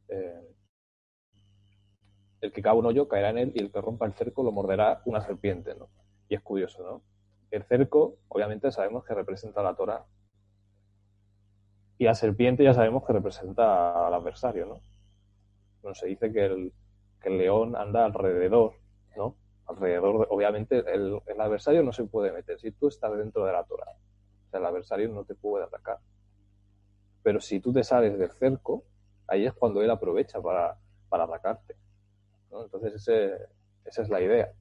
eh, 0.09 0.55
el 2.41 2.51
que 2.51 2.61
cabe 2.61 2.79
un 2.79 2.85
hoyo 2.85 3.07
caerá 3.07 3.29
en 3.29 3.37
él 3.37 3.51
y 3.53 3.59
el 3.59 3.71
que 3.71 3.81
rompa 3.81 4.05
el 4.05 4.13
cerco 4.13 4.43
lo 4.43 4.51
morderá 4.51 5.01
una 5.05 5.21
serpiente, 5.21 5.75
¿no? 5.75 5.89
Y 6.29 6.35
es 6.35 6.41
curioso, 6.41 6.83
¿no? 6.83 7.01
El 7.51 7.63
cerco, 7.63 8.17
obviamente, 8.27 8.71
sabemos 8.71 9.03
que 9.03 9.13
representa 9.13 9.61
a 9.61 9.63
la 9.63 9.75
Torah. 9.75 10.05
Y 11.97 12.05
la 12.05 12.15
serpiente 12.15 12.63
ya 12.63 12.73
sabemos 12.73 13.05
que 13.05 13.13
representa 13.13 14.07
al 14.07 14.13
adversario, 14.13 14.65
¿no? 14.67 14.81
Bueno, 15.81 15.95
se 15.95 16.07
dice 16.07 16.31
que 16.31 16.45
el, 16.45 16.73
que 17.21 17.29
el 17.29 17.37
león 17.37 17.75
anda 17.75 18.05
alrededor, 18.05 18.73
¿no? 19.15 19.35
Alrededor, 19.67 20.19
de, 20.19 20.27
obviamente, 20.29 20.79
el, 20.79 21.19
el, 21.25 21.41
adversario 21.41 21.83
no 21.83 21.93
se 21.93 22.03
puede 22.05 22.31
meter. 22.31 22.59
Si 22.59 22.71
tú 22.71 22.87
estás 22.87 23.15
dentro 23.17 23.45
de 23.45 23.53
la 23.53 23.63
Torah, 23.63 23.91
o 23.91 24.49
sea, 24.49 24.59
el 24.59 24.65
adversario 24.65 25.09
no 25.09 25.23
te 25.23 25.35
puede 25.35 25.65
atacar. 25.65 25.99
Pero 27.21 27.39
si 27.39 27.59
tú 27.59 27.71
te 27.71 27.83
sales 27.83 28.17
del 28.17 28.31
cerco, 28.31 28.83
ahí 29.27 29.45
es 29.45 29.53
cuando 29.53 29.81
él 29.81 29.91
aprovecha 29.91 30.41
para, 30.41 30.77
para 31.07 31.25
atacarte. 31.25 31.75
Entonces, 32.51 32.95
ese, 32.95 33.37
esa 33.85 34.01
es 34.01 34.09
la 34.09 34.21
idea. 34.21 34.51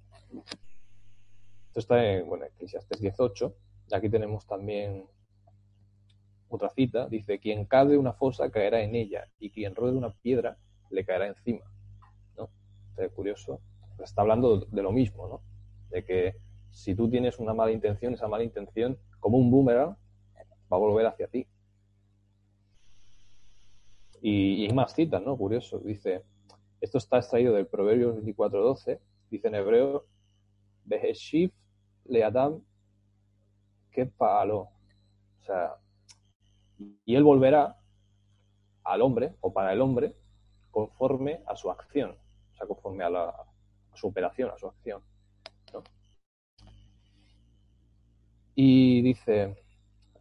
Esto 1.69 1.81
está 1.81 2.05
en 2.05 2.29
bueno, 2.29 2.45
Eclesiastes 2.45 3.01
18. 3.01 3.55
Y 3.91 3.95
aquí 3.95 4.11
tenemos 4.11 4.47
también 4.47 5.07
otra 6.49 6.69
cita. 6.71 7.09
Dice, 7.09 7.39
quien 7.39 7.65
cave 7.65 7.97
una 7.97 8.13
fosa 8.13 8.51
caerá 8.51 8.83
en 8.83 8.95
ella, 8.95 9.29
y 9.39 9.51
quien 9.51 9.75
ruede 9.75 9.97
una 9.97 10.13
piedra 10.13 10.59
le 10.91 11.05
caerá 11.05 11.27
encima. 11.27 11.65
¿no? 12.37 12.51
Es 12.97 13.11
curioso. 13.13 13.61
Está 14.03 14.23
hablando 14.23 14.61
de 14.61 14.83
lo 14.83 14.93
mismo, 14.93 15.29
¿no? 15.29 15.41
De 15.91 16.05
que 16.05 16.37
si 16.71 16.95
tú 16.95 17.09
tienes 17.11 17.39
una 17.39 17.55
mala 17.55 17.73
intención, 17.73 18.15
esa 18.15 18.29
mala 18.29 18.45
intención, 18.45 18.99
como 19.21 19.39
un 19.39 19.51
boomerang, 19.51 19.97
va 20.71 20.77
a 20.77 20.81
volver 20.81 21.07
hacia 21.07 21.27
ti. 21.29 21.47
Y, 24.21 24.67
hay 24.67 24.73
más 24.73 24.95
citas, 24.95 25.23
¿no? 25.23 25.37
Curioso. 25.37 25.79
Dice, 25.79 26.25
esto 26.81 26.99
está 26.99 27.19
extraído 27.19 27.55
del 27.55 27.67
Proverbio 27.67 28.17
24.12, 28.17 29.01
dice 29.31 29.49
en 29.49 29.55
hebreo, 29.55 30.07
Beheshif 30.85 31.53
le 32.05 32.25
Adam 32.25 32.63
que 33.91 34.07
palo. 34.07 34.71
O 35.41 35.45
sea, 35.45 35.77
y 37.05 37.15
él 37.15 37.25
volverá 37.25 37.77
al 38.85 39.03
hombre, 39.03 39.35
o 39.41 39.53
para 39.53 39.73
el 39.73 39.81
hombre, 39.81 40.15
conforme 40.79 41.41
a 41.47 41.57
su 41.57 41.73
acción, 41.73 42.11
o 42.53 42.55
sea, 42.55 42.65
conforme 42.69 43.03
a, 43.03 43.11
la, 43.11 43.35
su 43.95 44.07
operación, 44.07 44.49
a 44.51 44.59
su 44.59 44.69
acción. 44.69 45.03
Y 48.55 49.03
dice, 49.03 49.57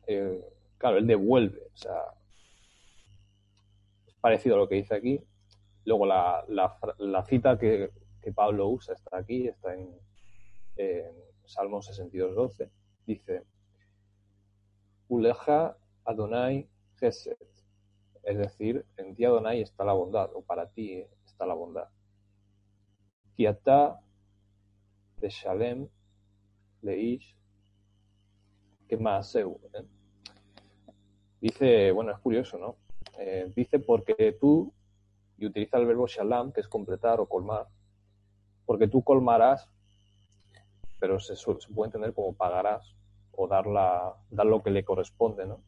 eh, 0.08 0.43
claro, 0.80 0.97
él 0.97 1.05
devuelve, 1.05 1.62
o 1.72 1.78
sea, 1.78 2.01
es 4.08 4.16
parecido 4.16 4.55
a 4.55 4.60
lo 4.60 4.68
que 4.68 4.76
dice 4.76 4.95
aquí. 4.95 5.24
Luego 5.86 6.08
la, 6.08 6.43
cita 7.28 7.60
que, 7.60 7.91
Pablo 8.36 8.68
usa 8.68 8.95
está 8.95 9.20
aquí, 9.20 9.47
está 9.47 9.76
en, 9.76 9.95
en 10.76 11.14
Salmo 11.45 11.82
62.12, 11.82 12.70
dice, 13.05 13.43
Uleja 15.08 15.78
Adonai 16.03 16.68
Gesed, 16.95 17.38
es 18.28 18.38
decir, 18.38 18.86
en 18.97 19.15
ti 19.15 19.23
Adonai 19.23 19.61
está 19.61 19.86
la 19.86 19.93
bondad, 19.93 20.30
o 20.36 20.41
para 20.41 20.67
ti 20.67 21.01
está 21.25 21.45
la 21.45 21.53
bondad. 21.53 21.88
Kiata 23.38 24.01
de 25.21 25.30
Shalem 25.30 25.88
Leish 26.82 27.38
que 28.89 28.97
más 28.97 29.34
¿eh? 29.36 29.45
Dice, 31.39 31.91
bueno, 31.93 32.11
es 32.11 32.19
curioso, 32.19 32.57
¿no? 32.57 32.75
Eh, 33.17 33.49
dice 33.55 33.80
porque 33.80 34.38
tú, 34.39 34.73
y 35.38 35.45
utiliza 35.45 35.78
el 35.78 35.86
verbo 35.86 36.07
shalom, 36.07 36.51
que 36.51 36.59
es 36.59 36.67
completar 36.67 37.21
o 37.21 37.30
colmar, 37.30 37.67
porque 38.65 38.89
tú 38.89 39.03
colmarás, 39.03 39.69
pero 40.99 41.17
se, 41.21 41.38
se 41.38 41.45
puede 41.73 41.88
entender 41.88 42.13
como 42.13 42.36
pagarás 42.36 42.93
o 43.32 43.47
dar, 43.47 43.67
la, 43.67 44.17
dar 44.30 44.47
lo 44.47 44.61
que 44.61 44.71
le 44.71 44.84
corresponde, 44.84 45.45
¿no? 45.45 45.61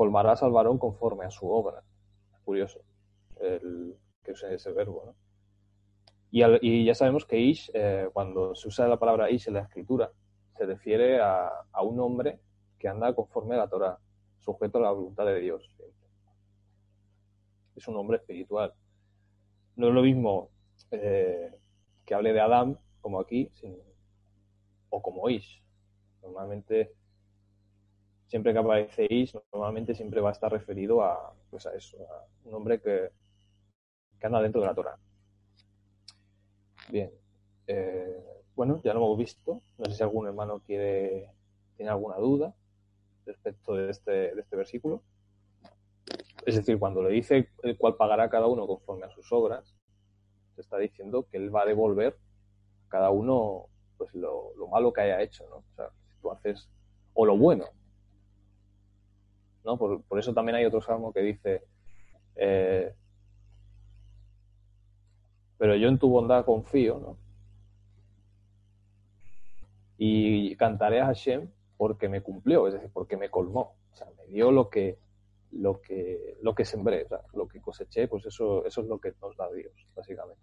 Colmarás 0.00 0.42
al 0.42 0.50
varón 0.50 0.78
conforme 0.78 1.26
a 1.26 1.30
su 1.30 1.46
obra. 1.46 1.82
Curioso 2.42 2.80
el, 3.38 3.98
que 4.24 4.32
use 4.32 4.54
ese 4.54 4.72
verbo, 4.72 5.02
¿no? 5.04 5.14
Y, 6.30 6.86
ya 6.86 6.94
sabemos 6.94 7.26
que 7.26 7.38
Ish, 7.38 7.70
eh, 7.74 8.08
cuando 8.10 8.54
se 8.54 8.68
usa 8.68 8.88
la 8.88 8.98
palabra 8.98 9.30
Ish 9.30 9.48
en 9.48 9.54
la 9.54 9.60
escritura, 9.60 10.10
se 10.56 10.64
refiere 10.64 11.20
a, 11.20 11.50
un 11.82 12.00
hombre 12.00 12.40
que 12.78 12.88
anda 12.88 13.14
conforme 13.14 13.56
a 13.56 13.58
la 13.58 13.68
Torah, 13.68 13.98
sujeto 14.38 14.78
a 14.78 14.80
la 14.80 14.90
voluntad 14.90 15.26
de 15.26 15.38
Dios. 15.38 15.70
Es 17.76 17.86
un 17.86 17.96
hombre 17.98 18.16
espiritual. 18.16 18.72
No 19.76 19.88
es 19.88 19.94
lo 19.94 20.00
mismo 20.00 20.48
eh, 20.92 21.54
que 22.06 22.14
hable 22.14 22.32
de 22.32 22.40
Adán, 22.40 22.78
como 23.02 23.20
aquí, 23.20 23.50
sino- 23.52 23.76
o 24.88 25.02
como 25.02 25.28
Ish. 25.28 25.62
Normalmente, 26.22 26.94
siempre 28.30 28.52
que 28.52 28.60
aparece 28.60 29.06
Ish, 29.10 29.36
normalmente 29.52 29.92
siempre 29.92 30.20
va 30.20 30.28
a 30.28 30.32
estar 30.32 30.52
referido 30.52 31.02
a, 31.02 31.34
pues 31.50 31.66
a 31.66 31.74
eso, 31.74 31.98
a 32.08 32.24
un 32.44 32.54
hombre 32.54 32.80
que, 32.80 33.10
que 34.20 34.26
anda 34.26 34.40
dentro 34.40 34.60
de 34.60 34.68
la 34.68 34.74
Torah. 34.74 34.96
Bien. 36.88 37.10
Eh, 37.66 38.24
bueno, 38.54 38.80
ya 38.84 38.94
lo 38.94 39.00
hemos 39.00 39.18
visto. 39.18 39.62
No 39.78 39.84
sé 39.86 39.92
si 39.94 40.02
algún 40.04 40.28
hermano 40.28 40.60
quiere, 40.60 41.28
tiene 41.76 41.90
alguna 41.90 42.16
duda 42.16 42.54
respecto 43.26 43.74
de 43.74 43.90
este, 43.90 44.34
de 44.34 44.40
este 44.40 44.56
versículo. 44.56 45.02
Es 46.46 46.54
decir, 46.54 46.78
cuando 46.78 47.02
le 47.02 47.10
dice 47.10 47.48
el 47.64 47.76
cual 47.76 47.96
pagará 47.96 48.30
cada 48.30 48.46
uno 48.46 48.66
conforme 48.66 49.06
a 49.06 49.10
sus 49.10 49.32
obras, 49.32 49.74
se 50.54 50.60
está 50.60 50.78
diciendo 50.78 51.26
que 51.28 51.36
él 51.36 51.54
va 51.54 51.62
a 51.62 51.66
devolver 51.66 52.16
a 52.86 52.88
cada 52.88 53.10
uno 53.10 53.66
pues 53.98 54.14
lo, 54.14 54.54
lo 54.56 54.68
malo 54.68 54.92
que 54.92 55.00
haya 55.00 55.20
hecho, 55.20 55.48
¿no? 55.50 55.56
O 55.56 55.74
sea, 55.74 55.90
si 56.08 56.16
tú 56.22 56.30
haces, 56.30 56.68
o 57.14 57.26
lo 57.26 57.36
bueno. 57.36 57.66
¿No? 59.64 59.76
Por, 59.76 60.02
por 60.02 60.18
eso 60.18 60.32
también 60.32 60.56
hay 60.56 60.64
otro 60.64 60.80
salmo 60.80 61.12
que 61.12 61.20
dice, 61.20 61.62
eh, 62.36 62.94
pero 65.58 65.76
yo 65.76 65.88
en 65.88 65.98
tu 65.98 66.08
bondad 66.08 66.44
confío, 66.44 66.98
¿no? 66.98 67.18
Y 69.98 70.56
cantaré 70.56 71.00
a 71.00 71.06
Hashem 71.06 71.50
porque 71.76 72.08
me 72.08 72.22
cumplió, 72.22 72.66
es 72.66 72.74
decir, 72.74 72.90
porque 72.92 73.18
me 73.18 73.28
colmó. 73.28 73.76
O 73.92 73.94
sea, 73.94 74.06
me 74.16 74.24
dio 74.26 74.50
lo 74.50 74.70
que, 74.70 74.98
lo 75.52 75.80
que, 75.82 76.38
lo 76.40 76.54
que 76.54 76.64
sembré, 76.64 77.04
o 77.04 77.08
sea, 77.08 77.20
lo 77.34 77.46
que 77.46 77.60
coseché, 77.60 78.08
pues 78.08 78.24
eso, 78.24 78.64
eso 78.64 78.80
es 78.80 78.86
lo 78.86 78.98
que 78.98 79.12
nos 79.20 79.36
da 79.36 79.52
Dios, 79.52 79.72
básicamente. 79.94 80.42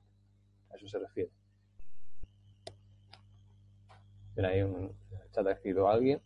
A 0.69 0.75
eso 0.75 0.87
se 0.87 0.99
refiere. 0.99 1.31
Mira, 4.35 4.49
ahí 4.49 4.61
un 4.61 4.93
chat 5.31 5.47
ha 5.47 5.51
escrito 5.51 5.87
alguien. 5.87 6.21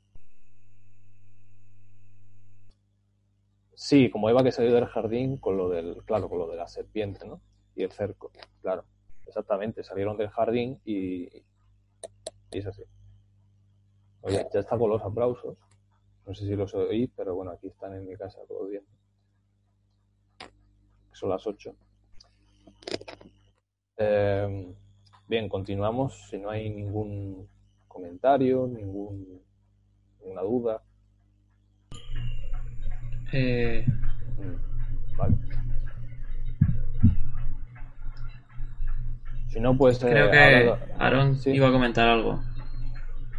Sí, 3.91 4.09
como 4.09 4.29
Eva 4.29 4.41
que 4.41 4.53
salió 4.53 4.73
del 4.73 4.85
jardín 4.85 5.35
con 5.35 5.57
lo 5.57 5.67
del, 5.67 5.97
claro, 6.05 6.29
con 6.29 6.39
lo 6.39 6.47
de 6.47 6.55
la 6.55 6.65
serpiente, 6.65 7.27
¿no? 7.27 7.41
Y 7.75 7.83
el 7.83 7.91
cerco, 7.91 8.31
claro. 8.61 8.85
Exactamente, 9.27 9.83
salieron 9.83 10.15
del 10.15 10.29
jardín 10.29 10.79
y, 10.85 11.23
y 11.25 11.43
es 12.51 12.65
así. 12.65 12.83
Oye, 14.21 14.47
ya 14.53 14.61
está 14.61 14.77
con 14.77 14.89
los 14.89 15.01
aplausos. 15.01 15.57
No 16.25 16.33
sé 16.33 16.45
si 16.45 16.55
los 16.55 16.73
oís, 16.73 17.09
pero 17.17 17.35
bueno, 17.35 17.51
aquí 17.51 17.67
están 17.67 17.93
en 17.93 18.07
mi 18.07 18.15
casa 18.15 18.39
todos 18.47 18.69
bien. 18.69 18.85
Son 21.11 21.27
las 21.27 21.45
8. 21.45 21.75
Eh, 23.97 24.73
bien, 25.27 25.49
continuamos. 25.49 26.29
Si 26.29 26.37
no 26.37 26.49
hay 26.49 26.69
ningún 26.69 27.45
comentario, 27.89 28.67
ningún, 28.67 29.41
ninguna 30.21 30.43
duda. 30.43 30.81
Eh, 33.33 33.85
Vale. 35.17 35.35
Si 39.49 39.59
no, 39.59 39.77
pues. 39.77 40.01
eh, 40.03 40.07
creo 40.09 40.31
que 40.31 40.39
ahora- 40.69 40.85
Aaron 40.99 41.35
Sí. 41.37 41.51
iba 41.51 41.67
a 41.67 41.71
comentar 41.71 42.07
algo. 42.07 42.41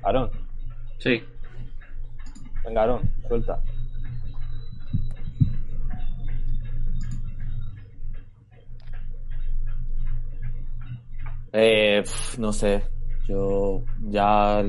Aarón, 0.03 0.31
Sí. 0.99 1.23
venga, 2.65 2.83
Aarón, 2.83 3.01
suelta. 3.29 3.61
Eh, 11.53 12.01
pf, 12.03 12.39
no 12.39 12.53
sé, 12.53 12.83
yo 13.29 13.83
ya 14.09 14.63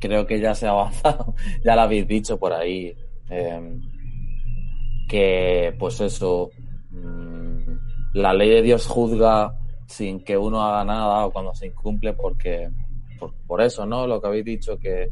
creo 0.00 0.26
que 0.26 0.38
ya 0.40 0.54
se 0.54 0.66
ha 0.66 0.70
avanzado, 0.70 1.34
ya 1.64 1.74
lo 1.74 1.82
habéis 1.82 2.06
dicho 2.06 2.38
por 2.38 2.52
ahí, 2.52 2.94
eh, 3.30 3.80
que 5.08 5.74
pues 5.78 6.00
eso, 6.00 6.50
mm, 6.90 8.14
la 8.14 8.32
ley 8.32 8.50
de 8.50 8.62
Dios 8.62 8.86
juzga 8.86 9.58
sin 9.86 10.24
que 10.24 10.36
uno 10.36 10.62
haga 10.62 10.84
nada 10.84 11.26
o 11.26 11.30
cuando 11.30 11.54
se 11.54 11.66
incumple 11.66 12.14
porque, 12.14 12.70
por, 13.46 13.62
eso, 13.62 13.86
¿no? 13.86 14.06
Lo 14.06 14.20
que 14.20 14.26
habéis 14.26 14.44
dicho, 14.44 14.78
que 14.78 15.08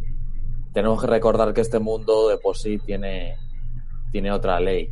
tenemos 0.73 1.01
que 1.01 1.07
recordar 1.07 1.53
que 1.53 1.61
este 1.61 1.79
mundo 1.79 2.29
de 2.29 2.39
por 2.39 2.57
sí 2.57 2.79
tiene, 2.79 3.37
tiene 4.11 4.33
otra 4.33 4.59
ley, 4.61 4.91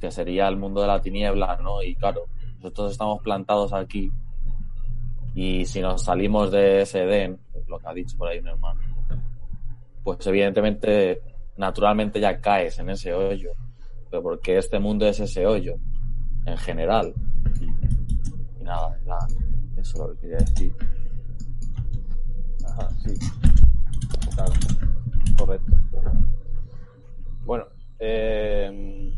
que 0.00 0.10
sería 0.10 0.48
el 0.48 0.56
mundo 0.56 0.80
de 0.80 0.86
la 0.86 1.00
tiniebla, 1.00 1.58
¿no? 1.62 1.82
Y 1.82 1.94
claro, 1.96 2.26
nosotros 2.56 2.92
estamos 2.92 3.22
plantados 3.22 3.72
aquí 3.72 4.10
y 5.34 5.64
si 5.66 5.80
nos 5.80 6.02
salimos 6.02 6.50
de 6.50 6.82
ese 6.82 7.04
Edén, 7.04 7.38
lo 7.68 7.78
que 7.78 7.86
ha 7.86 7.94
dicho 7.94 8.16
por 8.16 8.28
ahí 8.28 8.38
un 8.40 8.48
hermano, 8.48 8.80
pues 10.02 10.26
evidentemente, 10.26 11.20
naturalmente 11.56 12.18
ya 12.18 12.40
caes 12.40 12.78
en 12.78 12.90
ese 12.90 13.12
hoyo. 13.12 13.52
Pero 14.10 14.22
porque 14.22 14.58
este 14.58 14.78
mundo 14.78 15.06
es 15.06 15.20
ese 15.20 15.46
hoyo, 15.46 15.76
en 16.46 16.56
general. 16.56 17.14
Y, 17.60 18.62
nada, 18.64 18.98
era 19.04 19.18
eso 19.76 20.06
lo 20.08 20.14
que 20.14 20.20
quería 20.20 20.38
decir. 20.38 20.72
Ajá, 22.66 22.88
sí. 23.04 23.14
Correcto. 25.36 25.72
Bueno, 27.44 27.66
eh, 27.98 29.12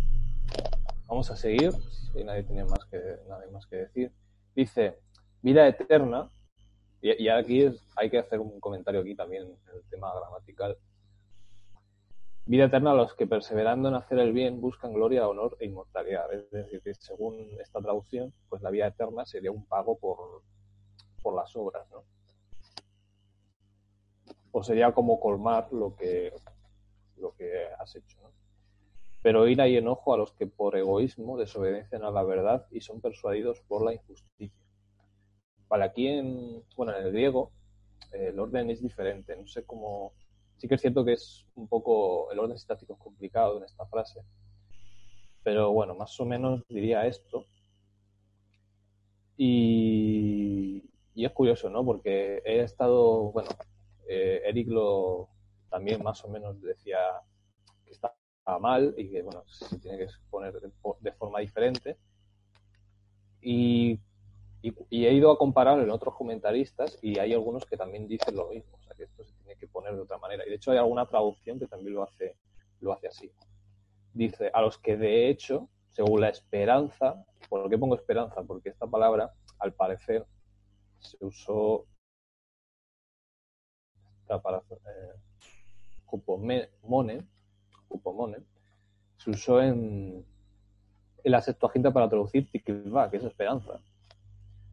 vamos 1.07 1.30
a 1.30 1.36
seguir. 1.36 1.72
Si 2.12 2.24
nadie 2.24 2.43
tiene 2.43 2.64
más 2.64 2.84
que, 2.91 2.99
nada 3.28 3.45
más 3.53 3.66
que 3.66 3.76
decir. 3.76 4.12
Dice, 4.55 4.99
vida 5.43 5.66
eterna. 5.68 6.28
Y, 7.03 7.24
y 7.24 7.28
aquí 7.28 7.62
es- 7.62 7.82
hay 7.97 8.11
que 8.11 8.18
hacer 8.18 8.41
un 8.41 8.61
comentario 8.61 9.01
aquí 9.01 9.14
también 9.14 9.45
en 9.45 9.76
el 9.76 9.82
tema 9.91 10.12
gramatical. 10.14 10.76
Vida 12.51 12.64
eterna 12.64 12.90
a 12.90 12.94
los 12.94 13.14
que 13.14 13.28
perseverando 13.28 13.88
en 13.88 13.94
hacer 13.94 14.18
el 14.18 14.32
bien 14.32 14.61
buscan 14.61 14.92
gloria, 14.92 15.28
honor 15.28 15.57
e 15.61 15.66
inmortalidad. 15.66 16.32
Es 16.32 16.51
decir, 16.51 16.82
que 16.82 16.94
según 16.94 17.46
esta 17.61 17.80
traducción, 17.80 18.32
pues 18.48 18.61
la 18.61 18.70
vida 18.70 18.88
eterna 18.88 19.24
sería 19.24 19.53
un 19.53 19.64
pago 19.66 19.96
por, 19.96 20.42
por 21.22 21.36
las 21.36 21.55
obras, 21.55 21.88
¿no? 21.92 22.03
o 24.51 24.64
sería 24.64 24.90
como 24.90 25.20
colmar 25.20 25.72
lo 25.72 25.94
que, 25.94 26.32
lo 27.18 27.36
que 27.36 27.66
has 27.78 27.94
hecho. 27.94 28.18
¿no? 28.20 28.32
Pero 29.22 29.46
ira 29.46 29.68
y 29.68 29.76
enojo 29.76 30.12
a 30.12 30.16
los 30.16 30.32
que 30.32 30.48
por 30.48 30.76
egoísmo 30.76 31.38
desobedecen 31.38 32.03
a 32.03 32.11
la 32.11 32.24
verdad 32.24 32.66
y 32.72 32.80
son 32.80 33.01
persuadidos 33.01 33.61
por 33.68 33.84
la 33.84 33.94
injusticia. 33.94 34.59
Vale, 35.68 35.84
aquí 35.84 36.09
en, 36.09 36.64
bueno, 36.76 36.96
en 36.96 37.07
el 37.07 37.12
griego 37.12 37.53
eh, 38.12 38.30
el 38.30 38.40
orden 38.40 38.70
es 38.70 38.82
diferente. 38.82 39.36
No 39.36 39.46
sé 39.46 39.64
cómo. 39.64 40.14
Sí 40.61 40.68
que 40.68 40.74
es 40.74 40.80
cierto 40.82 41.04
que 41.04 41.14
es 41.14 41.46
un 41.54 41.66
poco. 41.68 42.30
El 42.30 42.38
orden 42.38 42.58
sintáctico 42.58 42.92
es 42.92 42.98
complicado 43.00 43.56
en 43.56 43.64
esta 43.64 43.86
frase. 43.86 44.20
Pero 45.42 45.72
bueno, 45.72 45.94
más 45.94 46.18
o 46.20 46.26
menos 46.26 46.62
diría 46.68 47.06
esto. 47.06 47.46
Y, 49.38 50.84
y 51.14 51.24
es 51.24 51.32
curioso, 51.32 51.70
¿no? 51.70 51.82
Porque 51.82 52.42
he 52.44 52.61
estado. 52.61 53.32
Bueno, 53.32 53.48
eh, 54.06 54.42
Eric 54.44 54.68
lo 54.68 55.30
también 55.70 56.02
más 56.02 56.22
o 56.24 56.28
menos 56.28 56.61
decía 56.61 56.98
que 57.84 57.92
estaba 57.92 58.14
mal 58.61 58.92
y 58.98 59.08
que 59.08 59.22
bueno 59.22 59.44
se 59.46 59.78
tiene 59.78 59.98
que 59.98 60.08
poner 60.28 60.52
de, 61.00 61.12
forma 61.12 61.38
diferente 61.38 61.96
y, 63.40 64.00
y, 64.62 64.74
y, 64.90 65.06
he 65.06 65.12
ido 65.14 65.30
a 65.30 65.38
comparar 65.38 65.78
en 65.78 65.90
otros 65.90 66.16
comentaristas 66.16 66.98
y 67.00 67.20
hay 67.20 67.32
algunos 67.32 67.64
que 67.64 67.76
también 67.76 68.08
dicen 68.08 68.34
lo 68.34 68.48
mismo 68.48 68.76
o 68.76 68.82
sea 68.82 68.96
que 68.96 69.04
esto 69.04 69.24
se 69.24 69.32
que 69.61 69.68
poner 69.68 69.94
de 69.94 70.00
otra 70.00 70.18
manera 70.18 70.44
y 70.44 70.50
de 70.50 70.56
hecho 70.56 70.72
hay 70.72 70.78
alguna 70.78 71.06
traducción 71.06 71.58
que 71.58 71.66
también 71.66 71.94
lo 71.94 72.02
hace 72.02 72.36
lo 72.80 72.92
hace 72.92 73.08
así 73.08 73.30
dice 74.14 74.50
a 74.52 74.61
los 74.62 74.78
que 74.78 74.96
de 74.96 75.28
hecho 75.28 75.68
según 75.90 76.22
la 76.22 76.30
esperanza 76.30 77.24
¿por 77.48 77.68
qué 77.70 77.78
pongo 77.78 77.94
esperanza? 77.94 78.42
porque 78.42 78.70
esta 78.70 78.86
palabra 78.86 79.32
al 79.58 79.72
parecer 79.74 80.26
se 80.98 81.16
usó 81.24 81.86
para 84.38 84.58
eh, 84.58 85.14
cupomone, 86.06 87.26
se 89.16 89.30
usó 89.30 89.61
en, 89.61 90.24
en 91.24 91.32
la 91.32 91.40
Septuaginta 91.40 91.92
para 91.92 92.08
traducir 92.08 92.50
tikva, 92.50 93.11
que 93.11 93.16
es 93.16 93.24
esperanza. 93.24 93.80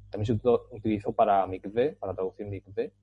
También 0.09 0.39
se 0.39 0.49
utilizó 0.75 1.11
para 1.11 1.45
mikve, 1.47 1.93
para 1.93 2.13
traducir 2.13 2.45
mikve. 2.45 2.93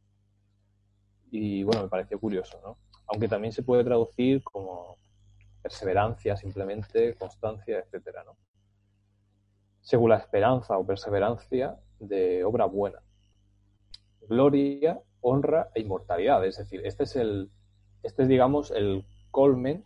Y 1.37 1.65
bueno, 1.65 1.83
me 1.83 1.89
pareció 1.89 2.21
curioso, 2.21 2.61
¿no? 2.63 2.79
Aunque 3.09 3.27
también 3.27 3.53
se 3.53 3.65
puede 3.65 3.83
traducir 3.83 4.41
como 4.45 4.99
perseverancia, 5.61 6.37
simplemente, 6.37 7.17
constancia, 7.17 7.81
etcétera, 7.81 8.23
¿no? 8.23 8.37
Según 9.81 10.11
la 10.11 10.19
esperanza 10.19 10.79
o 10.79 10.87
perseverancia 10.87 11.77
de 11.99 12.45
obra 12.45 12.67
buena. 12.67 13.01
Gloria, 14.29 15.01
honra 15.23 15.71
e 15.75 15.81
inmortalidad. 15.81 16.47
Es 16.47 16.59
decir, 16.59 16.83
este 16.85 17.03
es 17.03 17.17
el, 17.17 17.51
este 18.05 18.23
es, 18.23 18.29
digamos, 18.29 18.71
el 18.71 19.05
colmen 19.33 19.83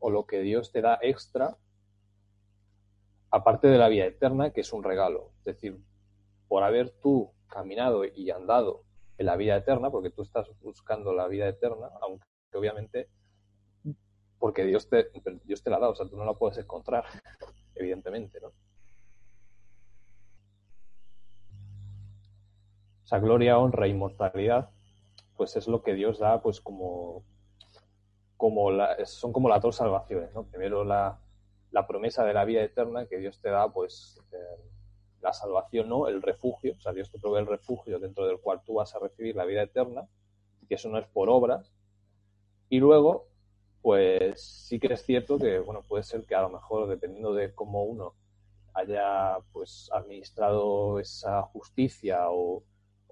o 0.00 0.08
lo 0.08 0.24
que 0.24 0.40
Dios 0.40 0.72
te 0.72 0.80
da 0.80 0.98
extra, 1.02 1.58
aparte 3.30 3.68
de 3.68 3.76
la 3.76 3.88
vida 3.88 4.06
eterna, 4.06 4.48
que 4.48 4.62
es 4.62 4.72
un 4.72 4.82
regalo. 4.82 5.32
Es 5.40 5.44
decir, 5.44 5.78
por 6.48 6.62
haber 6.62 6.88
tú 6.88 7.34
caminado 7.48 8.06
y 8.06 8.30
andado 8.30 8.85
en 9.18 9.26
la 9.26 9.36
vida 9.36 9.56
eterna, 9.56 9.90
porque 9.90 10.10
tú 10.10 10.22
estás 10.22 10.48
buscando 10.60 11.12
la 11.12 11.26
vida 11.28 11.48
eterna, 11.48 11.90
aunque 12.00 12.26
obviamente 12.54 13.08
porque 14.38 14.64
Dios 14.64 14.88
te, 14.88 15.10
Dios 15.44 15.62
te 15.62 15.70
la 15.70 15.78
da, 15.78 15.88
o 15.88 15.94
sea, 15.94 16.08
tú 16.08 16.16
no 16.16 16.24
la 16.24 16.34
puedes 16.34 16.58
encontrar, 16.58 17.04
evidentemente, 17.74 18.40
¿no? 18.40 18.48
O 23.04 23.08
sea, 23.08 23.18
gloria, 23.20 23.58
honra, 23.58 23.86
inmortalidad, 23.86 24.70
pues 25.36 25.56
es 25.56 25.68
lo 25.68 25.82
que 25.82 25.94
Dios 25.94 26.18
da, 26.18 26.42
pues 26.42 26.60
como, 26.60 27.22
como 28.36 28.70
la, 28.70 29.04
son 29.06 29.32
como 29.32 29.48
las 29.48 29.62
dos 29.62 29.76
salvaciones, 29.76 30.34
¿no? 30.34 30.44
Primero 30.44 30.84
la, 30.84 31.20
la 31.70 31.86
promesa 31.86 32.24
de 32.24 32.34
la 32.34 32.44
vida 32.44 32.62
eterna 32.62 33.06
que 33.06 33.18
Dios 33.18 33.40
te 33.40 33.50
da, 33.50 33.72
pues 33.72 34.20
eh, 34.32 34.60
la 35.26 35.32
salvación, 35.32 35.88
¿no? 35.88 36.06
El 36.06 36.22
refugio, 36.22 36.74
o 36.76 36.80
sea, 36.80 36.92
Dios 36.92 37.10
te 37.10 37.18
provee 37.18 37.40
el 37.40 37.46
refugio 37.46 37.98
dentro 37.98 38.26
del 38.26 38.38
cual 38.38 38.62
tú 38.64 38.74
vas 38.74 38.94
a 38.94 39.00
recibir 39.00 39.34
la 39.34 39.44
vida 39.44 39.62
eterna, 39.62 40.06
que 40.68 40.76
eso 40.76 40.88
no 40.88 40.98
es 40.98 41.06
por 41.08 41.28
obras. 41.28 41.72
Y 42.68 42.78
luego, 42.78 43.26
pues 43.82 44.40
sí 44.40 44.78
que 44.78 44.92
es 44.92 45.02
cierto 45.04 45.36
que, 45.36 45.58
bueno, 45.58 45.82
puede 45.82 46.04
ser 46.04 46.24
que 46.24 46.36
a 46.36 46.42
lo 46.42 46.50
mejor, 46.50 46.88
dependiendo 46.88 47.34
de 47.34 47.52
cómo 47.54 47.82
uno 47.82 48.14
haya, 48.74 49.38
pues, 49.52 49.90
administrado 49.92 51.00
esa 51.00 51.42
justicia 51.42 52.30
o, 52.30 52.62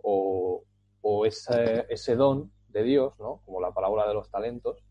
o, 0.03 0.62
o 1.03 1.27
ese, 1.27 1.87
ese 1.89 2.15
don 2.15 2.53
de 2.69 2.85
Dios, 2.85 3.19
¿no? 3.19 3.41
Como 3.45 3.61
la 3.61 3.73
parábola 3.73 4.07
de 4.07 4.15
los 4.15 4.31
talentos, 4.31 4.85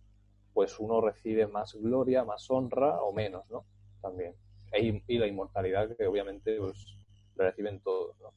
pues 0.53 0.77
uno 0.77 0.99
recibe 0.99 1.47
más 1.47 1.73
gloria, 1.73 2.25
más 2.25 2.49
honra 2.51 3.01
o 3.01 3.13
menos, 3.13 3.49
¿no? 3.49 3.65
También. 4.01 4.35
E 4.73 5.01
y 5.07 5.17
la 5.17 5.27
inmortalidad 5.27 5.95
que 5.95 6.05
obviamente 6.07 6.57
pues, 6.57 6.97
reciben 7.35 7.79
todos, 7.81 8.19
¿no? 8.19 8.33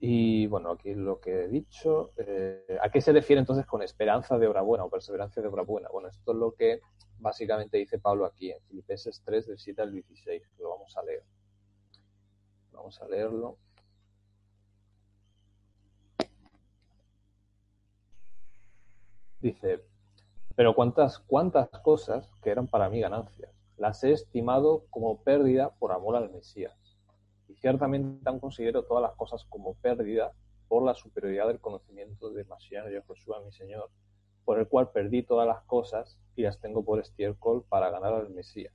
Y 0.00 0.46
bueno, 0.46 0.70
aquí 0.70 0.94
lo 0.94 1.20
que 1.20 1.44
he 1.44 1.48
dicho. 1.48 2.12
Eh, 2.16 2.78
¿A 2.80 2.88
qué 2.90 3.00
se 3.00 3.12
refiere 3.12 3.40
entonces 3.40 3.66
con 3.66 3.82
esperanza 3.82 4.38
de 4.38 4.46
obra 4.46 4.62
buena 4.62 4.84
o 4.84 4.90
perseverancia 4.90 5.42
de 5.42 5.48
obra 5.48 5.62
buena? 5.62 5.88
Bueno, 5.90 6.08
esto 6.08 6.32
es 6.32 6.38
lo 6.38 6.54
que 6.54 6.80
básicamente 7.18 7.78
dice 7.78 7.98
Pablo 7.98 8.24
aquí 8.24 8.50
en 8.52 8.60
Filipenses 8.68 9.22
3, 9.24 9.46
del 9.48 9.58
7 9.58 9.82
al 9.82 9.92
16. 9.92 10.42
Lo 10.58 10.70
vamos 10.70 10.96
a 10.96 11.02
leer. 11.02 11.24
Vamos 12.72 13.00
a 13.02 13.08
leerlo. 13.08 13.58
Dice, 19.40 19.84
pero 20.54 20.74
cuántas, 20.74 21.18
cuántas 21.20 21.68
cosas 21.82 22.28
que 22.42 22.50
eran 22.50 22.66
para 22.68 22.88
mí 22.88 23.00
ganancias, 23.00 23.52
las 23.78 24.02
he 24.04 24.12
estimado 24.12 24.84
como 24.90 25.22
pérdida 25.22 25.70
por 25.78 25.92
amor 25.92 26.16
al 26.16 26.30
Mesías. 26.30 26.96
Y 27.48 27.54
ciertamente 27.56 28.28
aún 28.28 28.40
considero 28.40 28.84
todas 28.84 29.02
las 29.02 29.14
cosas 29.16 29.44
como 29.48 29.74
pérdida 29.74 30.32
por 30.68 30.82
la 30.82 30.94
superioridad 30.94 31.46
del 31.46 31.60
conocimiento 31.60 32.30
de 32.30 32.44
Mashiach 32.44 32.90
y 32.90 33.00
Josué, 33.06 33.36
mi 33.44 33.52
Señor, 33.52 33.90
por 34.44 34.58
el 34.58 34.68
cual 34.68 34.90
perdí 34.90 35.22
todas 35.22 35.46
las 35.46 35.62
cosas 35.62 36.18
y 36.36 36.42
las 36.42 36.60
tengo 36.60 36.84
por 36.84 37.00
estiércol 37.00 37.64
para 37.68 37.90
ganar 37.90 38.12
al 38.12 38.30
Mesías. 38.30 38.74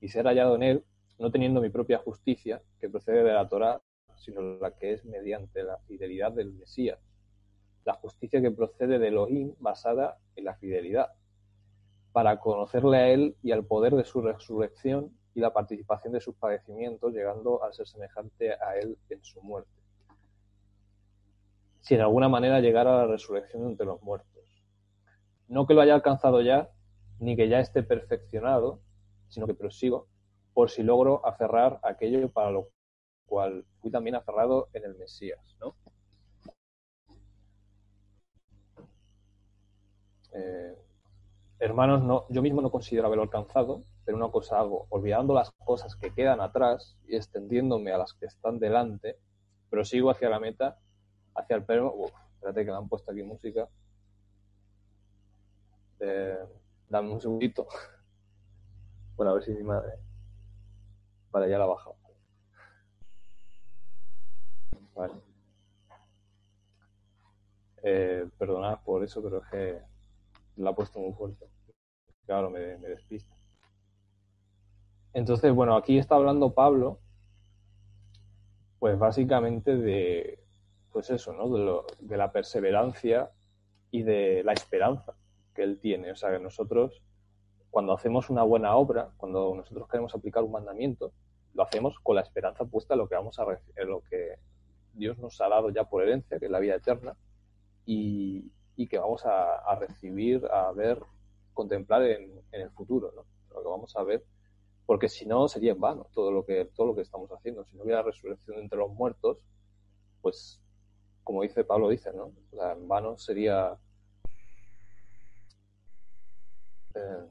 Y 0.00 0.08
ser 0.08 0.26
hallado 0.26 0.56
en 0.56 0.62
él, 0.62 0.84
no 1.18 1.30
teniendo 1.30 1.60
mi 1.60 1.68
propia 1.68 1.98
justicia, 1.98 2.62
que 2.80 2.88
procede 2.88 3.22
de 3.22 3.32
la 3.32 3.48
Torá, 3.48 3.82
sino 4.16 4.40
la 4.40 4.70
que 4.74 4.92
es 4.92 5.04
mediante 5.04 5.62
la 5.62 5.78
fidelidad 5.78 6.32
del 6.32 6.52
Mesías 6.52 6.98
la 7.84 7.94
justicia 7.94 8.40
que 8.40 8.50
procede 8.50 8.98
de 8.98 9.08
Elohim 9.08 9.54
basada 9.58 10.18
en 10.36 10.44
la 10.44 10.54
fidelidad, 10.54 11.08
para 12.12 12.38
conocerle 12.38 12.96
a 12.98 13.08
Él 13.08 13.36
y 13.42 13.52
al 13.52 13.64
poder 13.64 13.94
de 13.94 14.04
su 14.04 14.20
resurrección 14.20 15.10
y 15.34 15.40
la 15.40 15.52
participación 15.52 16.12
de 16.12 16.20
sus 16.20 16.34
padecimientos, 16.34 17.12
llegando 17.12 17.64
a 17.64 17.72
ser 17.72 17.86
semejante 17.86 18.52
a 18.52 18.76
Él 18.76 18.98
en 19.08 19.24
su 19.24 19.40
muerte. 19.42 19.70
Si 21.80 21.94
en 21.94 22.02
alguna 22.02 22.28
manera 22.28 22.60
llegara 22.60 22.94
a 22.94 23.06
la 23.06 23.12
resurrección 23.12 23.66
entre 23.66 23.86
los 23.86 24.02
muertos. 24.02 24.28
No 25.48 25.66
que 25.66 25.74
lo 25.74 25.80
haya 25.80 25.94
alcanzado 25.94 26.42
ya, 26.42 26.70
ni 27.18 27.36
que 27.36 27.48
ya 27.48 27.60
esté 27.60 27.82
perfeccionado, 27.82 28.80
sino 29.28 29.46
que 29.46 29.54
prosigo, 29.54 30.06
por 30.52 30.70
si 30.70 30.82
logro 30.82 31.26
aferrar 31.26 31.80
aquello 31.82 32.30
para 32.30 32.50
lo 32.50 32.68
cual 33.26 33.64
fui 33.80 33.90
también 33.90 34.14
aferrado 34.14 34.68
en 34.74 34.84
el 34.84 34.94
Mesías, 34.96 35.56
¿no? 35.60 35.74
Eh, 40.34 40.81
hermanos, 41.62 42.02
no, 42.02 42.26
yo 42.28 42.42
mismo 42.42 42.60
no 42.60 42.72
considero 42.72 43.06
haberlo 43.06 43.22
alcanzado, 43.22 43.84
pero 44.04 44.16
una 44.16 44.30
cosa 44.32 44.58
hago, 44.58 44.86
olvidando 44.90 45.32
las 45.32 45.52
cosas 45.52 45.94
que 45.94 46.12
quedan 46.12 46.40
atrás 46.40 46.96
y 47.06 47.14
extendiéndome 47.14 47.92
a 47.92 47.98
las 47.98 48.14
que 48.14 48.26
están 48.26 48.58
delante, 48.58 49.20
prosigo 49.70 50.10
hacia 50.10 50.28
la 50.28 50.40
meta, 50.40 50.80
hacia 51.36 51.54
el 51.54 51.64
perro. 51.64 51.94
Uf, 51.94 52.10
espérate 52.34 52.64
que 52.64 52.70
me 52.72 52.76
han 52.76 52.88
puesto 52.88 53.12
aquí 53.12 53.22
música. 53.22 53.68
Eh, 56.00 56.38
dame 56.88 57.10
un 57.10 57.20
segundito. 57.20 57.66
Bueno, 59.14 59.32
a 59.32 59.34
ver 59.34 59.44
si 59.44 59.52
mi 59.52 59.62
madre. 59.62 59.98
Vale, 61.30 61.48
ya 61.48 61.58
la 61.58 61.64
ha 61.64 61.66
bajado. 61.66 61.96
Vale. 64.94 65.12
Eh, 67.84 68.26
perdonad 68.38 68.80
por 68.82 69.04
eso, 69.04 69.22
pero 69.22 69.42
es 69.42 69.50
que 69.50 69.91
la 70.56 70.70
ha 70.70 70.74
puesto 70.74 70.98
muy 70.98 71.12
fuerte. 71.12 71.46
Claro, 72.26 72.50
me, 72.50 72.78
me 72.78 72.88
despista. 72.88 73.34
Entonces, 75.12 75.52
bueno, 75.54 75.76
aquí 75.76 75.98
está 75.98 76.14
hablando 76.14 76.54
Pablo, 76.54 77.00
pues 78.78 78.98
básicamente 78.98 79.76
de, 79.76 80.42
pues 80.92 81.10
eso, 81.10 81.32
¿no? 81.32 81.48
De, 81.48 81.64
lo, 81.64 81.86
de, 82.00 82.16
la 82.16 82.32
perseverancia 82.32 83.30
y 83.90 84.02
de 84.02 84.42
la 84.44 84.52
esperanza 84.52 85.14
que 85.54 85.62
él 85.62 85.78
tiene. 85.80 86.12
O 86.12 86.16
sea, 86.16 86.30
que 86.30 86.38
nosotros, 86.38 87.02
cuando 87.70 87.92
hacemos 87.92 88.30
una 88.30 88.42
buena 88.42 88.74
obra, 88.76 89.10
cuando 89.16 89.54
nosotros 89.54 89.88
queremos 89.88 90.14
aplicar 90.14 90.42
un 90.42 90.52
mandamiento, 90.52 91.12
lo 91.54 91.62
hacemos 91.62 91.98
con 92.02 92.16
la 92.16 92.22
esperanza 92.22 92.64
puesta 92.64 92.94
en 92.94 92.98
lo 92.98 93.08
que 93.08 93.14
vamos 93.14 93.38
a 93.38 93.44
en 93.76 93.88
lo 93.88 94.00
que 94.00 94.36
Dios 94.94 95.18
nos 95.18 95.40
ha 95.40 95.48
dado 95.48 95.70
ya 95.70 95.84
por 95.84 96.02
herencia, 96.02 96.38
que 96.38 96.46
es 96.46 96.50
la 96.50 96.60
vida 96.60 96.74
eterna, 96.74 97.14
y, 97.84 98.50
y 98.76 98.86
que 98.86 98.98
vamos 98.98 99.22
a, 99.24 99.74
recibir, 99.76 100.46
a 100.50 100.72
ver, 100.72 101.00
contemplar 101.52 102.02
en, 102.04 102.40
en, 102.52 102.60
el 102.62 102.70
futuro, 102.70 103.12
¿no? 103.14 103.24
Lo 103.54 103.62
que 103.62 103.68
vamos 103.68 103.94
a 103.96 104.02
ver, 104.02 104.24
porque 104.86 105.08
si 105.08 105.26
no 105.26 105.48
sería 105.48 105.72
en 105.72 105.80
vano 105.80 106.08
todo 106.12 106.32
lo 106.32 106.44
que 106.44 106.64
todo 106.74 106.88
lo 106.88 106.94
que 106.94 107.02
estamos 107.02 107.30
haciendo. 107.30 107.64
Si 107.64 107.76
no 107.76 107.84
hubiera 107.84 108.02
resurrección 108.02 108.58
entre 108.58 108.78
los 108.78 108.90
muertos, 108.92 109.38
pues 110.20 110.60
como 111.24 111.42
dice 111.42 111.64
Pablo 111.64 111.88
dice, 111.88 112.12
¿no? 112.12 112.32
O 112.52 112.64
en 112.64 112.88
vano 112.88 113.18
sería 113.18 113.78
eh, 116.94 117.26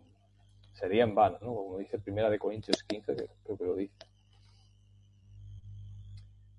sería 0.74 1.04
en 1.04 1.16
vano, 1.16 1.38
¿no? 1.42 1.54
Como 1.56 1.78
dice 1.78 2.00
Primera 2.00 2.30
de 2.30 2.40
Corintios 2.40 2.84
15, 2.84 3.16
que 3.16 3.28
creo 3.44 3.58
que 3.58 3.66
lo 3.66 3.76
dice. 3.76 4.11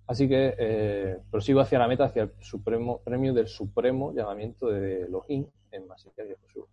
Así 0.07 0.29
que 0.29 0.55
eh, 0.59 1.19
prosigo 1.31 1.61
hacia 1.61 1.79
la 1.79 1.89
meta, 1.89 2.05
hacia 2.05 2.25
el 2.25 2.33
supremo 2.41 3.01
premio 3.03 3.33
del 3.33 3.49
supremo 3.49 4.13
llamamiento 4.13 4.69
de 4.69 5.03
Elohim 5.03 5.47
en 5.71 5.87
Masías 5.87 6.17
de 6.17 6.37
Josué. 6.37 6.65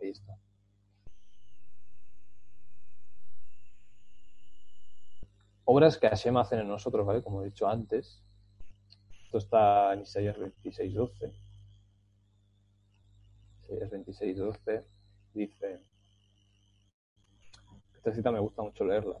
Ahí 0.00 0.10
está. 0.10 0.36
Obras 5.64 5.98
que 5.98 6.08
Hashem 6.08 6.36
hacen 6.38 6.60
en 6.60 6.68
nosotros, 6.68 7.06
¿vale? 7.06 7.22
Como 7.22 7.42
he 7.42 7.46
dicho 7.46 7.68
antes. 7.68 8.22
Esto 9.24 9.36
está 9.36 9.92
en 9.92 10.00
Isaías 10.00 10.38
26.12. 10.38 11.32
Isaías 13.64 13.90
26.12 13.90 14.84
dice... 15.34 15.80
Esta 17.94 18.12
cita 18.12 18.32
me 18.32 18.40
gusta 18.40 18.62
mucho 18.62 18.86
leerla. 18.86 19.18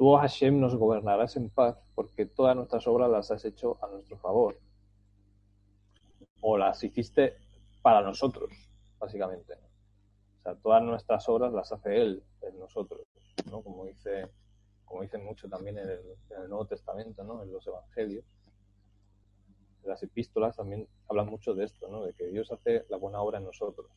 Tú, 0.00 0.16
Hashem, 0.16 0.58
nos 0.58 0.74
gobernarás 0.76 1.36
en 1.36 1.50
paz 1.50 1.76
porque 1.94 2.24
todas 2.24 2.56
nuestras 2.56 2.86
obras 2.86 3.10
las 3.10 3.30
has 3.32 3.44
hecho 3.44 3.76
a 3.84 3.86
nuestro 3.88 4.16
favor. 4.16 4.58
O 6.40 6.56
las 6.56 6.82
hiciste 6.82 7.34
para 7.82 8.00
nosotros, 8.00 8.50
básicamente. 8.98 9.52
O 10.38 10.42
sea, 10.42 10.54
todas 10.54 10.82
nuestras 10.82 11.28
obras 11.28 11.52
las 11.52 11.70
hace 11.70 12.00
Él 12.00 12.24
en 12.40 12.58
nosotros, 12.58 13.02
¿no? 13.50 13.60
Como 13.60 13.84
dice, 13.84 14.30
como 14.86 15.02
dicen 15.02 15.22
mucho 15.22 15.50
también 15.50 15.76
en 15.76 15.90
el, 15.90 16.00
en 16.30 16.42
el 16.44 16.48
Nuevo 16.48 16.64
Testamento, 16.64 17.22
¿no? 17.22 17.42
en 17.42 17.52
los 17.52 17.66
Evangelios, 17.66 18.24
las 19.84 20.02
epístolas 20.02 20.56
también 20.56 20.88
hablan 21.10 21.26
mucho 21.26 21.52
de 21.52 21.64
esto, 21.66 21.88
¿no? 21.88 22.04
de 22.04 22.14
que 22.14 22.24
Dios 22.28 22.50
hace 22.50 22.86
la 22.88 22.96
buena 22.96 23.20
obra 23.20 23.36
en 23.36 23.44
nosotros. 23.44 23.90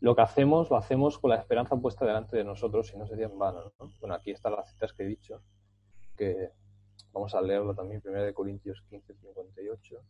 Lo 0.00 0.14
que 0.14 0.22
hacemos, 0.22 0.70
lo 0.70 0.76
hacemos 0.76 1.18
con 1.18 1.30
la 1.30 1.36
esperanza 1.36 1.76
puesta 1.76 2.06
delante 2.06 2.36
de 2.36 2.44
nosotros 2.44 2.92
y 2.94 2.98
no 2.98 3.06
sería 3.06 3.26
en 3.26 3.38
vano. 3.38 3.72
¿no? 3.78 3.92
Bueno, 4.00 4.14
aquí 4.14 4.30
están 4.30 4.52
las 4.52 4.70
citas 4.70 4.92
que 4.92 5.02
he 5.02 5.06
dicho, 5.06 5.42
que 6.16 6.50
vamos 7.12 7.34
a 7.34 7.42
leerlo 7.42 7.74
también, 7.74 8.00
1 8.04 8.22
de 8.22 8.34
Corintios 8.34 8.82
15, 8.88 9.14
58. 9.14 10.00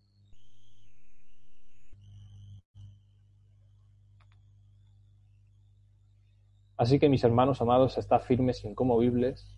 Así 6.76 7.00
que 7.00 7.08
mis 7.08 7.24
hermanos 7.24 7.60
amados, 7.60 7.98
estad 7.98 8.20
firmes, 8.20 8.64
incomovibles, 8.64 9.48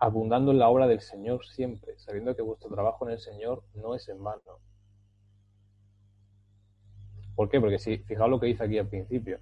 abundando 0.00 0.50
en 0.50 0.58
la 0.58 0.68
obra 0.68 0.88
del 0.88 1.00
Señor 1.00 1.46
siempre, 1.46 1.96
sabiendo 1.98 2.34
que 2.34 2.42
vuestro 2.42 2.68
trabajo 2.68 3.06
en 3.06 3.12
el 3.12 3.20
Señor 3.20 3.62
no 3.74 3.94
es 3.94 4.08
en 4.08 4.24
vano. 4.24 4.58
¿Por 7.34 7.48
qué? 7.48 7.60
Porque 7.60 7.78
si, 7.78 7.98
fijaos 7.98 8.30
lo 8.30 8.40
que 8.40 8.46
dice 8.46 8.64
aquí 8.64 8.78
al 8.78 8.88
principio. 8.88 9.40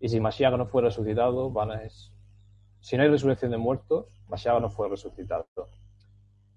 Y 0.00 0.08
si 0.08 0.20
Mashiach 0.20 0.54
no 0.56 0.66
fue 0.66 0.82
resucitado, 0.82 1.50
van 1.50 1.70
es. 1.80 2.12
Si 2.80 2.96
no 2.96 3.04
hay 3.04 3.08
resurrección 3.08 3.52
de 3.52 3.58
muertos, 3.58 4.20
Mashiach 4.28 4.60
no 4.60 4.68
fue 4.68 4.88
resucitado. 4.88 5.46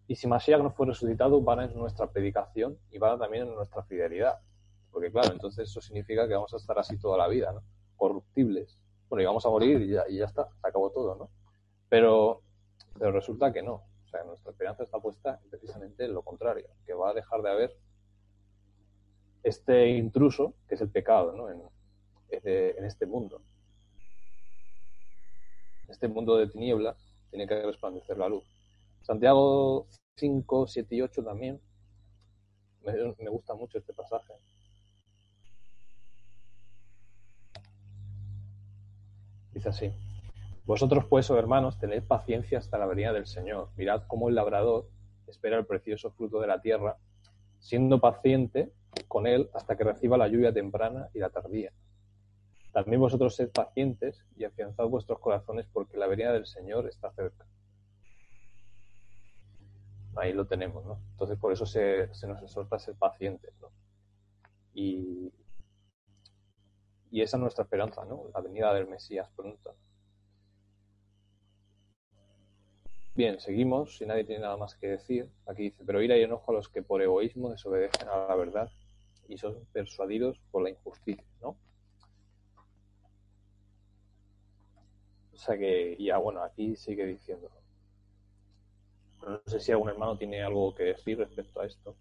Y 0.07 0.15
si 0.15 0.27
Mashiach 0.27 0.61
no 0.61 0.71
fue 0.71 0.87
resucitado, 0.87 1.41
van 1.41 1.61
es 1.61 1.75
nuestra 1.75 2.07
predicación 2.07 2.77
y 2.91 2.97
van 2.97 3.19
también 3.19 3.47
en 3.47 3.55
nuestra 3.55 3.83
fidelidad. 3.83 4.39
Porque 4.91 5.11
claro, 5.11 5.31
entonces 5.31 5.69
eso 5.69 5.81
significa 5.81 6.27
que 6.27 6.33
vamos 6.33 6.53
a 6.53 6.57
estar 6.57 6.77
así 6.79 6.97
toda 6.97 7.17
la 7.17 7.27
vida, 7.27 7.51
¿no? 7.51 7.61
Corruptibles. 7.95 8.81
Bueno, 9.09 9.21
y 9.21 9.25
vamos 9.25 9.45
a 9.45 9.49
morir 9.49 9.81
y 9.81 9.89
ya, 9.89 10.03
y 10.09 10.17
ya 10.17 10.25
está, 10.25 10.47
se 10.49 10.67
acabó 10.67 10.89
todo, 10.91 11.15
¿no? 11.15 11.29
Pero, 11.89 12.41
pero 12.97 13.11
resulta 13.11 13.53
que 13.53 13.61
no. 13.61 13.83
Nuestra 14.24 14.51
esperanza 14.51 14.84
está 14.84 14.99
puesta 14.99 15.39
precisamente 15.49 16.05
en 16.05 16.13
lo 16.13 16.22
contrario, 16.22 16.68
que 16.86 16.93
va 16.93 17.09
a 17.09 17.13
dejar 17.13 17.41
de 17.41 17.49
haber 17.49 17.78
este 19.43 19.89
intruso, 19.89 20.53
que 20.68 20.76
es 20.76 20.82
el 20.82 20.89
pecado. 20.89 21.49
En, 21.49 21.61
en 22.30 22.86
este 22.86 23.05
mundo. 23.05 23.41
Este 25.88 26.07
mundo 26.07 26.38
de 26.38 26.47
tinieblas 26.47 26.97
tiene 27.30 27.47
que 27.47 27.61
resplandecer 27.61 28.18
la 28.18 28.30
luz. 28.30 28.43
Santiago 29.01 29.88
5, 30.16 30.68
7 30.68 30.95
y 30.95 31.01
8 31.01 31.24
también. 31.24 31.61
Me, 32.82 32.93
me 32.93 33.30
gusta 33.30 33.53
mucho 33.53 33.78
este 33.78 33.93
pasaje. 33.93 34.34
Dice 39.53 39.70
así. 39.70 39.93
Vosotros 40.66 41.05
pues, 41.05 41.30
oh 41.30 41.38
hermanos, 41.38 41.78
tened 41.78 42.03
paciencia 42.03 42.57
hasta 42.57 42.78
la 42.78 42.88
venida 42.88 43.13
del 43.13 43.28
Señor. 43.28 43.70
Mirad 43.78 44.03
cómo 44.07 44.30
el 44.30 44.36
labrador 44.36 44.88
espera 45.28 45.57
el 45.57 45.66
precioso 45.66 46.11
fruto 46.11 46.39
de 46.39 46.47
la 46.47 46.61
tierra, 46.61 46.97
siendo 47.59 47.99
paciente 47.99 48.72
con 49.07 49.28
él 49.28 49.49
hasta 49.53 49.76
que 49.76 49.84
reciba 49.84 50.18
la 50.18 50.28
lluvia 50.28 50.53
temprana 50.53 51.09
y 51.13 51.20
la 51.20 51.30
tardía. 51.30 51.72
También 52.72 52.99
vosotros 52.99 53.36
sed 53.36 53.51
pacientes 53.51 54.26
y 54.36 54.43
afianzad 54.43 54.88
vuestros 54.88 55.20
corazones 55.20 55.68
porque 55.72 55.97
la 55.97 56.07
venida 56.07 56.34
del 56.34 56.45
Señor 56.45 56.88
está 56.88 57.11
cerca. 57.11 57.45
Ahí 60.16 60.34
lo 60.34 60.45
tenemos, 60.45 60.86
¿no? 60.86 60.99
Entonces 61.11 61.38
por 61.38 61.53
eso 61.53 61.66
se, 61.66 62.09
nos 62.28 62.41
exhorta 62.41 62.78
a 62.78 62.80
ser 62.80 62.95
pacientes, 62.95 63.53
¿no? 63.61 63.70
Y, 64.74 65.32
y 67.11 67.22
esa 67.22 67.38
es 67.38 67.41
nuestra 67.41 67.63
esperanza, 67.63 68.03
¿no? 68.03 68.30
La 68.34 68.41
venida 68.41 68.74
del 68.74 68.88
Mesías 68.88 69.30
pronto. 69.36 69.76
Bien, 73.16 73.39
seguimos, 73.39 73.95
si 73.95 74.05
nadie 74.05 74.26
tiene 74.26 74.41
nada 74.41 74.57
más 74.57 74.76
que 74.76 74.88
decir. 74.88 75.30
Aquí 75.45 75.63
dice, 75.63 75.84
pero 75.86 76.01
ira 76.01 76.18
y 76.18 76.24
enojo 76.24 76.51
a 76.51 76.55
los 76.55 76.68
que 76.68 76.82
por 76.82 77.01
egoísmo 77.01 77.49
desobedecen 77.49 78.09
a 78.09 78.28
la 78.28 78.36
verdad 78.36 78.70
y 79.30 79.38
son 79.38 79.66
persuadidos 79.72 80.38
por 80.51 80.63
la 80.63 80.70
injusticia, 80.70 81.24
¿no? 81.41 81.55
O 85.34 85.38
sea 85.38 85.57
que, 85.57 85.95
ya 85.97 86.18
bueno, 86.18 86.43
aquí 86.43 86.76
sigue 86.76 87.05
diciendo. 87.05 87.49
No 89.26 89.41
sé 89.45 89.61
si 89.61 89.72
algún 89.72 89.89
hermano 89.89 90.18
tiene 90.18 90.43
algo 90.43 90.76
que 90.76 90.84
decir 90.84 91.18
respecto 91.18 91.61
a 91.61 91.68
esto. 91.68 91.95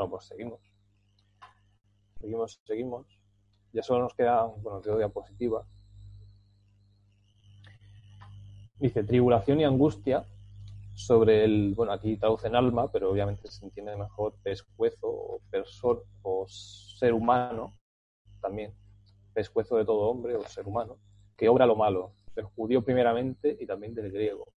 Bueno, 0.00 0.12
pues 0.12 0.28
seguimos. 0.28 0.60
Seguimos, 2.22 2.58
seguimos. 2.64 3.06
Ya 3.74 3.82
solo 3.82 4.04
nos 4.04 4.14
queda, 4.14 4.44
bueno, 4.44 4.80
quedó 4.80 4.96
diapositiva. 4.96 5.66
Dice, 8.78 9.04
tribulación 9.04 9.60
y 9.60 9.64
angustia 9.64 10.24
sobre 10.94 11.44
el, 11.44 11.74
bueno, 11.74 11.92
aquí 11.92 12.16
traducen 12.16 12.56
alma, 12.56 12.90
pero 12.90 13.10
obviamente 13.10 13.50
se 13.50 13.62
entiende 13.62 13.94
mejor 13.94 14.32
pescuezo 14.42 15.06
o 15.06 15.40
persona 15.50 16.00
o 16.22 16.46
ser 16.48 17.12
humano, 17.12 17.76
también, 18.40 18.72
pescuezo 19.34 19.76
de 19.76 19.84
todo 19.84 20.08
hombre 20.08 20.34
o 20.34 20.42
ser 20.44 20.66
humano, 20.66 20.96
que 21.36 21.50
obra 21.50 21.66
lo 21.66 21.76
malo, 21.76 22.14
del 22.34 22.46
judío 22.46 22.82
primeramente 22.82 23.54
y 23.60 23.66
también 23.66 23.94
del 23.94 24.10
griego. 24.10 24.50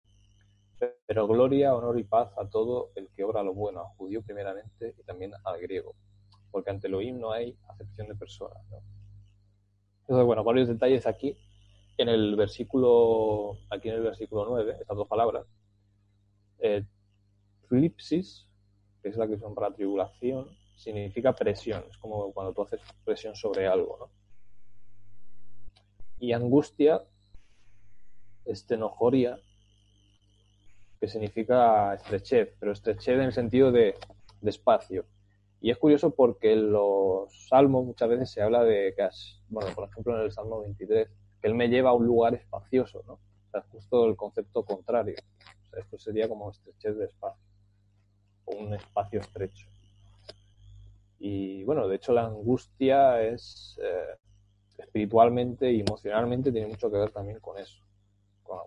Pero 1.06 1.28
gloria, 1.28 1.76
honor 1.76 2.00
y 2.00 2.04
paz 2.04 2.32
a 2.38 2.50
todo 2.50 2.92
el 2.96 3.10
que 3.10 3.24
obra 3.24 3.44
lo 3.44 3.54
bueno, 3.54 3.82
al 3.82 3.98
judío 3.98 4.22
primeramente 4.22 4.96
y 4.98 5.04
también 5.04 5.34
al 5.44 5.60
griego, 5.60 5.96
porque 6.52 6.72
ante 6.72 6.88
Elohim 6.88 7.20
no 7.20 7.32
hay 7.32 7.58
acepción 7.68 8.08
de 8.08 8.16
personas. 8.16 8.64
¿no? 8.70 8.78
Entonces, 10.02 10.26
bueno, 10.26 10.44
varios 10.44 10.68
detalles 10.68 11.08
aquí. 11.08 11.38
En 11.98 12.10
el 12.10 12.36
versículo, 12.36 13.58
aquí 13.70 13.90
en 13.90 13.96
el 13.96 14.02
versículo 14.02 14.46
9, 14.46 14.78
estas 14.82 14.98
dos 14.98 15.08
palabras, 15.08 15.46
eh, 16.60 16.86
flipsis, 17.68 18.48
que 19.02 19.10
es 19.10 19.18
la 19.18 19.28
que 19.28 19.34
usan 19.34 19.54
para 19.54 19.74
tribulación, 19.74 20.50
significa 20.76 21.34
presión. 21.34 21.84
Es 21.90 21.98
como 21.98 22.34
cuando 22.34 22.54
tú 22.54 22.64
haces 22.64 22.82
presión 23.06 23.36
sobre 23.36 23.68
algo, 23.68 23.98
¿no? 24.00 24.10
Y 26.20 26.34
angustia, 26.34 27.04
estenojoria, 28.46 29.40
que 31.04 31.10
significa 31.10 31.96
estrechez, 31.96 32.56
pero 32.58 32.72
estrechez 32.72 33.16
en 33.16 33.24
el 33.24 33.34
sentido 33.34 33.74
de, 33.74 33.94
espacio. 34.42 35.04
Y 35.60 35.70
es 35.70 35.78
curioso 35.78 36.16
porque 36.16 36.54
en 36.54 36.72
los 36.72 37.48
salmos 37.50 37.86
muchas 37.86 38.08
veces 38.08 38.32
se 38.32 38.42
habla 38.42 38.64
de 38.64 38.94
que, 38.96 39.10
bueno, 39.50 39.70
por 39.76 39.90
ejemplo 39.90 40.16
en 40.18 40.24
el 40.24 40.32
Salmo 40.32 40.62
23, 40.62 41.10
que 41.42 41.48
él 41.50 41.56
me 41.56 41.68
lleva 41.68 41.90
a 41.90 41.94
un 41.94 42.06
lugar 42.06 42.36
espacioso, 42.36 43.04
¿no? 43.06 43.16
O 43.16 43.52
sea, 43.52 43.66
justo 43.70 44.06
el 44.06 44.16
concepto 44.16 44.64
contrario. 44.64 45.16
Esto 45.78 45.98
sería 45.98 46.30
como 46.30 46.50
estrechez 46.50 46.96
de 46.96 47.06
espacio, 47.08 47.44
o 48.46 48.56
un 48.56 48.74
espacio 48.74 49.20
estrecho. 49.20 49.68
Y 51.20 51.66
bueno, 51.66 51.90
de 51.90 51.98
hecho 51.98 52.14
la 52.14 52.28
angustia 52.28 53.22
es 53.22 53.78
eh, 53.84 54.18
espiritualmente 54.78 55.70
y 55.70 55.82
emocionalmente 55.82 56.50
tiene 56.54 56.68
mucho 56.68 56.90
que 56.90 56.98
ver 56.98 57.12
también 57.12 57.42
con 57.42 57.58
eso. 57.58 57.84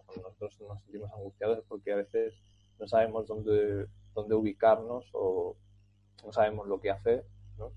Cuando, 0.07 0.29
nosotros 0.29 0.61
nos 0.61 0.81
sentimos 0.83 1.13
angustiados 1.13 1.59
es 1.59 1.65
porque 1.65 1.93
a 1.93 1.97
veces 1.97 2.35
no 2.79 2.87
sabemos 2.87 3.27
dónde, 3.27 3.87
dónde 4.15 4.35
ubicarnos 4.35 5.09
o 5.13 5.57
no 6.25 6.33
sabemos 6.33 6.67
lo 6.67 6.81
que 6.81 6.91
hacer. 6.91 7.25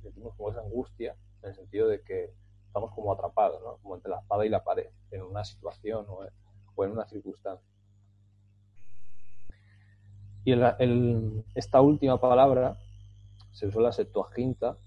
Sentimos 0.01 0.35
como 0.35 0.51
esa 0.51 0.61
angustia 0.61 1.15
en 1.41 1.49
el 1.49 1.55
sentido 1.55 1.87
de 1.87 2.01
que 2.01 2.33
estamos 2.65 2.93
como 2.93 3.13
atrapados. 3.13 3.61
Como 3.81 3.95
entre 3.95 4.11
la 4.11 4.19
espada 4.19 4.45
y 4.45 4.49
la 4.49 4.63
pared, 4.63 4.89
en 5.11 5.21
una 5.21 5.43
situación 5.43 6.05
o, 6.09 6.83
en 6.83 6.91
una 6.91 7.05
circunstancia. 7.07 7.67
Y 10.45 10.53
esta 11.55 11.81
última 11.81 12.19
palabra 12.19 12.77
se 13.51 13.67
usó 13.67 13.81
la 13.81 13.91
Septuaginta, 13.91 14.77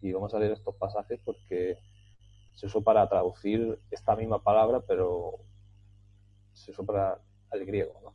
y 0.00 0.12
vamos 0.12 0.32
a 0.32 0.38
leer 0.38 0.52
estos 0.52 0.74
pasajes 0.76 1.20
porque 1.24 1.78
se 2.54 2.66
usó 2.66 2.82
para 2.82 3.08
traducir 3.08 3.78
esta 3.90 4.16
misma 4.16 4.42
palabra, 4.42 4.80
pero 4.80 5.40
se 6.60 6.72
para 6.84 7.18
el 7.52 7.64
griego, 7.64 7.98
¿no? 8.02 8.14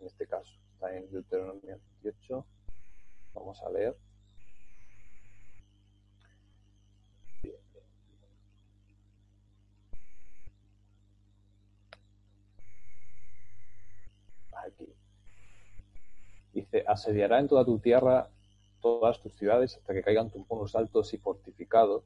En 0.00 0.06
este 0.06 0.26
caso, 0.26 0.52
está 0.72 0.94
en 0.94 1.10
Deuteronomio 1.10 1.78
28. 2.02 2.44
Vamos 3.34 3.62
a 3.62 3.70
leer. 3.70 3.96
Aquí. 14.52 14.92
Dice, 16.52 16.84
asediará 16.86 17.38
en 17.38 17.48
toda 17.48 17.64
tu 17.64 17.78
tierra 17.78 18.28
todas 18.80 19.20
tus 19.20 19.34
ciudades 19.34 19.76
hasta 19.76 19.94
que 19.94 20.02
caigan 20.02 20.30
tus 20.30 20.46
muros 20.48 20.74
altos 20.74 21.14
y 21.14 21.18
fortificados, 21.18 22.04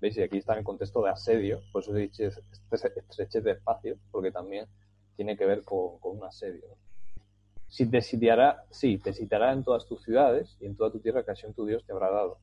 ¿Veis? 0.00 0.16
Y 0.16 0.22
aquí 0.22 0.38
está 0.38 0.54
en 0.54 0.60
el 0.60 0.64
contexto 0.64 1.02
de 1.02 1.10
asedio, 1.10 1.60
por 1.72 1.82
eso 1.82 1.96
he 1.96 2.00
dicho 2.00 2.24
estrechez 2.24 3.44
de 3.44 3.52
espacio, 3.52 3.96
porque 4.10 4.32
también 4.32 4.66
tiene 5.16 5.36
que 5.36 5.46
ver 5.46 5.64
con, 5.64 5.98
con 5.98 6.18
un 6.18 6.24
asedio. 6.24 6.68
¿no? 6.68 6.76
Si 7.68 7.90
te 7.90 8.00
sitiará, 8.00 8.64
sí, 8.70 8.98
te 8.98 9.12
sitiará 9.12 9.52
en 9.52 9.64
todas 9.64 9.86
tus 9.86 10.02
ciudades 10.02 10.56
y 10.60 10.66
en 10.66 10.76
toda 10.76 10.92
tu 10.92 11.00
tierra 11.00 11.24
que 11.24 11.32
acción 11.32 11.54
tu 11.54 11.66
Dios 11.66 11.84
te 11.84 11.92
habrá 11.92 12.10
dado. 12.10 12.38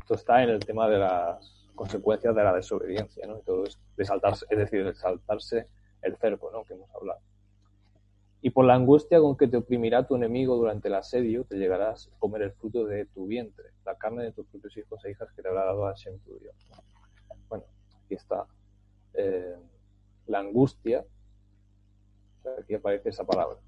Esto 0.00 0.14
está 0.14 0.42
en 0.42 0.50
el 0.50 0.60
tema 0.60 0.88
de 0.88 0.98
las 0.98 1.68
consecuencias 1.74 2.34
de 2.34 2.44
la 2.44 2.54
desobediencia, 2.54 3.26
¿no? 3.26 3.38
Y 3.38 3.42
todo 3.42 3.64
esto, 3.64 3.80
de 3.96 4.04
saltarse, 4.04 4.44
es 4.50 4.58
decir, 4.58 4.84
de 4.84 4.94
saltarse 4.94 5.68
el 6.02 6.16
cerco, 6.16 6.50
¿no? 6.50 6.64
Que 6.64 6.74
hemos 6.74 6.94
hablado. 6.94 7.20
Y 8.42 8.50
por 8.50 8.64
la 8.64 8.74
angustia 8.74 9.20
con 9.20 9.36
que 9.36 9.48
te 9.48 9.56
oprimirá 9.56 10.06
tu 10.06 10.16
enemigo 10.16 10.56
durante 10.56 10.88
el 10.88 10.94
asedio, 10.94 11.44
te 11.44 11.56
llegarás 11.56 12.08
a 12.08 12.18
comer 12.18 12.42
el 12.42 12.52
fruto 12.52 12.84
de 12.84 13.06
tu 13.06 13.26
vientre, 13.26 13.70
la 13.84 13.96
carne 13.96 14.24
de 14.24 14.32
tus 14.32 14.46
propios 14.46 14.76
hijos 14.76 15.04
e 15.04 15.10
hijas 15.10 15.30
que 15.32 15.40
te 15.40 15.48
habrá 15.48 15.64
dado 15.64 15.84
Hashem 15.84 16.18
tu 16.20 16.38
Dios. 16.38 16.54
Bueno, 17.48 17.64
aquí 18.04 18.14
está 18.14 18.46
eh, 19.14 19.56
la 20.26 20.40
angustia, 20.40 21.04
aquí 22.58 22.74
aparece 22.74 23.10
esa 23.10 23.24
palabra 23.24 23.58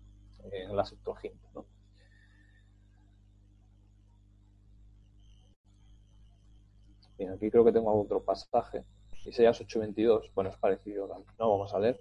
en 0.50 0.74
la 0.76 0.84
Septuaginta, 0.84 1.48
¿no? 1.54 1.64
Bien, 7.18 7.32
aquí 7.32 7.50
creo 7.50 7.64
que 7.64 7.72
tengo 7.72 8.00
otro 8.00 8.22
pasaje, 8.22 8.84
Isaías 9.24 9.60
8:22, 9.60 10.32
bueno, 10.34 10.50
es 10.50 10.56
parecido, 10.56 11.06
no 11.38 11.50
vamos 11.50 11.72
a 11.72 11.78
leer, 11.78 12.00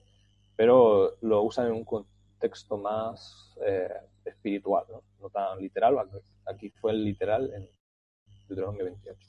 pero 0.55 1.17
lo 1.21 1.43
usan 1.43 1.67
en 1.67 1.73
un 1.73 1.85
contexto 1.85 2.77
más 2.77 3.55
eh, 3.65 3.89
espiritual, 4.25 4.85
¿no? 4.89 5.29
tan 5.29 5.59
literal, 5.59 5.95
aquí 6.45 6.69
fue 6.69 6.91
el 6.93 7.03
literal 7.03 7.53
en 7.53 7.69
Deuteronomio 8.47 8.85
28. 8.85 9.19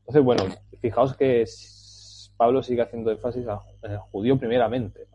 Entonces, 0.00 0.24
bueno, 0.24 0.44
fijaos 0.80 1.16
que 1.16 1.44
Pablo 2.36 2.62
sigue 2.62 2.82
haciendo 2.82 3.10
énfasis 3.10 3.44
en 3.82 3.90
el 3.90 3.98
judío 3.98 4.38
primeramente. 4.38 5.06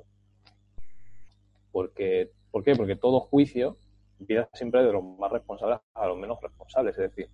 Porque, 1.71 2.31
¿Por 2.51 2.63
qué? 2.63 2.75
Porque 2.75 2.95
todo 2.95 3.21
juicio 3.21 3.77
empieza 4.19 4.49
siempre 4.53 4.83
de 4.83 4.91
los 4.91 5.03
más 5.03 5.31
responsables 5.31 5.79
a 5.93 6.07
los 6.07 6.17
menos 6.17 6.39
responsables. 6.41 6.97
Es 6.97 7.09
decir, 7.09 7.29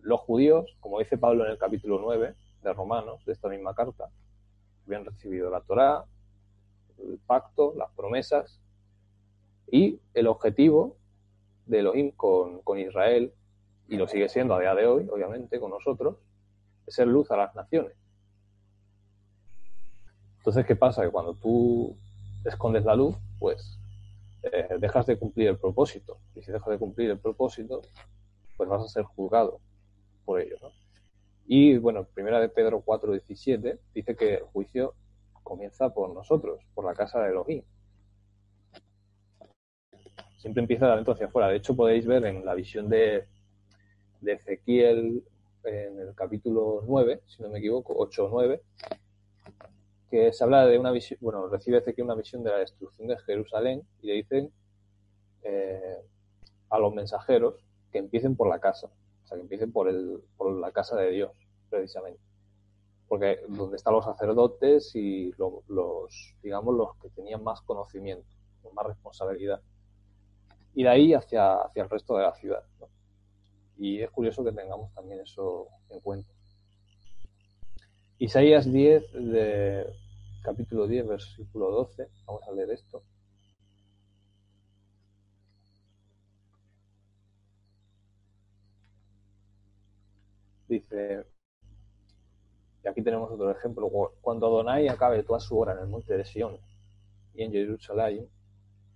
los 0.00 0.20
judíos, 0.20 0.76
como 0.80 0.98
dice 0.98 1.18
Pablo 1.18 1.44
en 1.44 1.52
el 1.52 1.58
capítulo 1.58 1.98
9 2.00 2.34
de 2.62 2.72
Romanos, 2.72 3.24
de 3.24 3.32
esta 3.32 3.48
misma 3.48 3.74
carta, 3.74 4.10
habían 4.86 5.04
recibido 5.04 5.50
la 5.50 5.60
Torá, 5.60 6.04
el 6.98 7.18
pacto, 7.26 7.74
las 7.76 7.90
promesas 7.92 8.60
y 9.70 10.00
el 10.14 10.26
objetivo 10.26 10.96
de 11.66 11.78
Elohim 11.78 12.10
con, 12.10 12.60
con 12.62 12.78
Israel, 12.78 13.32
y 13.88 13.96
lo 13.96 14.06
sigue 14.06 14.28
siendo 14.28 14.54
a 14.54 14.60
día 14.60 14.74
de 14.74 14.86
hoy, 14.86 15.08
obviamente, 15.10 15.58
con 15.58 15.70
nosotros, 15.70 16.16
es 16.86 16.94
ser 16.94 17.06
luz 17.08 17.30
a 17.30 17.36
las 17.36 17.54
naciones. 17.54 17.92
Entonces, 20.38 20.64
¿qué 20.66 20.76
pasa? 20.76 21.02
Que 21.02 21.10
cuando 21.10 21.34
tú 21.34 21.96
escondes 22.44 22.84
la 22.84 22.94
luz, 22.94 23.16
pues 23.40 23.80
eh, 24.42 24.68
dejas 24.78 25.06
de 25.06 25.18
cumplir 25.18 25.48
el 25.48 25.58
propósito. 25.58 26.18
Y 26.36 26.42
si 26.42 26.52
dejas 26.52 26.68
de 26.68 26.78
cumplir 26.78 27.10
el 27.10 27.18
propósito, 27.18 27.82
pues 28.56 28.68
vas 28.68 28.84
a 28.84 28.88
ser 28.88 29.02
juzgado 29.02 29.60
por 30.24 30.40
ello. 30.40 30.56
Y 31.46 31.78
bueno, 31.78 32.04
primera 32.04 32.38
de 32.38 32.48
Pedro 32.48 32.84
4.17 32.84 33.80
dice 33.92 34.14
que 34.14 34.34
el 34.34 34.42
juicio 34.44 34.94
comienza 35.42 35.92
por 35.92 36.14
nosotros, 36.14 36.60
por 36.74 36.84
la 36.84 36.94
casa 36.94 37.20
de 37.20 37.30
Elohim. 37.30 37.64
Siempre 40.38 40.62
empieza 40.62 40.86
de 40.86 40.92
adentro 40.92 41.14
hacia 41.14 41.26
afuera. 41.26 41.48
De 41.48 41.56
hecho, 41.56 41.74
podéis 41.74 42.06
ver 42.06 42.24
en 42.24 42.44
la 42.44 42.54
visión 42.54 42.88
de, 42.88 43.26
de 44.20 44.32
Ezequiel 44.32 45.24
en 45.64 45.98
el 45.98 46.14
capítulo 46.14 46.82
9, 46.86 47.22
si 47.26 47.42
no 47.42 47.50
me 47.50 47.58
equivoco, 47.58 47.94
8 47.96 48.26
o 48.26 48.28
9, 48.30 48.62
que 50.10 50.32
se 50.32 50.42
habla 50.42 50.66
de 50.66 50.78
una 50.78 50.90
visión, 50.90 51.18
bueno, 51.22 51.46
recibe 51.48 51.78
Ezequiel 51.78 52.06
una 52.06 52.16
visión 52.16 52.42
de 52.42 52.50
la 52.50 52.58
destrucción 52.58 53.06
de 53.08 53.16
Jerusalén 53.18 53.82
y 54.02 54.08
le 54.08 54.14
dicen 54.14 54.52
eh, 55.42 55.98
a 56.68 56.78
los 56.78 56.92
mensajeros 56.92 57.64
que 57.92 57.98
empiecen 57.98 58.36
por 58.36 58.48
la 58.48 58.58
casa, 58.58 58.88
o 58.88 59.26
sea, 59.26 59.36
que 59.36 59.42
empiecen 59.42 59.72
por, 59.72 59.88
el, 59.88 60.20
por 60.36 60.52
la 60.52 60.72
casa 60.72 60.96
de 60.96 61.10
Dios, 61.10 61.32
precisamente. 61.68 62.20
Porque 63.08 63.40
donde 63.48 63.76
están 63.76 63.94
los 63.94 64.04
sacerdotes 64.04 64.94
y 64.94 65.32
lo, 65.38 65.62
los, 65.68 66.34
digamos, 66.42 66.74
los 66.74 66.96
que 66.98 67.10
tenían 67.10 67.42
más 67.42 67.60
conocimiento, 67.62 68.28
más 68.72 68.86
responsabilidad. 68.86 69.60
Y 70.74 70.84
de 70.84 70.88
ahí 70.88 71.14
hacia, 71.14 71.54
hacia 71.54 71.82
el 71.82 71.90
resto 71.90 72.16
de 72.16 72.22
la 72.22 72.34
ciudad. 72.34 72.64
Y 73.76 74.00
es 74.02 74.10
curioso 74.10 74.44
que 74.44 74.52
tengamos 74.52 74.92
también 74.94 75.20
eso 75.20 75.68
en 75.88 76.00
cuenta. 76.00 76.30
Isaías 78.20 78.70
10, 78.70 79.12
de, 79.14 79.86
capítulo 80.42 80.86
10, 80.86 81.08
versículo 81.08 81.70
12. 81.70 82.06
Vamos 82.26 82.42
a 82.46 82.52
leer 82.52 82.70
esto. 82.72 83.02
Dice, 90.68 91.24
y 92.84 92.88
aquí 92.88 93.00
tenemos 93.00 93.30
otro 93.30 93.50
ejemplo, 93.50 93.88
cuando 94.20 94.48
Adonai 94.48 94.88
acabe 94.88 95.22
toda 95.22 95.40
su 95.40 95.58
obra 95.58 95.72
en 95.72 95.78
el 95.78 95.86
monte 95.88 96.14
de 96.14 96.26
Sion 96.26 96.58
y 97.32 97.42
en 97.42 97.52
Jerusalén, 97.52 98.28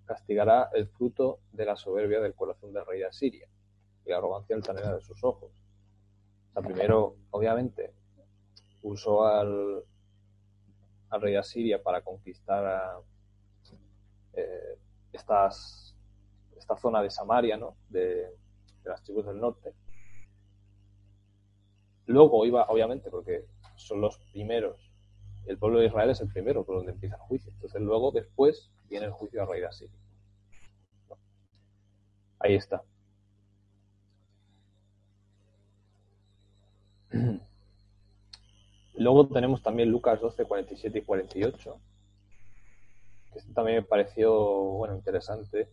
castigará 0.04 0.68
el 0.74 0.86
fruto 0.86 1.38
de 1.50 1.64
la 1.64 1.76
soberbia 1.76 2.20
del 2.20 2.34
corazón 2.34 2.74
del 2.74 2.84
rey 2.84 2.98
de 2.98 3.06
Asiria 3.06 3.48
y 4.04 4.10
la 4.10 4.18
arrogancia 4.18 4.54
altanera 4.54 4.94
de 4.94 5.00
sus 5.00 5.24
ojos. 5.24 5.50
O 5.50 6.52
sea, 6.52 6.62
primero, 6.62 7.16
obviamente, 7.30 7.94
usó 8.84 9.26
al, 9.26 9.82
rey 11.10 11.32
de 11.32 11.38
Asiria 11.38 11.82
para 11.82 12.02
conquistar 12.02 13.00
eh, 14.34 14.78
estas, 15.12 15.94
esta 16.56 16.76
zona 16.76 17.00
de 17.02 17.10
Samaria, 17.10 17.56
¿no? 17.56 17.76
de, 17.88 18.30
las 18.84 19.02
tribus 19.02 19.26
del 19.26 19.40
norte. 19.40 19.72
Luego 22.06 22.44
iba, 22.44 22.64
obviamente, 22.64 23.10
porque 23.10 23.46
son 23.76 24.00
los 24.00 24.18
primeros, 24.32 24.92
el 25.46 25.56
pueblo 25.56 25.78
de 25.78 25.86
Israel 25.86 26.10
es 26.10 26.20
el 26.20 26.28
primero 26.28 26.64
por 26.64 26.76
donde 26.76 26.92
empieza 26.92 27.16
el 27.16 27.22
juicio. 27.22 27.50
Entonces 27.52 27.80
luego, 27.80 28.10
después, 28.10 28.70
viene 28.88 29.06
el 29.06 29.12
juicio 29.12 29.40
al 29.40 29.48
rey 29.48 29.60
de 29.60 29.66
Asiria. 29.66 29.98
Ahí 32.40 32.56
está. 32.56 32.82
Luego 38.96 39.28
tenemos 39.28 39.62
también 39.62 39.90
Lucas 39.90 40.20
12, 40.20 40.44
47 40.44 40.98
y 40.98 41.02
48. 41.02 41.80
Que 43.32 43.38
este 43.38 43.52
también 43.52 43.78
me 43.78 43.82
pareció, 43.82 44.32
bueno, 44.32 44.94
interesante, 44.94 45.68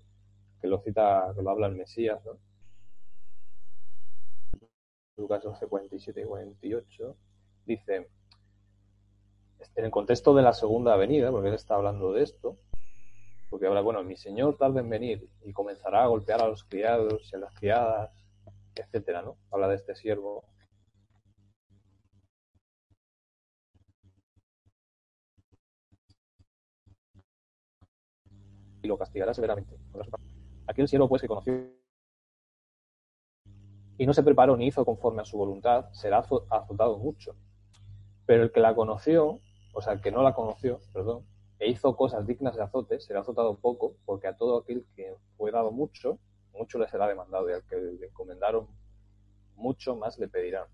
que 0.60 0.68
lo 0.68 0.80
cita, 0.80 1.32
que 1.36 1.42
lo 1.42 1.52
habla 1.52 1.68
el 1.68 1.76
Mesías, 1.76 2.24
¿no? 2.26 2.40
Lucas 5.18 5.44
12, 5.44 5.68
47 5.68 6.22
y 6.22 6.24
48. 6.26 7.16
Dice, 7.66 8.10
en 9.76 9.86
el 9.86 9.92
contexto 9.92 10.34
de 10.34 10.42
la 10.42 10.54
segunda 10.54 10.96
venida, 10.96 11.30
porque 11.30 11.50
él 11.50 11.54
está 11.56 11.76
hablando 11.76 12.14
de 12.14 12.24
esto, 12.24 12.58
porque 13.52 13.68
habla, 13.68 13.82
bueno, 13.82 14.04
mi 14.04 14.16
señor 14.16 14.58
tarda 14.58 14.80
en 14.80 14.90
venir 14.90 15.30
y 15.44 15.54
comenzará 15.54 16.04
a 16.04 16.08
golpear 16.08 16.42
a 16.42 16.48
los 16.48 16.64
criados 16.64 17.30
y 17.32 17.36
a 17.36 17.40
las 17.40 17.54
criadas, 17.54 18.12
etcétera, 18.74 19.22
¿no? 19.22 19.38
Habla 19.52 19.68
de 19.68 19.76
este 19.76 19.94
siervo 19.94 20.46
y 28.82 28.88
lo 28.88 28.98
castigará 28.98 29.34
severamente. 29.34 29.78
Aquel 30.68 30.88
siervo 30.88 31.10
pues 31.10 31.22
que 31.22 31.28
conoció 31.28 31.82
y 34.02 34.06
no 34.08 34.14
se 34.14 34.24
preparó 34.24 34.58
ni 34.58 34.66
hizo 34.66 34.84
conforme 34.84 35.22
a 35.22 35.26
su 35.26 35.38
voluntad, 35.38 35.92
será 35.92 36.26
azotado 36.50 36.98
mucho. 36.98 37.36
Pero 38.26 38.42
el 38.42 38.52
que 38.52 38.60
la 38.60 38.74
conoció, 38.74 39.42
o 39.74 39.82
sea, 39.84 39.94
el 39.94 40.02
que 40.02 40.10
no 40.10 40.24
la 40.24 40.34
conoció, 40.34 40.80
perdón, 40.92 41.24
e 41.60 41.70
hizo 41.70 41.96
cosas 41.96 42.26
dignas 42.26 42.56
de 42.56 42.64
azote, 42.64 43.00
será 43.00 43.20
azotado 43.20 43.60
poco, 43.60 43.98
porque 44.06 44.26
a 44.28 44.36
todo 44.36 44.58
aquel 44.58 44.88
que 44.96 45.14
fue 45.38 45.52
dado 45.52 45.72
mucho, 45.72 46.18
mucho 46.52 46.80
le 46.80 46.88
será 46.88 47.08
demandado, 47.08 47.48
y 47.48 47.54
al 47.54 47.64
que 47.68 47.76
le 47.76 48.08
encomendaron 48.08 48.68
mucho 49.56 49.96
más 49.96 50.18
le 50.18 50.28
pedirán. 50.28 50.66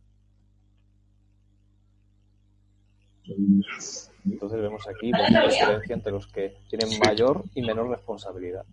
Entonces 3.29 4.61
vemos 4.61 4.87
aquí 4.87 5.11
la 5.11 5.47
diferencia 5.47 5.95
entre 5.95 6.11
los 6.11 6.27
que 6.27 6.57
tienen 6.69 6.99
mayor 6.99 7.43
y 7.53 7.61
menor 7.61 7.89
responsabilidad. 7.89 8.65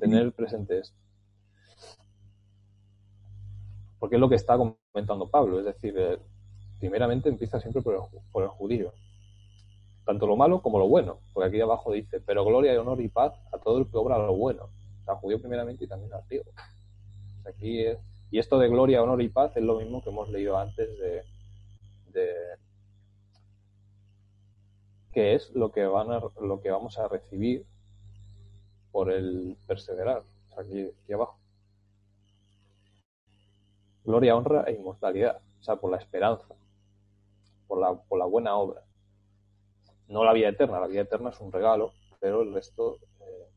Tener 0.00 0.32
presente 0.32 0.80
esto. 0.80 0.96
Porque 3.98 4.16
es 4.16 4.20
lo 4.20 4.28
que 4.28 4.36
está 4.36 4.56
comentando 4.56 5.28
Pablo, 5.28 5.58
es 5.58 5.64
decir, 5.64 5.94
eh, 5.96 6.18
primeramente 6.78 7.28
empieza 7.28 7.58
siempre 7.60 7.82
por 7.82 7.94
el, 7.94 8.00
por 8.30 8.44
el 8.44 8.48
judío. 8.48 8.92
Tanto 10.04 10.26
lo 10.26 10.36
malo 10.36 10.62
como 10.62 10.78
lo 10.78 10.88
bueno. 10.88 11.18
Porque 11.32 11.48
aquí 11.48 11.60
abajo 11.60 11.92
dice, 11.92 12.20
pero 12.20 12.44
gloria 12.44 12.74
y 12.74 12.76
honor 12.76 13.00
y 13.00 13.08
paz 13.08 13.34
a 13.52 13.58
todo 13.58 13.78
el 13.78 13.90
que 13.90 13.96
obra 13.96 14.18
lo 14.18 14.36
bueno. 14.36 14.70
Sea, 15.04 15.16
judío 15.16 15.40
primeramente 15.40 15.84
y 15.84 15.88
también 15.88 16.12
al 16.12 16.22
griego. 16.28 16.50
Aquí 17.46 17.80
es 17.80 17.98
Y 18.30 18.38
esto 18.38 18.58
de 18.58 18.68
gloria, 18.68 19.02
honor 19.02 19.22
y 19.22 19.28
paz 19.28 19.56
es 19.56 19.62
lo 19.62 19.78
mismo 19.78 20.02
que 20.02 20.10
hemos 20.10 20.28
leído 20.28 20.58
antes 20.58 20.98
de, 20.98 21.22
de 22.18 22.58
que 25.12 25.34
es 25.34 25.50
lo 25.54 25.72
que 25.72 25.84
van 25.86 26.10
a, 26.10 26.20
lo 26.40 26.60
que 26.60 26.70
vamos 26.70 26.98
a 26.98 27.08
recibir 27.08 27.66
por 28.92 29.10
el 29.10 29.56
perseverar. 29.66 30.22
Aquí 30.56 30.92
abajo. 31.12 31.38
Gloria, 34.04 34.36
honra 34.36 34.64
e 34.66 34.72
inmortalidad. 34.72 35.40
O 35.60 35.62
sea, 35.62 35.76
por 35.76 35.90
la 35.90 35.98
esperanza, 35.98 36.46
por 37.66 37.78
la, 37.78 37.94
por 37.94 38.18
la 38.18 38.24
buena 38.24 38.56
obra. 38.56 38.82
No 40.08 40.24
la 40.24 40.32
vida 40.32 40.48
eterna, 40.48 40.80
la 40.80 40.86
vida 40.86 41.02
eterna 41.02 41.30
es 41.30 41.40
un 41.40 41.52
regalo, 41.52 41.92
pero 42.18 42.42
el 42.42 42.52
resto 42.54 42.98
eh, 43.20 43.48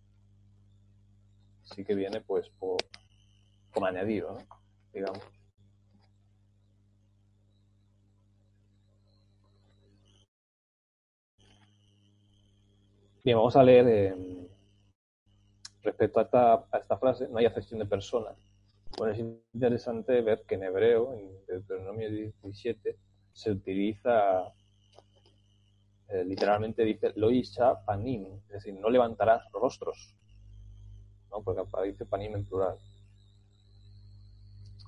sí 1.64 1.86
que 1.86 1.96
viene 1.96 2.22
pues 2.22 2.50
por, 2.60 2.78
por 3.74 3.88
añadido, 3.88 4.34
¿no? 4.34 4.40
digamos. 4.94 5.41
Bien, 13.24 13.38
vamos 13.38 13.56
a 13.56 13.62
leer 13.62 13.88
eh, 13.88 14.16
respecto 15.84 16.20
a 16.20 16.24
esta, 16.24 16.98
frase, 16.98 17.28
no 17.30 17.38
hay 17.38 17.46
acepción 17.46 17.80
de 17.80 17.86
persona. 17.86 18.32
Bueno, 18.98 19.14
es 19.14 19.20
interesante 19.54 20.22
ver 20.22 20.44
que 20.48 20.56
en 20.56 20.64
hebreo, 20.64 21.14
en 21.14 21.46
Deuteronomio 21.46 22.10
17, 22.10 22.98
se 23.32 23.52
utiliza, 23.52 24.52
eh, 26.10 26.24
literalmente 26.26 26.84
dice, 26.84 27.14
loisha 27.16 27.86
panim, 27.86 28.26
es 28.48 28.54
decir, 28.54 28.74
no 28.74 28.90
levantarás 28.90 29.44
rostros, 29.52 30.16
¿no? 31.30 31.44
porque 31.44 31.62
aparece 31.62 32.08
panim 32.08 32.36
en 32.36 32.46
plural. 32.46 32.80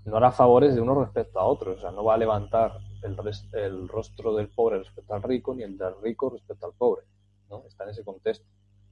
No 0.05 0.17
hará 0.17 0.31
favores 0.31 0.73
de 0.73 0.81
uno 0.81 0.99
respecto 1.03 1.39
a 1.39 1.45
otro, 1.45 1.73
o 1.73 1.77
sea, 1.77 1.91
no 1.91 2.03
va 2.03 2.15
a 2.15 2.17
levantar 2.17 2.79
el, 3.03 3.15
el 3.53 3.88
rostro 3.88 4.34
del 4.34 4.49
pobre 4.49 4.79
respecto 4.79 5.13
al 5.13 5.21
rico, 5.21 5.53
ni 5.53 5.61
el 5.61 5.77
del 5.77 6.01
rico 6.01 6.31
respecto 6.31 6.65
al 6.65 6.73
pobre, 6.73 7.03
¿no? 7.54 7.68
Está 7.68 7.84
en 7.84 7.91
ese 7.91 8.04
contexto, 8.04 8.45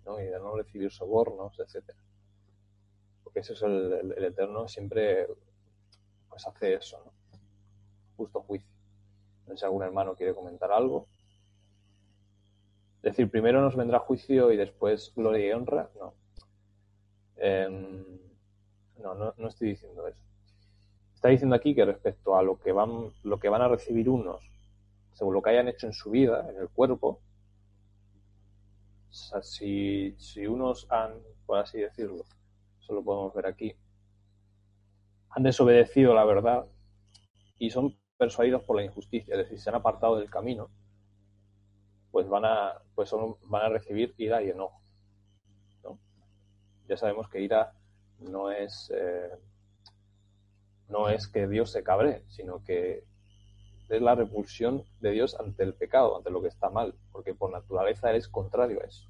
¿no? 0.06 0.20
Y 0.20 0.26
de 0.26 0.40
no 0.40 0.56
recibir 0.56 0.92
sobornos, 0.92 1.60
etcétera. 1.60 2.00
Porque 3.24 3.40
eso 3.40 3.54
es 3.54 3.62
el, 3.64 4.24
Eterno 4.24 4.68
siempre 4.68 5.28
pues 6.30 6.46
hace 6.48 6.76
eso, 6.76 7.02
¿no? 7.06 7.12
Justo 8.18 8.42
juicio. 8.42 8.70
Si 9.56 9.66
algún 9.66 9.84
hermano 9.84 10.16
quiere 10.16 10.34
comentar 10.34 10.72
algo. 10.72 11.08
Decir, 13.02 13.30
primero 13.30 13.62
nos 13.62 13.76
vendrá 13.76 14.00
juicio 14.00 14.52
y 14.52 14.58
después 14.58 15.12
gloria 15.16 15.48
y 15.48 15.52
honra. 15.52 15.90
No. 15.98 16.14
Em, 17.38 18.06
no, 18.98 19.16
no, 19.16 19.34
no 19.36 19.48
estoy 19.48 19.70
diciendo 19.70 20.08
eso. 20.08 20.22
Está 21.16 21.30
diciendo 21.30 21.56
aquí 21.56 21.76
que 21.76 21.86
respecto 21.86 22.36
a 22.36 22.44
lo 22.44 22.60
que 22.60 22.72
van, 22.72 23.12
lo 23.24 23.40
que 23.40 23.50
van 23.50 23.62
a 23.62 23.68
recibir 23.68 24.10
unos, 24.10 24.50
según 25.14 25.34
lo 25.34 25.42
que 25.42 25.52
hayan 25.52 25.68
hecho 25.68 25.88
en 25.88 25.94
su 25.94 26.12
vida, 26.12 26.48
en 26.50 26.58
el 26.58 26.70
cuerpo, 26.70 27.20
si, 29.12 30.16
si 30.18 30.48
unos 30.48 30.88
han, 30.90 31.14
por 31.46 31.60
así 31.60 31.80
decirlo, 31.80 32.24
eso 32.80 32.94
lo 32.94 33.04
podemos 33.04 33.34
ver 33.34 33.46
aquí, 33.48 33.76
han 35.32 35.42
desobedecido 35.42 36.14
la 36.14 36.26
verdad 36.26 36.68
y 37.60 37.72
son 37.72 37.98
persuadidos 38.18 38.64
por 38.64 38.78
la 38.78 38.84
injusticia, 38.86 39.36
es 39.36 39.40
decir, 39.40 39.60
se 39.60 39.70
han 39.70 39.76
apartado 39.78 40.18
del 40.18 40.30
camino, 40.30 40.70
pues 42.12 42.28
van 42.28 42.46
a, 42.46 42.74
pues 42.96 43.10
son- 43.10 43.38
van 43.44 43.64
a 43.64 43.70
recibir 43.70 44.14
ira 44.18 44.42
y 44.44 44.50
enojo. 44.50 44.82
¿no? 45.84 46.00
Ya 46.88 46.98
sabemos 46.98 47.30
que 47.30 47.42
ira 47.42 47.74
no 48.20 48.52
es, 48.52 48.92
eh, 48.96 49.30
no 50.90 51.10
es 51.10 51.28
que 51.28 51.48
Dios 51.48 51.72
se 51.72 51.84
cabre, 51.84 52.24
sino 52.28 52.64
que 52.64 53.04
es 53.92 54.02
la 54.02 54.16
repulsión 54.16 54.84
de 55.00 55.12
Dios 55.12 55.40
ante 55.40 55.64
el 55.64 55.74
pecado, 55.74 56.18
ante 56.18 56.30
lo 56.30 56.42
que 56.42 56.48
está 56.48 56.70
mal, 56.70 56.96
porque 57.12 57.34
por 57.34 57.52
naturaleza 57.52 58.10
eres 58.10 58.28
contrario 58.28 58.82
a 58.82 58.86
eso. 58.86 59.08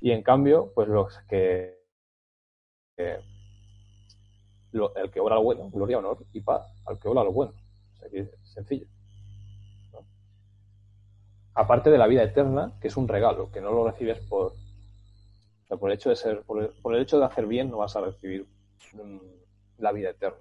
Y 0.00 0.12
en 0.12 0.22
cambio, 0.22 0.72
pues 0.74 0.88
los 0.88 1.18
que 1.28 1.78
eh, 2.96 3.20
el 4.72 5.10
que 5.10 5.20
obra 5.20 5.36
lo 5.36 5.42
bueno, 5.42 5.70
gloria, 5.70 5.98
honor 5.98 6.18
y 6.32 6.40
paz 6.40 6.66
al 6.86 6.98
que 6.98 7.08
obra 7.08 7.24
lo 7.24 7.32
bueno. 7.32 7.52
Sencillo. 8.44 8.86
Aparte 11.54 11.90
de 11.90 11.98
la 11.98 12.06
vida 12.06 12.22
eterna, 12.22 12.78
que 12.80 12.88
es 12.88 12.96
un 12.96 13.08
regalo, 13.08 13.50
que 13.50 13.60
no 13.60 13.72
lo 13.72 13.90
recibes 13.90 14.20
por, 14.20 14.52
el 15.68 15.92
hecho 15.92 16.10
de 16.10 16.16
ser, 16.16 16.42
por 16.42 16.94
el 16.94 17.02
hecho 17.02 17.18
de 17.18 17.24
hacer 17.24 17.46
bien 17.46 17.70
no 17.70 17.78
vas 17.78 17.96
a 17.96 18.00
recibir 18.00 18.46
mm, 18.92 19.18
la 19.78 19.92
vida 19.92 20.10
eterna. 20.10 20.38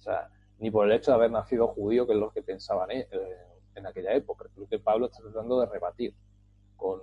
O 0.00 0.02
sea, 0.02 0.30
ni 0.58 0.70
por 0.70 0.86
el 0.86 0.92
hecho 0.92 1.10
de 1.10 1.16
haber 1.16 1.30
nacido 1.30 1.68
judío, 1.68 2.06
que 2.06 2.14
es 2.14 2.18
lo 2.18 2.30
que 2.30 2.42
pensaban 2.42 2.90
eh, 2.90 3.06
en 3.74 3.86
aquella 3.86 4.14
época. 4.14 4.46
Creo 4.54 4.66
que 4.66 4.78
Pablo 4.78 5.06
está 5.06 5.20
tratando 5.22 5.60
de 5.60 5.66
rebatir 5.66 6.14
con, 6.76 7.00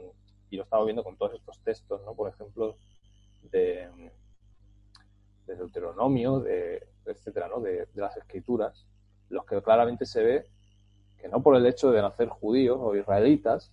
y 0.50 0.58
lo 0.58 0.64
estaba 0.64 0.84
viendo 0.84 1.04
con 1.04 1.16
todos 1.16 1.36
estos 1.36 1.60
textos, 1.64 2.02
¿no? 2.04 2.16
Por 2.16 2.30
ejemplo, 2.30 2.76
de, 3.52 3.88
de 5.46 5.56
Deuteronomio, 5.56 6.40
de, 6.40 6.88
etcétera, 7.06 7.48
¿no? 7.48 7.60
De, 7.60 7.88
las 7.94 8.18
escrituras, 8.18 8.86
los 9.30 9.46
que 9.46 9.62
claramente 9.62 10.06
se 10.06 10.24
ve 10.24 10.46
que 11.20 11.28
no 11.28 11.42
por 11.42 11.56
el 11.56 11.66
hecho 11.66 11.92
de 11.92 12.02
nacer 12.02 12.30
judíos 12.30 12.78
o 12.80 12.96
israelitas, 12.96 13.72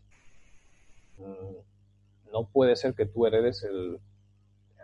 mm, 1.18 2.30
no 2.32 2.46
puede 2.48 2.76
ser 2.76 2.94
que 2.94 3.06
tú 3.06 3.26
heredes 3.26 3.62
el, 3.64 4.00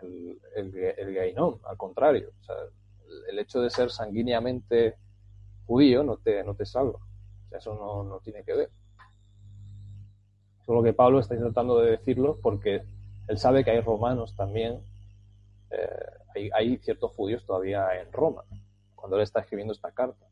el, 0.01 0.39
el, 0.55 0.75
el 0.75 1.13
Gainón, 1.13 1.59
al 1.63 1.77
contrario. 1.77 2.31
O 2.39 2.43
sea, 2.43 2.55
el, 3.29 3.39
hecho 3.39 3.61
de 3.61 3.69
ser 3.69 3.91
sanguíneamente 3.91 4.95
judío 5.65 6.03
no 6.03 6.17
te, 6.17 6.43
no 6.43 6.55
te 6.55 6.65
salva. 6.65 6.99
O 6.99 7.49
sea, 7.49 7.59
eso 7.59 7.75
no, 7.75 8.03
no 8.03 8.19
tiene 8.19 8.43
que 8.43 8.53
ver. 8.53 8.69
Solo 10.65 10.83
que 10.83 10.93
Pablo 10.93 11.19
está 11.19 11.35
intentando 11.35 11.79
de 11.79 11.91
decirlo 11.91 12.39
porque 12.41 12.83
él 13.27 13.37
sabe 13.37 13.63
que 13.63 13.71
hay 13.71 13.81
romanos 13.81 14.35
también, 14.35 14.81
eh, 15.69 15.87
hay, 16.35 16.49
hay 16.53 16.77
ciertos 16.77 17.11
judíos 17.11 17.45
todavía 17.45 17.99
en 17.99 18.11
Roma, 18.11 18.43
cuando 18.95 19.17
él 19.17 19.23
está 19.23 19.39
escribiendo 19.39 19.73
esta 19.73 19.91
carta. 19.91 20.27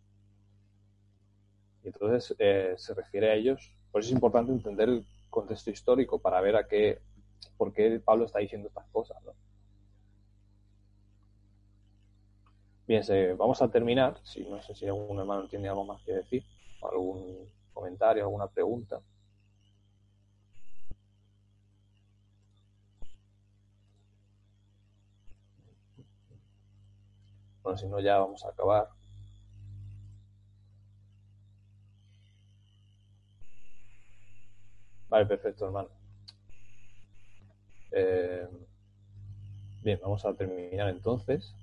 Y 1.84 1.88
entonces 1.88 2.36
eh, 2.40 2.74
se 2.78 2.94
refiere 2.94 3.32
a 3.32 3.36
ellos. 3.36 3.74
Por 3.92 4.02
eso 4.02 4.10
es 4.10 4.16
importante 4.16 4.52
entender 4.52 4.90
el 4.90 5.06
contexto 5.30 5.72
histórico 5.72 6.20
para 6.20 6.42
ver 6.42 6.56
a 6.56 6.68
qué, 6.68 7.00
por 7.58 7.74
qué 7.74 8.00
Pablo 8.04 8.26
está 8.26 8.40
diciendo 8.40 8.68
estas 8.68 8.88
cosas. 8.88 9.18
¿no? 9.24 9.34
Bien, 12.90 13.04
vamos 13.38 13.62
a 13.62 13.70
terminar. 13.72 14.20
Si, 14.24 14.44
no 14.44 14.62
sé 14.62 14.76
si 14.76 14.86
algún 14.88 15.18
hermano 15.20 15.48
tiene 15.48 15.70
algo 15.70 15.86
más 15.86 16.02
que 16.02 16.12
decir, 16.14 16.46
algún 16.82 17.50
comentario, 17.74 18.24
alguna 18.24 18.48
pregunta. 18.48 19.02
Bueno, 27.64 27.78
si 27.78 27.88
no, 27.88 28.00
ya 28.02 28.18
vamos 28.18 28.44
a 28.44 28.50
acabar. 28.50 28.90
Vale, 35.10 35.26
perfecto, 35.28 35.66
hermano. 35.66 35.90
Eh, 37.92 38.48
bien, 39.82 40.00
vamos 40.02 40.26
a 40.26 40.34
terminar 40.36 40.90
entonces. 40.90 41.56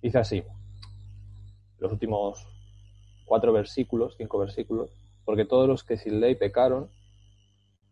Dice 0.00 0.18
así, 0.18 0.44
los 1.78 1.92
últimos 1.92 2.46
cuatro 3.24 3.52
versículos, 3.52 4.14
cinco 4.16 4.38
versículos, 4.38 4.90
porque 5.24 5.44
todos 5.44 5.68
los 5.68 5.84
que 5.84 5.96
sin 5.96 6.20
ley 6.20 6.34
pecaron, 6.34 6.90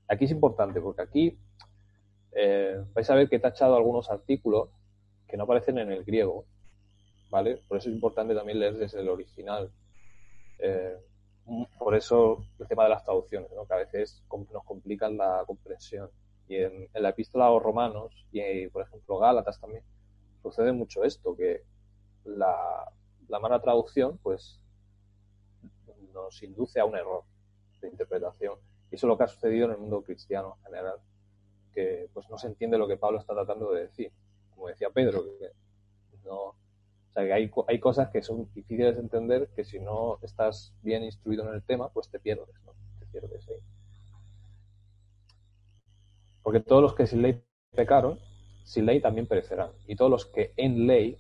aquí 0.09 0.25
es 0.25 0.31
importante, 0.31 0.81
porque 0.81 1.03
aquí 1.03 1.39
eh, 2.33 2.83
vais 2.95 3.11
a 3.11 3.15
ver 3.15 3.29
que 3.29 3.37
he 3.37 3.41
tachado 3.41 3.77
algunos 3.77 4.11
artículos 4.11 4.71
que 5.27 5.37
no 5.37 5.45
aparecen 5.45 5.79
en 5.79 5.91
el 5.91 6.05
griego, 6.05 6.45
¿vale? 7.31 7.63
Por 7.69 7.79
eso 7.79 7.89
es 7.89 7.95
importante 7.95 8.35
también 8.35 8.61
leer 8.61 8.77
desde 8.77 9.01
el 9.01 9.09
original. 9.09 9.71
Eh, 10.59 10.97
por 11.79 11.95
eso 11.95 12.45
el 12.59 12.67
tema 12.67 12.85
de 12.85 12.91
las 12.91 13.05
traducciones, 13.05 13.51
¿no? 13.53 13.67
que 13.67 13.75
a 13.75 13.79
veces 13.79 14.23
nos 14.31 14.65
complican 14.65 15.17
la 15.17 15.45
comprensión. 15.47 16.11
Y 16.49 16.57
en, 16.57 16.89
en 16.93 17.03
la 17.03 17.11
epístola 17.11 17.47
a 17.47 17.51
los 17.51 17.63
romanos 17.63 18.13
y, 18.33 18.69
por 18.69 18.83
ejemplo, 18.83 19.19
Gálatas 19.19 19.61
también, 19.61 19.83
sucede 20.43 20.73
mucho 20.73 21.03
esto, 21.05 21.37
que 21.37 21.63
la, 22.27 22.93
la 23.29 23.39
mala 23.41 23.61
traducción 23.61 24.19
pues 24.23 24.61
nos 26.13 26.43
induce 26.43 26.81
a 26.81 26.85
un 26.85 26.97
error 26.97 27.25
de 27.81 27.89
interpretación. 27.89 28.59
Y 28.91 28.97
eso 28.97 29.07
es 29.07 29.09
lo 29.09 29.19
que 29.19 29.25
ha 29.25 29.29
sucedido 29.29 29.67
en 29.67 29.73
el 29.73 29.79
mundo 29.79 30.03
cristiano 30.03 30.57
en 30.59 30.65
general, 30.65 30.99
que 31.73 32.09
pues 32.13 32.29
no 32.31 32.39
se 32.39 32.47
entiende 32.47 32.79
lo 32.79 32.89
que 32.89 32.97
Pablo 32.97 33.19
está 33.19 33.35
tratando 33.35 33.73
de 33.73 33.83
decir. 33.83 34.13
Como 34.55 34.69
decía 34.69 34.91
Pedro, 34.91 35.23
que 35.39 35.53
no, 36.25 36.37
o 36.37 36.55
sea, 37.13 37.25
que 37.25 37.33
hay, 37.33 37.51
hay 37.69 37.81
cosas 37.81 38.11
que 38.11 38.23
son 38.23 38.49
difíciles 38.55 38.95
de 38.95 39.03
entender 39.03 39.49
que 39.55 39.65
si 39.65 39.79
no 39.79 40.19
estás 40.23 40.75
bien 40.83 41.03
instruido 41.05 41.47
en 41.49 41.55
el 41.55 41.63
tema, 41.63 41.89
pues 41.91 42.09
te 42.09 42.19
pierdes, 42.19 42.55
¿no? 42.65 42.73
Te 42.99 43.07
pierdes 43.07 43.49
ahí. 43.49 43.61
Porque 46.43 46.61
todos 46.61 46.81
los 46.83 46.95
que 46.95 47.07
sin 47.07 47.23
ley 47.23 47.43
pecaron, 47.75 48.19
sin 48.65 48.87
ley 48.87 49.01
también 49.01 49.27
perecerán. 49.27 49.73
Y 49.87 49.97
todos 49.97 50.11
los 50.11 50.27
que 50.27 50.53
en 50.57 50.87
ley, 50.87 51.19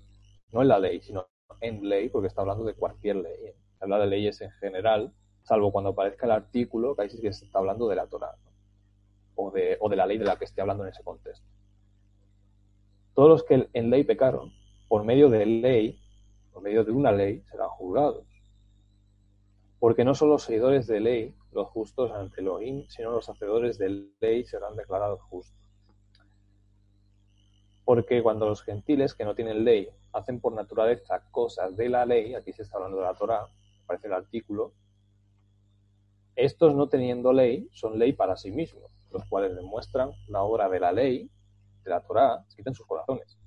no 0.56 0.62
en 0.62 0.68
la 0.68 0.78
ley, 0.78 1.00
sino 1.02 1.28
en 1.60 1.86
ley, 1.86 2.08
porque 2.08 2.28
está 2.28 2.40
hablando 2.40 2.64
de 2.64 2.74
cualquier 2.74 3.16
ley. 3.16 3.36
¿eh? 3.44 3.56
Habla 3.80 3.98
de 3.98 4.06
leyes 4.06 4.40
en 4.40 4.50
general, 4.52 5.12
salvo 5.42 5.70
cuando 5.70 5.90
aparezca 5.90 6.24
el 6.24 6.32
artículo, 6.32 6.96
que 6.96 7.02
ahí 7.02 7.10
sí 7.10 7.20
que 7.20 7.32
se 7.32 7.44
está 7.44 7.58
hablando 7.58 7.86
de 7.88 7.96
la 7.96 8.06
Torah, 8.06 8.34
o, 9.34 9.50
de, 9.50 9.76
o 9.80 9.88
de 9.90 9.96
la 9.96 10.06
ley 10.06 10.16
de 10.16 10.24
la 10.24 10.36
que 10.36 10.46
esté 10.46 10.62
hablando 10.62 10.84
en 10.84 10.90
ese 10.90 11.04
contexto. 11.04 11.46
Todos 13.14 13.28
los 13.28 13.44
que 13.44 13.68
en 13.70 13.90
ley 13.90 14.04
pecaron, 14.04 14.50
por 14.88 15.04
medio 15.04 15.28
de 15.28 15.44
ley, 15.44 16.00
por 16.52 16.62
medio 16.62 16.84
de 16.84 16.92
una 16.92 17.12
ley, 17.12 17.42
serán 17.50 17.68
juzgados. 17.68 18.24
Porque 19.78 20.04
no 20.04 20.14
son 20.14 20.30
los 20.30 20.42
seguidores 20.42 20.86
de 20.86 21.00
ley 21.00 21.34
los 21.52 21.68
justos 21.68 22.12
ante 22.12 22.40
Elohim, 22.40 22.86
sino 22.88 23.10
los 23.10 23.28
hacedores 23.28 23.76
de 23.76 24.08
ley 24.20 24.44
serán 24.44 24.74
declarados 24.74 25.20
justos. 25.22 25.65
Porque 27.86 28.22
cuando 28.22 28.46
los 28.46 28.62
gentiles 28.62 29.14
que 29.14 29.24
no 29.24 29.34
tienen 29.34 29.64
ley 29.64 29.88
hacen 30.12 30.40
por 30.40 30.52
naturaleza 30.52 31.22
cosas 31.30 31.74
de 31.76 31.88
la 31.88 32.04
ley, 32.04 32.34
aquí 32.34 32.52
se 32.52 32.62
está 32.62 32.76
hablando 32.76 32.98
de 32.98 33.04
la 33.04 33.14
Torah, 33.14 33.48
aparece 33.84 34.08
el 34.08 34.12
artículo, 34.12 34.72
estos 36.34 36.74
no 36.74 36.88
teniendo 36.88 37.32
ley 37.32 37.68
son 37.72 37.98
ley 37.98 38.12
para 38.12 38.36
sí 38.36 38.50
mismos, 38.50 38.90
los 39.10 39.24
cuales 39.26 39.54
demuestran 39.54 40.10
la 40.26 40.42
obra 40.42 40.68
de 40.68 40.80
la 40.80 40.92
ley, 40.92 41.30
de 41.84 41.90
la 41.90 42.02
Torah, 42.02 42.44
escrita 42.48 42.70
en 42.70 42.74
sus 42.74 42.86
corazones. 42.86 43.38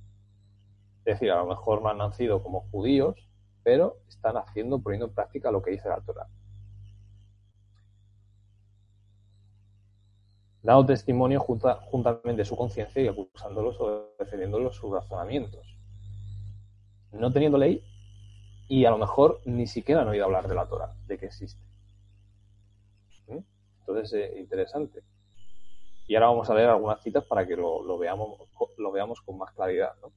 Es 1.05 1.15
decir, 1.15 1.31
a 1.31 1.39
lo 1.39 1.45
mejor 1.45 1.81
no 1.81 1.89
han 1.89 1.97
nacido 1.97 2.41
como 2.41 2.61
judíos, 2.71 3.29
pero 3.61 3.97
están 4.07 4.37
haciendo, 4.37 4.79
poniendo 4.79 5.07
en 5.07 5.13
práctica 5.13 5.51
lo 5.51 5.61
que 5.61 5.71
dice 5.71 5.89
la 5.89 5.99
Torah. 5.99 6.27
Dado 10.69 10.85
testimonio 10.85 11.39
junta, 11.39 11.79
juntamente 11.81 12.45
su 12.45 12.55
conciencia 12.55 13.01
y 13.01 13.07
acusándolos 13.07 13.81
o 13.81 14.13
defendiéndolos 14.19 14.75
sus 14.75 14.91
razonamientos. 14.91 15.65
No 17.11 17.33
teniendo 17.33 17.57
ley 17.57 17.83
y 18.67 18.85
a 18.85 18.91
lo 18.91 18.99
mejor 18.99 19.41
ni 19.45 19.65
siquiera 19.65 20.03
han 20.03 20.09
oído 20.09 20.25
hablar 20.25 20.47
de 20.47 20.53
la 20.53 20.67
Torah, 20.67 20.93
de 21.07 21.17
que 21.17 21.25
existe. 21.25 21.59
¿Mm? 23.29 23.39
Entonces, 23.79 24.13
eh, 24.13 24.39
interesante. 24.39 25.01
Y 26.07 26.13
ahora 26.13 26.27
vamos 26.27 26.47
a 26.51 26.53
leer 26.53 26.69
algunas 26.69 27.01
citas 27.01 27.23
para 27.25 27.47
que 27.47 27.55
lo, 27.55 27.81
lo 27.81 27.97
veamos, 27.97 28.39
lo 28.77 28.91
veamos 28.91 29.21
con 29.21 29.39
más 29.39 29.51
claridad. 29.53 29.95
¿no? 30.03 30.11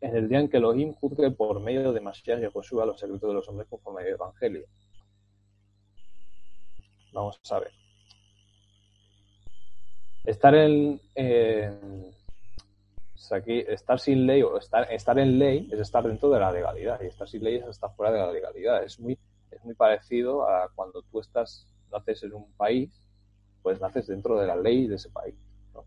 En 0.00 0.16
el 0.16 0.30
día 0.30 0.40
en 0.40 0.48
que 0.48 0.56
Elohim 0.56 0.94
juzgue 0.94 1.30
por 1.30 1.60
medio 1.60 1.92
de 1.92 2.00
Mashiach 2.00 2.42
y 2.42 2.50
Josué 2.50 2.86
los 2.86 2.98
secretos 2.98 3.28
de 3.28 3.34
los 3.34 3.46
hombres 3.50 3.68
conforme 3.68 4.00
al 4.00 4.08
Evangelio. 4.08 4.64
Vamos 7.12 7.38
a 7.50 7.58
ver. 7.58 7.83
Estar 10.24 10.54
en, 10.54 11.00
en 11.14 12.14
aquí, 13.32 13.64
estar 13.66 13.98
sin 13.98 14.26
ley 14.26 14.42
o 14.42 14.58
estar, 14.58 14.90
estar 14.92 15.18
en 15.18 15.38
ley 15.38 15.68
es 15.72 15.80
estar 15.80 16.06
dentro 16.06 16.28
de 16.30 16.40
la 16.40 16.52
legalidad 16.52 17.00
y 17.02 17.06
estar 17.06 17.28
sin 17.28 17.44
ley 17.44 17.56
es 17.56 17.66
estar 17.66 17.94
fuera 17.94 18.12
de 18.12 18.18
la 18.18 18.32
legalidad. 18.32 18.82
Es 18.82 18.98
muy, 18.98 19.18
es 19.50 19.64
muy 19.64 19.74
parecido 19.74 20.48
a 20.48 20.70
cuando 20.74 21.02
tú 21.02 21.20
estás, 21.20 21.66
naces 21.90 22.22
en 22.22 22.34
un 22.34 22.50
país, 22.52 22.90
pues 23.62 23.80
naces 23.80 24.06
dentro 24.06 24.38
de 24.38 24.46
la 24.46 24.56
ley 24.56 24.86
de 24.86 24.96
ese 24.96 25.10
país. 25.10 25.34
No, 25.72 25.84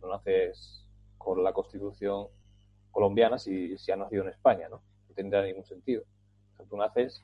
no 0.00 0.08
naces 0.08 0.84
con 1.18 1.42
la 1.42 1.52
constitución 1.52 2.28
colombiana 2.90 3.38
si, 3.38 3.76
si 3.78 3.92
has 3.92 3.98
nacido 3.98 4.22
en 4.22 4.30
España, 4.30 4.68
¿no? 4.68 4.82
No 5.08 5.14
tendría 5.14 5.42
ningún 5.42 5.64
sentido. 5.64 6.02
O 6.58 6.64
tú 6.64 6.76
naces 6.76 7.22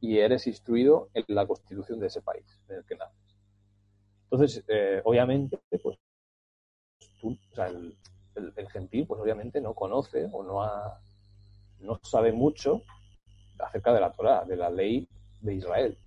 y 0.00 0.18
eres 0.18 0.46
instruido 0.46 1.10
en 1.14 1.24
la 1.28 1.46
constitución 1.46 2.00
de 2.00 2.06
ese 2.06 2.22
país 2.22 2.46
en 2.68 2.76
el 2.76 2.84
que 2.84 2.96
naces. 2.96 3.29
Entonces, 4.30 4.64
eh, 4.68 5.02
obviamente, 5.04 5.58
pues 5.82 5.98
el, 7.56 7.96
el, 8.34 8.68
gentil, 8.68 9.06
pues 9.06 9.20
obviamente 9.20 9.60
no 9.60 9.74
conoce 9.74 10.28
o 10.32 10.44
no, 10.44 10.62
ha, 10.62 11.00
no 11.80 11.98
sabe 12.02 12.32
mucho 12.32 12.82
acerca 13.58 13.92
de 13.92 14.00
la 14.00 14.12
Torah, 14.12 14.44
de 14.44 14.56
la 14.56 14.70
ley 14.70 15.08
de 15.40 15.54
Israel. 15.54 15.98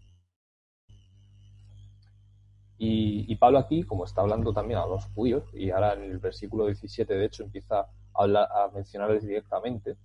Y, 2.78 3.26
y, 3.32 3.36
Pablo 3.36 3.59
aquí, 3.59 3.84
como 3.84 4.05
está 4.05 4.21
hablando 4.21 4.53
también 4.53 4.80
a 4.80 4.86
los 4.86 5.05
judíos, 5.07 5.43
y 5.53 5.69
ahora 5.69 5.93
en 5.93 6.03
el 6.03 6.19
versículo 6.19 6.65
17, 6.65 7.13
de 7.13 7.26
hecho, 7.26 7.43
empieza 7.43 7.82
a, 7.82 7.89
hablar, 8.13 8.47
a 8.51 8.69
mencionarles 8.74 9.26
directamente, 9.26 9.97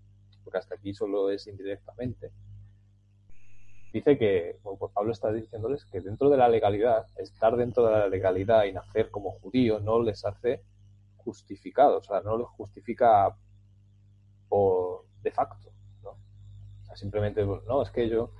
porque 0.43 0.59
hasta 0.59 0.75
aquí 0.75 0.93
solo 0.93 1.31
es 1.31 1.47
indirectamente, 1.47 2.33
dice 3.99 4.19
que, 4.19 4.59
pues 4.63 4.93
Pablo 4.93 5.13
está 5.13 5.33
diciéndoles 5.33 5.85
que 5.85 6.01
dentro 6.01 6.31
de 6.31 6.37
la 6.37 6.49
legalidad, 6.49 7.07
estar 7.17 7.57
dentro 7.57 7.87
de 7.87 7.93
la 7.93 8.09
legalidad 8.09 8.65
y 8.65 8.73
nacer 8.73 9.11
como 9.11 9.33
judío 9.33 9.81
no 9.81 10.03
les 10.03 10.25
hace 10.25 10.63
justificados, 11.17 12.09
o 12.09 12.13
sea, 12.13 12.21
no 12.23 12.37
los 12.37 12.49
justifica 12.51 13.37
por 14.49 15.05
de 15.23 15.31
facto, 15.31 15.71
¿no? 16.03 16.11
O 16.11 16.87
sea, 16.87 16.97
simplemente, 16.97 17.45
no, 17.45 17.83
es 17.83 17.91
que 17.91 18.09
yo 18.09 18.31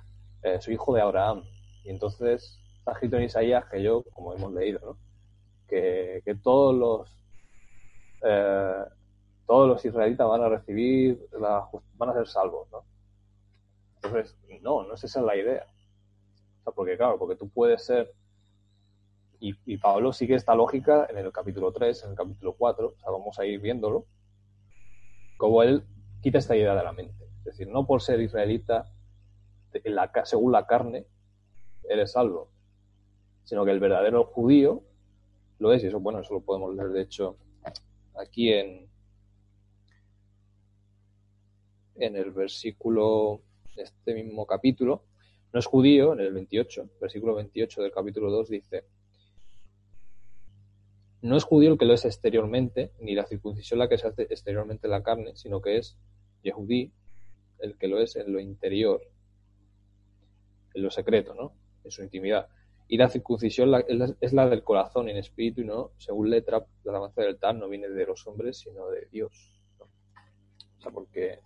eh, 0.43 0.59
soy 0.61 0.73
hijo 0.75 0.93
de 0.93 1.01
Abraham, 1.01 1.43
y 1.83 1.89
entonces 1.89 2.59
está 2.77 2.93
escrito 2.93 3.17
en 3.17 3.23
Isaías 3.23 3.65
que 3.69 3.83
yo, 3.83 4.03
como 4.13 4.33
hemos 4.33 4.53
leído, 4.53 4.79
¿no? 4.81 4.97
Que, 5.67 6.21
que 6.25 6.35
todos 6.35 6.75
los 6.75 7.15
eh, 8.23 8.83
todos 9.45 9.67
los 9.67 9.83
israelitas 9.83 10.27
van 10.27 10.43
a 10.43 10.49
recibir, 10.49 11.27
la, 11.39 11.67
van 11.97 12.09
a 12.09 12.13
ser 12.13 12.27
salvos, 12.27 12.67
¿no? 12.71 12.83
Entonces, 14.01 14.37
no, 14.61 14.83
no 14.83 14.93
es 14.93 15.03
esa 15.03 15.21
la 15.21 15.35
idea. 15.35 15.65
O 16.59 16.63
sea, 16.63 16.73
porque 16.73 16.97
claro, 16.97 17.17
porque 17.17 17.35
tú 17.35 17.49
puedes 17.49 17.85
ser, 17.85 18.13
y, 19.39 19.77
Pablo 19.77 20.11
sigue 20.11 20.35
esta 20.35 20.53
lógica 20.53 21.07
en 21.09 21.17
el 21.17 21.31
capítulo 21.31 21.71
3, 21.71 22.03
en 22.03 22.09
el 22.11 22.15
capítulo 22.15 22.55
4, 22.57 22.87
o 22.87 22.99
sea, 22.99 23.09
vamos 23.09 23.39
a 23.39 23.45
ir 23.45 23.59
viéndolo, 23.61 24.05
como 25.37 25.63
él 25.63 25.85
quita 26.21 26.39
esta 26.39 26.57
idea 26.57 26.75
de 26.75 26.83
la 26.83 26.91
mente. 26.91 27.25
Es 27.39 27.45
decir, 27.45 27.67
no 27.69 27.87
por 27.87 28.01
ser 28.01 28.19
israelita, 28.19 28.91
según 30.25 30.51
la 30.51 30.65
carne, 30.65 31.05
eres 31.83 32.11
salvo, 32.11 32.49
sino 33.45 33.63
que 33.63 33.71
el 33.71 33.79
verdadero 33.79 34.25
judío 34.25 34.83
lo 35.59 35.71
es, 35.71 35.83
y 35.83 35.87
eso, 35.87 35.99
bueno, 35.99 36.19
eso 36.19 36.33
lo 36.33 36.41
podemos 36.41 36.75
leer, 36.75 36.89
de 36.89 37.01
hecho, 37.01 37.37
aquí 38.15 38.51
en, 38.51 38.89
en 41.95 42.15
el 42.15 42.31
versículo 42.31 43.41
este 43.79 44.13
mismo 44.13 44.45
capítulo, 44.45 45.05
no 45.51 45.59
es 45.59 45.65
judío, 45.65 46.13
en 46.13 46.19
el 46.19 46.33
28, 46.33 46.89
versículo 47.01 47.35
28 47.35 47.81
del 47.81 47.91
capítulo 47.91 48.29
2 48.31 48.49
dice, 48.49 48.85
no 51.21 51.35
es 51.35 51.43
judío 51.43 51.71
el 51.71 51.77
que 51.77 51.85
lo 51.85 51.93
es 51.93 52.05
exteriormente, 52.05 52.93
ni 52.99 53.13
la 53.13 53.25
circuncisión 53.25 53.79
la 53.79 53.89
que 53.89 53.97
se 53.97 54.07
hace 54.07 54.23
exteriormente 54.23 54.87
en 54.87 54.91
la 54.91 55.03
carne, 55.03 55.35
sino 55.35 55.61
que 55.61 55.77
es 55.77 55.97
Yehudí 56.43 56.93
el 57.59 57.77
que 57.77 57.87
lo 57.87 57.99
es 57.99 58.15
en 58.15 58.31
lo 58.31 58.39
interior, 58.39 59.01
en 60.73 60.83
lo 60.83 60.89
secreto, 60.89 61.33
¿no? 61.35 61.53
En 61.83 61.91
su 61.91 62.03
intimidad. 62.03 62.47
Y 62.87 62.97
la 62.97 63.09
circuncisión 63.09 63.71
es 64.21 64.33
la 64.33 64.49
del 64.49 64.63
corazón 64.63 65.09
en 65.09 65.17
espíritu 65.17 65.61
y 65.61 65.65
no, 65.65 65.91
según 65.97 66.29
letra, 66.29 66.65
la 66.83 66.91
alabanza 66.91 67.21
del 67.21 67.37
tal 67.37 67.59
no 67.59 67.67
viene 67.67 67.89
de 67.89 68.05
los 68.05 68.25
hombres, 68.25 68.57
sino 68.59 68.89
de 68.89 69.07
Dios. 69.11 69.59
O 69.77 70.81
sea, 70.81 70.91
porque 70.91 71.39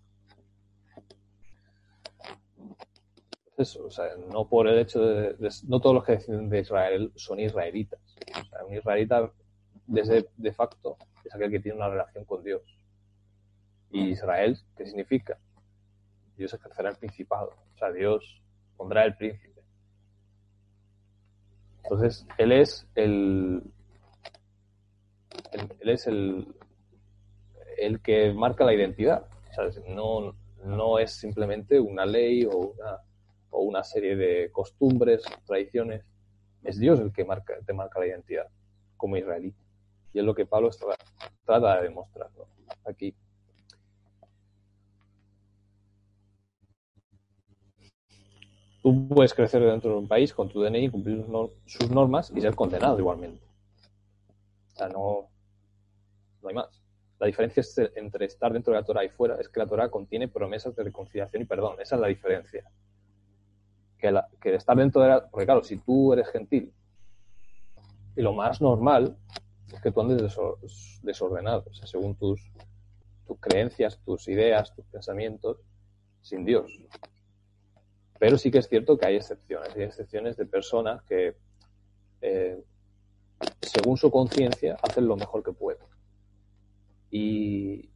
eso, 3.57 3.85
o 3.85 3.91
sea, 3.91 4.15
no 4.31 4.47
por 4.47 4.67
el 4.67 4.79
hecho 4.79 4.99
de, 5.01 5.49
no 5.67 5.79
todos 5.79 5.95
los 5.95 6.03
que 6.03 6.13
deciden 6.13 6.49
de 6.49 6.59
Israel 6.59 7.11
son 7.15 7.39
israelitas. 7.39 7.99
O 8.31 8.45
sea, 8.45 8.65
un 8.65 8.75
israelita 8.75 9.31
desde 9.85 10.27
de 10.37 10.53
facto 10.53 10.97
es 11.23 11.33
aquel 11.33 11.51
que 11.51 11.59
tiene 11.59 11.77
una 11.77 11.89
relación 11.89 12.25
con 12.25 12.43
Dios. 12.43 12.61
Y 13.91 14.09
Israel, 14.09 14.57
¿qué 14.75 14.85
significa? 14.85 15.37
Dios 16.35 16.53
ejercerá 16.53 16.89
el 16.89 16.97
principado, 16.97 17.53
o 17.75 17.77
sea, 17.77 17.91
Dios 17.91 18.41
pondrá 18.75 19.05
el 19.05 19.15
príncipe. 19.15 19.61
Entonces, 21.83 22.25
él 22.37 22.53
es 22.53 22.87
el, 22.95 23.61
él 25.51 25.89
es 25.89 26.07
el, 26.07 26.55
el 27.77 28.01
que 28.01 28.33
marca 28.33 28.63
la 28.63 28.73
identidad. 28.73 29.27
O 29.51 29.53
sea, 29.53 29.83
no, 29.93 30.35
no 30.63 30.97
es 30.97 31.11
simplemente 31.11 31.79
una 31.79 32.05
ley 32.05 32.45
o 32.45 32.57
una, 32.57 32.99
o 33.53 33.61
una 33.61 33.83
serie 33.83 34.15
de 34.15 34.51
costumbres, 34.51 35.23
tradiciones. 35.45 36.03
Es 36.63 36.79
Dios 36.79 36.99
el 36.99 37.13
que 37.13 37.23
marca, 37.23 37.53
te 37.65 37.73
marca 37.73 37.99
la 37.99 38.07
identidad 38.07 38.47
como 38.97 39.17
israelí. 39.17 39.53
Y 40.13 40.19
es 40.19 40.25
lo 40.25 40.35
que 40.35 40.45
Pablo 40.45 40.69
trata 41.45 41.77
de 41.77 41.83
demostrar 41.83 42.29
¿no? 42.37 42.45
aquí. 42.85 43.15
Tú 48.81 49.07
puedes 49.07 49.33
crecer 49.33 49.61
dentro 49.61 49.91
de 49.91 49.97
un 49.97 50.07
país 50.07 50.33
con 50.33 50.49
tu 50.49 50.61
DNI, 50.61 50.89
cumplir 50.89 51.25
sus 51.65 51.89
normas 51.89 52.31
y 52.35 52.41
ser 52.41 52.53
condenado 52.53 52.99
igualmente. 52.99 53.45
O 54.73 54.75
sea, 54.75 54.89
no, 54.89 55.29
no 56.41 56.49
hay 56.49 56.55
más. 56.55 56.83
La 57.17 57.27
diferencia 57.27 57.63
entre 57.95 58.25
estar 58.25 58.51
dentro 58.51 58.73
de 58.73 58.79
la 58.79 58.85
Torah 58.85 59.05
y 59.05 59.09
fuera 59.09 59.37
es 59.39 59.47
que 59.47 59.59
la 59.59 59.67
Torah 59.67 59.89
contiene 59.89 60.27
promesas 60.27 60.75
de 60.75 60.83
reconciliación 60.83 61.43
y 61.43 61.45
perdón. 61.45 61.77
Esa 61.79 61.95
es 61.95 62.01
la 62.01 62.07
diferencia. 62.07 62.69
Que, 64.03 64.11
la, 64.11 64.27
que 64.41 64.53
estar 64.53 64.75
dentro 64.75 65.01
de 65.01 65.07
la... 65.07 65.29
Porque 65.29 65.45
claro, 65.45 65.63
si 65.63 65.77
tú 65.77 66.11
eres 66.11 66.27
gentil 66.27 66.73
y 68.17 68.21
lo 68.21 68.33
más 68.33 68.59
normal 68.59 69.15
que 69.81 69.91
tú 69.93 70.01
andes 70.01 70.21
desor- 70.21 70.59
desordenado, 71.03 71.63
según 71.85 72.13
tus, 72.15 72.51
tus 73.25 73.39
creencias, 73.39 73.97
tus 74.03 74.27
ideas, 74.27 74.75
tus 74.75 74.83
pensamientos, 74.87 75.57
sin 76.21 76.43
Dios. 76.43 76.69
Pero 78.19 78.37
sí 78.37 78.51
que 78.51 78.57
es 78.57 78.67
cierto 78.67 78.97
que 78.97 79.05
hay 79.05 79.15
excepciones, 79.15 79.73
hay 79.73 79.83
excepciones 79.83 80.35
de 80.35 80.47
personas 80.47 81.01
que, 81.03 81.37
eh, 82.19 82.61
según 83.61 83.95
su 83.95 84.11
conciencia, 84.11 84.77
hacen 84.83 85.07
lo 85.07 85.15
mejor 85.15 85.43
que 85.43 85.53
pueden. 85.53 85.87
Y, 87.09 87.89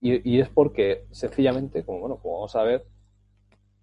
y, 0.00 0.36
y 0.36 0.40
es 0.40 0.48
porque, 0.48 1.08
sencillamente, 1.10 1.84
como, 1.84 1.98
bueno, 1.98 2.18
como 2.18 2.34
vamos 2.34 2.54
a 2.54 2.62
ver, 2.62 2.86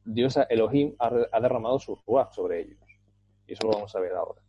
Dios, 0.06 0.38
Elohim, 0.50 0.96
ha, 1.00 1.40
derramado 1.40 1.80
su 1.80 2.00
ruach 2.06 2.32
sobre 2.32 2.62
ellos. 2.62 2.80
Y 3.48 3.54
eso 3.54 3.68
lo 3.68 3.74
vamos 3.74 3.96
a 3.96 4.00
ver 4.00 4.14
ahora. 4.14 4.42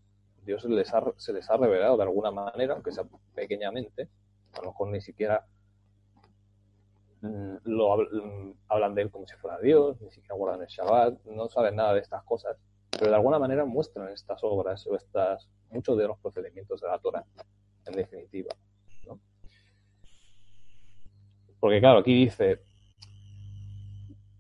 Dios 0.45 0.65
ha- 0.65 1.13
se 1.17 1.33
les 1.33 1.51
ha 1.51 1.57
revelado 1.57 1.97
de 1.97 2.03
alguna 2.05 2.31
manera, 2.31 2.75
aunque 2.75 2.93
sea 2.93 3.05
pequeñamente, 3.35 4.09
a 4.53 4.61
lo 4.61 4.69
mejor 4.69 4.89
ni 4.89 5.01
siquiera 5.01 5.47
mm, 7.23 7.57
lo 7.65 7.97
mm, 7.97 8.53
hablan 8.69 8.95
de 8.95 9.03
él 9.03 9.11
como 9.11 9.27
si 9.27 9.35
fuera 9.37 9.59
Dios, 9.59 10.01
ni 10.03 10.11
siquiera 10.11 10.37
guardan 10.37 10.61
el 10.61 10.69
Shabbat, 10.69 11.25
no 11.25 11.49
saben 11.49 11.77
nada 11.77 11.95
de 11.95 12.01
estas 12.01 12.23
cosas, 12.23 12.57
pero 12.91 13.11
de 13.11 13.17
alguna 13.17 13.39
manera 13.39 13.65
muestran 13.65 14.11
estas 14.11 14.45
obras 14.45 14.87
o 14.87 14.95
estas, 14.95 15.49
muchos 15.71 15.97
de 15.99 16.07
los 16.07 16.19
procedimientos 16.19 16.81
de 16.81 16.89
la 16.89 16.99
Torah, 16.99 17.25
en 17.87 17.95
definitiva. 17.95 18.55
¿no? 19.07 19.19
Porque 21.59 21.81
claro, 21.81 22.01
aquí 22.01 22.25
dice, 22.25 22.61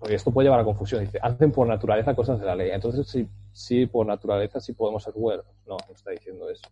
porque 0.06 0.14
esto 0.14 0.30
puede 0.30 0.46
llevar 0.46 0.60
a 0.60 0.64
confusión, 0.64 1.00
dice, 1.04 1.18
hacen 1.20 1.50
por 1.50 1.66
naturaleza 1.66 2.14
cosas 2.14 2.38
de 2.38 2.46
la 2.46 2.54
ley, 2.54 2.70
entonces 2.70 3.08
sí, 3.08 3.26
sí 3.50 3.86
por 3.86 4.06
naturaleza 4.06 4.60
sí 4.60 4.72
podemos 4.72 5.02
ser 5.02 5.14
buenos. 5.14 5.44
No, 5.66 5.76
no 5.88 5.94
está 5.96 6.12
diciendo 6.12 6.48
eso. 6.48 6.62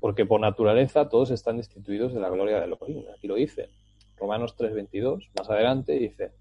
Porque 0.00 0.26
por 0.26 0.40
naturaleza 0.40 1.08
todos 1.08 1.30
están 1.30 1.58
destituidos 1.58 2.12
de 2.12 2.18
la 2.18 2.28
gloria 2.28 2.58
de 2.58 2.64
Elohim. 2.64 3.04
Aquí 3.16 3.28
lo 3.28 3.36
dice. 3.36 3.68
Romanos 4.16 4.56
3.22, 4.58 5.30
más 5.38 5.48
adelante, 5.48 5.92
dice, 5.92 6.32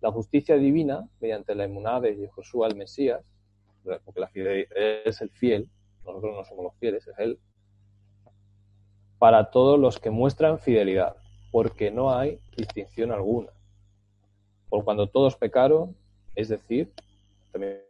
la 0.00 0.10
justicia 0.10 0.56
divina, 0.56 1.06
mediante 1.20 1.54
la 1.54 1.64
emuná 1.64 2.00
de 2.00 2.28
Josué 2.28 2.66
el 2.66 2.76
Mesías, 2.76 3.20
porque 4.06 4.20
la 4.20 4.28
fide- 4.30 4.68
es 5.04 5.20
el 5.20 5.28
fiel, 5.28 5.68
nosotros 6.06 6.34
no 6.34 6.44
somos 6.46 6.64
los 6.64 6.74
fieles, 6.76 7.06
es 7.06 7.18
él, 7.18 7.38
para 9.18 9.50
todos 9.50 9.78
los 9.78 9.98
que 9.98 10.08
muestran 10.08 10.58
fidelidad, 10.58 11.14
porque 11.50 11.90
no 11.90 12.12
hay 12.12 12.40
distinción 12.56 13.12
alguna. 13.12 13.50
Por 14.68 14.84
cuando 14.84 15.08
todos 15.08 15.36
pecaron, 15.36 15.96
es 16.34 16.48
decir, 16.48 16.92
también 17.52 17.80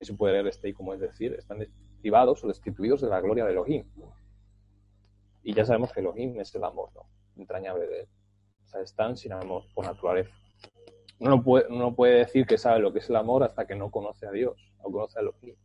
se 0.00 0.14
puede 0.14 0.34
leer 0.34 0.46
este 0.46 0.68
ahí 0.68 0.72
como 0.72 0.94
es 0.94 1.00
decir, 1.00 1.32
están 1.34 1.66
privados 2.00 2.44
o 2.44 2.48
destituidos 2.48 3.00
de 3.00 3.08
la 3.08 3.20
gloria 3.20 3.44
de 3.44 3.52
Elohim. 3.52 3.84
Y 5.42 5.54
ya 5.54 5.64
sabemos 5.64 5.92
que 5.92 6.00
Elohim 6.00 6.38
es 6.40 6.54
el 6.54 6.64
amor, 6.64 6.90
¿no? 6.94 7.06
Entrañable 7.36 7.86
de 7.86 8.00
él. 8.00 8.08
O 8.64 8.68
sea, 8.68 8.82
están 8.82 9.16
sin 9.16 9.32
amor 9.32 9.64
por 9.74 9.86
naturaleza. 9.86 10.34
Uno 11.20 11.30
no 11.30 11.42
puede, 11.42 11.66
uno 11.68 11.78
no 11.78 11.94
puede 11.94 12.18
decir 12.18 12.46
que 12.46 12.58
sabe 12.58 12.80
lo 12.80 12.92
que 12.92 12.98
es 12.98 13.08
el 13.08 13.16
amor 13.16 13.42
hasta 13.42 13.66
que 13.66 13.74
no 13.74 13.90
conoce 13.90 14.26
a 14.26 14.30
Dios 14.30 14.72
o 14.80 14.92
conoce 14.92 15.18
a 15.18 15.22
Elohim. 15.22 15.56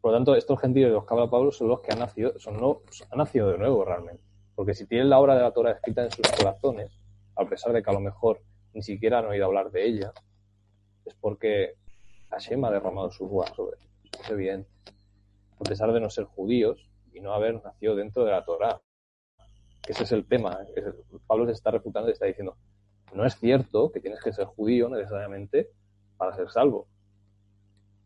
Por 0.00 0.12
lo 0.12 0.18
tanto, 0.18 0.36
estos 0.36 0.60
gentiles 0.60 0.90
de 0.90 0.94
los 0.94 1.06
que 1.06 1.14
habla 1.14 1.30
Pablo 1.30 1.50
son 1.50 1.68
los 1.68 1.80
que 1.80 1.92
han 1.92 1.98
nacido, 1.98 2.38
son 2.38 2.60
no, 2.60 2.82
han 3.10 3.18
nacido 3.18 3.50
de 3.50 3.56
nuevo 3.56 3.84
realmente. 3.84 4.22
Porque 4.54 4.74
si 4.74 4.86
tienen 4.86 5.10
la 5.10 5.18
obra 5.18 5.34
de 5.34 5.42
la 5.42 5.52
Torah 5.52 5.72
escrita 5.72 6.04
en 6.04 6.10
sus 6.10 6.26
corazones, 6.30 6.90
a 7.36 7.44
pesar 7.48 7.72
de 7.72 7.82
que 7.82 7.90
a 7.90 7.94
lo 7.94 8.00
mejor 8.00 8.40
ni 8.72 8.82
siquiera 8.82 9.18
han 9.18 9.26
oído 9.26 9.46
hablar 9.46 9.70
de 9.70 9.86
ella, 9.86 10.12
es 11.04 11.14
porque 11.14 11.74
Hashem 12.30 12.64
ha 12.64 12.70
derramado 12.70 13.10
su 13.10 13.28
ruach 13.28 13.54
sobre 13.54 13.76
ellos. 13.78 14.20
Es 14.20 14.30
evidente. 14.30 14.70
A 15.60 15.64
pesar 15.64 15.92
de 15.92 16.00
no 16.00 16.10
ser 16.10 16.24
judíos 16.24 16.88
y 17.12 17.20
no 17.20 17.32
haber 17.32 17.62
nacido 17.62 17.94
dentro 17.94 18.24
de 18.24 18.32
la 18.32 18.44
Torah. 18.44 18.80
Ese 19.86 20.04
es 20.04 20.12
el 20.12 20.26
tema. 20.26 20.58
El- 20.74 20.94
Pablo 21.26 21.46
se 21.46 21.52
está 21.52 21.70
refutando 21.70 22.08
y 22.08 22.12
está 22.12 22.26
diciendo, 22.26 22.56
no 23.12 23.24
es 23.24 23.36
cierto 23.36 23.92
que 23.92 24.00
tienes 24.00 24.20
que 24.22 24.32
ser 24.32 24.46
judío 24.46 24.88
necesariamente 24.88 25.70
para 26.16 26.34
ser 26.34 26.50
salvo. 26.50 26.88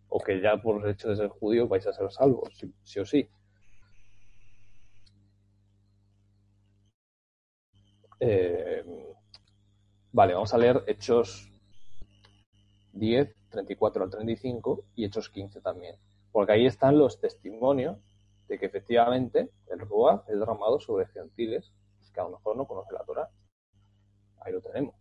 O 0.08 0.18
que 0.20 0.40
ya 0.40 0.56
por 0.60 0.82
el 0.84 0.90
hecho 0.90 1.08
de 1.10 1.16
ser 1.16 1.28
judío 1.28 1.68
vais 1.68 1.86
a 1.86 1.92
ser 1.92 2.10
salvos, 2.10 2.48
sí, 2.56 2.72
sí 2.82 2.98
o 3.00 3.04
sí. 3.04 3.28
Eh, 8.20 8.84
vale, 10.12 10.34
vamos 10.34 10.52
a 10.52 10.58
leer 10.58 10.82
Hechos 10.86 11.52
10, 12.92 13.34
34 13.50 14.04
al 14.04 14.10
35 14.10 14.84
y 14.94 15.04
Hechos 15.04 15.28
15 15.30 15.60
también. 15.60 15.96
Porque 16.32 16.52
ahí 16.52 16.66
están 16.66 16.98
los 16.98 17.20
testimonios 17.20 17.98
de 18.48 18.58
que 18.58 18.66
efectivamente 18.66 19.50
el 19.68 19.80
Ruach 19.80 20.22
es 20.28 20.38
derramado 20.38 20.80
sobre 20.80 21.06
gentiles 21.06 21.72
que 22.12 22.20
a 22.20 22.24
lo 22.24 22.30
mejor 22.30 22.56
no 22.56 22.66
conocen 22.66 22.94
la 22.94 23.04
Torah. 23.04 23.30
Ahí 24.40 24.52
lo 24.52 24.60
tenemos. 24.60 24.94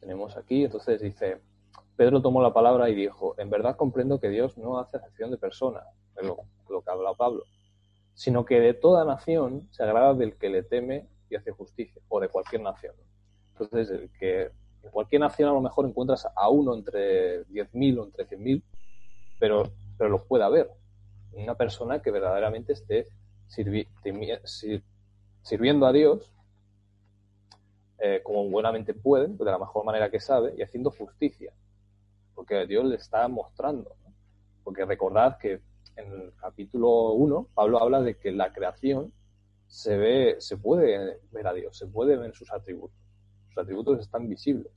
Tenemos 0.00 0.36
aquí, 0.36 0.64
entonces 0.64 1.00
dice, 1.00 1.40
Pedro 1.94 2.20
tomó 2.20 2.42
la 2.42 2.52
palabra 2.52 2.90
y 2.90 2.94
dijo, 2.94 3.34
en 3.38 3.50
verdad 3.50 3.76
comprendo 3.76 4.18
que 4.18 4.30
Dios 4.30 4.58
no 4.58 4.78
hace 4.78 4.96
acepción 4.96 5.30
de 5.30 5.38
personas, 5.38 5.84
es 6.16 6.26
lo, 6.26 6.38
lo 6.68 6.82
que 6.82 6.90
habla 6.90 7.14
Pablo, 7.14 7.44
sino 8.14 8.44
que 8.44 8.60
de 8.60 8.74
toda 8.74 9.04
nación 9.04 9.68
se 9.70 9.82
agrada 9.82 10.14
del 10.14 10.36
que 10.36 10.50
le 10.50 10.62
teme 10.62 11.06
y 11.30 11.36
hace 11.36 11.50
justicia, 11.50 12.00
o 12.08 12.20
de 12.20 12.28
cualquier 12.28 12.62
nación. 12.62 12.94
Entonces, 13.52 13.90
el 13.90 14.10
que 14.10 14.50
en 14.82 14.90
cualquier 14.90 15.20
nación 15.20 15.48
a 15.48 15.52
lo 15.52 15.60
mejor 15.60 15.86
encuentras 15.86 16.26
a 16.34 16.48
uno 16.48 16.74
entre 16.74 17.46
10.000 17.46 17.98
o 17.98 18.04
entre 18.04 18.26
100.000, 18.26 18.62
pero, 19.38 19.72
pero 19.96 20.10
los 20.10 20.22
puede 20.22 20.44
haber. 20.44 20.70
Una 21.32 21.54
persona 21.54 22.02
que 22.02 22.10
verdaderamente 22.10 22.72
esté 22.72 23.08
sirviendo 23.46 25.86
a 25.86 25.92
Dios 25.92 26.32
eh, 28.04 28.20
como 28.24 28.48
buenamente 28.48 28.94
puede, 28.94 29.28
de 29.28 29.44
la 29.44 29.58
mejor 29.58 29.84
manera 29.84 30.10
que 30.10 30.18
sabe, 30.18 30.54
y 30.58 30.62
haciendo 30.62 30.90
justicia. 30.90 31.52
Porque 32.34 32.66
Dios 32.66 32.84
le 32.84 32.96
está 32.96 33.28
mostrando. 33.28 33.94
Porque 34.64 34.84
recordad 34.84 35.38
que 35.38 35.60
en 35.96 36.12
el 36.12 36.32
capítulo 36.36 37.12
1, 37.12 37.48
Pablo 37.54 37.82
habla 37.82 38.00
de 38.00 38.16
que 38.16 38.32
la 38.32 38.52
creación 38.52 39.12
se 39.66 39.96
ve, 39.96 40.36
se 40.38 40.56
puede 40.56 41.20
ver 41.30 41.46
a 41.46 41.52
Dios, 41.52 41.76
se 41.78 41.86
puede 41.86 42.16
ver 42.16 42.34
sus 42.34 42.52
atributos. 42.52 42.96
Sus 43.48 43.58
atributos 43.58 44.00
están 44.00 44.28
visibles. 44.28 44.72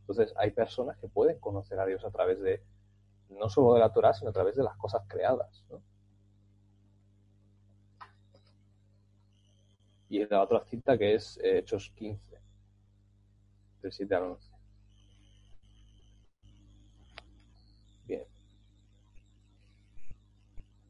Entonces 0.00 0.34
hay 0.36 0.50
personas 0.50 0.98
que 0.98 1.08
pueden 1.08 1.38
conocer 1.38 1.78
a 1.78 1.86
Dios 1.86 2.04
a 2.04 2.10
través 2.10 2.40
de, 2.40 2.62
no 3.30 3.48
solo 3.48 3.74
de 3.74 3.80
la 3.80 3.92
Torah, 3.92 4.12
sino 4.12 4.30
a 4.30 4.32
través 4.32 4.56
de 4.56 4.62
las 4.62 4.76
cosas 4.76 5.02
creadas. 5.08 5.64
¿no? 5.70 5.80
Y 10.08 10.24
la 10.26 10.42
otra 10.42 10.64
cita 10.64 10.98
que 10.98 11.14
es 11.14 11.38
eh, 11.38 11.58
Hechos 11.58 11.90
15, 11.96 12.38
del 13.82 13.92
7 13.92 14.14
al 14.14 14.22
11. 14.24 14.53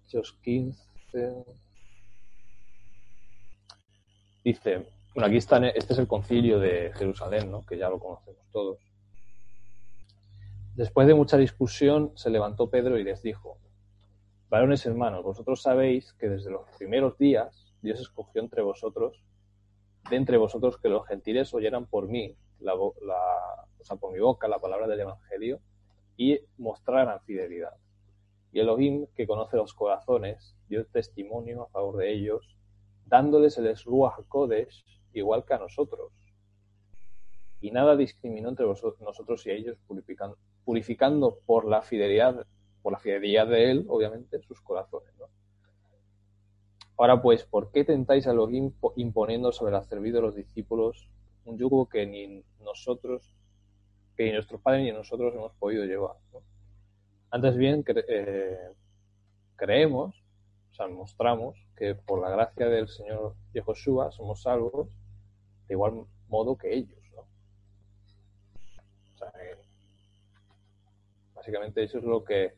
Hechos 0.07 0.39
15. 0.43 1.45
Dice, 4.45 4.87
bueno, 5.15 5.27
aquí 5.27 5.37
está, 5.37 5.67
este 5.69 5.93
es 5.95 5.99
el 5.99 6.07
concilio 6.09 6.59
de 6.59 6.93
Jerusalén, 6.95 7.53
que 7.67 7.79
ya 7.79 7.89
lo 7.89 7.99
conocemos 7.99 8.43
todos. 8.53 8.79
Después 10.75 11.07
de 11.07 11.15
mucha 11.15 11.37
discusión, 11.39 12.13
se 12.17 12.31
levantó 12.31 12.69
Pedro 12.69 12.99
y 12.99 13.05
les 13.05 13.23
dijo, 13.23 13.59
varones 14.51 14.85
hermanos, 14.87 15.23
vosotros 15.25 15.63
sabéis 15.63 16.13
que 16.15 16.29
desde 16.29 16.51
los 16.51 16.69
primeros 16.77 17.17
días 17.17 17.73
Dios 17.81 18.01
escogió 18.01 18.43
entre 18.43 18.61
vosotros, 18.63 19.25
de 20.11 20.17
entre 20.17 20.37
vosotros 20.37 20.77
que 20.79 20.89
los 20.89 21.07
gentiles 21.07 21.55
oyeran 21.55 21.87
por 21.87 22.09
mí, 22.09 22.37
la, 22.61 22.75
la- 22.75 23.67
o 23.79 23.85
sea, 23.85 23.97
por 23.97 24.13
mi 24.13 24.19
boca, 24.19 24.49
la 24.49 24.59
palabra 24.59 24.87
del 24.87 25.01
Evangelio 25.01 25.61
y 26.17 26.39
mostraran 26.59 27.21
fidelidad. 27.23 27.75
Y 28.55 28.61
Elohim, 28.61 29.07
que 29.17 29.27
conoce 29.27 29.57
los 29.57 29.75
corazones, 29.75 30.57
dio 30.69 30.87
testimonio 30.87 31.65
a 31.65 31.69
favor 31.71 31.97
de 31.97 32.13
ellos, 32.13 32.57
dándoles 33.05 33.59
el 33.59 33.77
Ruach 33.85 34.25
Kodesh 34.29 34.85
igual 35.13 35.45
que 35.45 35.55
a 35.55 35.59
nosotros. 35.59 36.13
Y 37.61 37.73
nada 37.73 37.97
discriminó 37.97 38.51
entre 38.51 38.65
nosotros 38.65 39.45
y 39.47 39.51
ellos, 39.51 39.77
purificando, 39.89 40.39
purificando 40.65 41.41
por 41.47 41.67
la 41.67 41.83
fidelidad, 41.83 42.47
por 42.81 42.93
la 42.93 43.01
fidelidad 43.01 43.49
de 43.49 43.73
él, 43.73 43.87
obviamente, 43.89 44.41
sus 44.43 44.61
corazones. 44.61 45.13
Ahora 46.97 47.21
pues, 47.21 47.45
¿por 47.45 47.73
qué 47.73 47.83
tentáis 47.85 48.29
a 48.29 48.31
Elohim 48.31 48.71
po- 48.71 48.93
imponiendo 48.95 49.51
sobre 49.51 49.73
la 49.73 49.83
cerviz 49.83 50.13
de 50.13 50.21
los 50.21 50.37
discípulos 50.37 51.11
un 51.45 51.59
yugo 51.59 51.89
que 51.89 52.07
ni 52.07 52.45
nosotros, 52.63 53.35
que 54.17 54.27
ni 54.27 54.33
nuestros 54.33 54.61
padres 54.61 54.85
ni 54.85 54.93
nosotros 54.93 55.35
hemos 55.35 55.53
podido 55.55 55.85
llevar? 55.85 56.15
¿no? 56.33 56.41
Antes 57.37 57.55
bien, 57.59 57.85
cre- 57.85 58.05
eh, 58.09 58.73
creemos, 59.57 60.15
o 60.73 60.75
sea, 60.75 60.89
mostramos 60.89 61.57
que 61.77 61.95
por 61.95 62.21
la 62.23 62.31
gracia 62.31 62.69
del 62.69 62.89
Señor 62.89 63.37
Yehoshua 63.55 64.13
somos 64.13 64.43
salvos 64.43 64.89
de 65.69 65.75
igual 65.75 66.07
modo 66.29 66.57
que 66.59 66.75
ellos, 66.75 66.99
¿no? 67.15 67.23
O 67.23 69.19
sea, 69.19 69.31
que 69.33 69.57
Básicamente 71.35 71.83
eso 71.83 71.99
es 71.99 72.05
lo 72.05 72.25
que, 72.25 72.55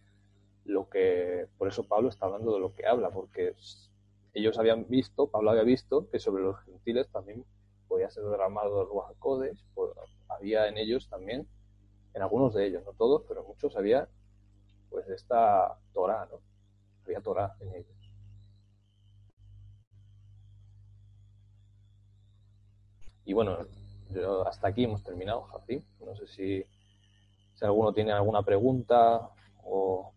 lo 0.65 0.89
que, 0.89 1.47
por 1.59 1.69
eso 1.69 1.85
Pablo 1.85 2.09
está 2.09 2.27
hablando 2.27 2.55
de 2.55 2.61
lo 2.61 2.75
que 2.75 2.87
habla, 2.87 3.11
porque 3.11 3.55
ellos 4.35 4.59
habían 4.59 4.87
visto, 4.89 5.29
Pablo 5.29 5.51
había 5.51 5.63
visto 5.63 6.09
que 6.11 6.19
sobre 6.21 6.43
los 6.45 6.61
gentiles 6.65 7.09
también 7.11 7.45
podía 7.89 8.11
ser 8.11 8.25
derramado 8.25 8.83
el 8.83 8.89
Ruach 8.89 9.17
pues, 9.75 9.93
había 10.29 10.69
en 10.69 10.79
ellos 10.79 11.09
también, 11.09 11.47
en 12.15 12.23
algunos 12.23 12.55
de 12.55 12.67
ellos, 12.67 12.85
no 12.85 12.93
todos, 12.95 13.25
pero 13.29 13.45
muchos 13.45 13.77
había 13.77 14.09
pues 14.91 15.09
esta 15.09 15.79
Torah, 15.93 16.27
¿no? 16.31 16.41
Había 17.05 17.21
Torah 17.21 17.57
en 17.61 17.75
ellos. 17.75 17.97
Y 23.25 23.33
bueno, 23.33 23.59
hasta 24.47 24.69
aquí 24.69 24.85
hemos 24.85 25.03
terminado, 25.03 25.43
Jaci. 25.43 25.85
No 26.01 26.15
sé 26.17 26.27
si, 26.29 26.65
si 27.55 27.65
alguno 27.65 27.93
tiene 27.93 28.13
alguna 28.13 28.43
pregunta 28.43 29.31
o 29.65 30.13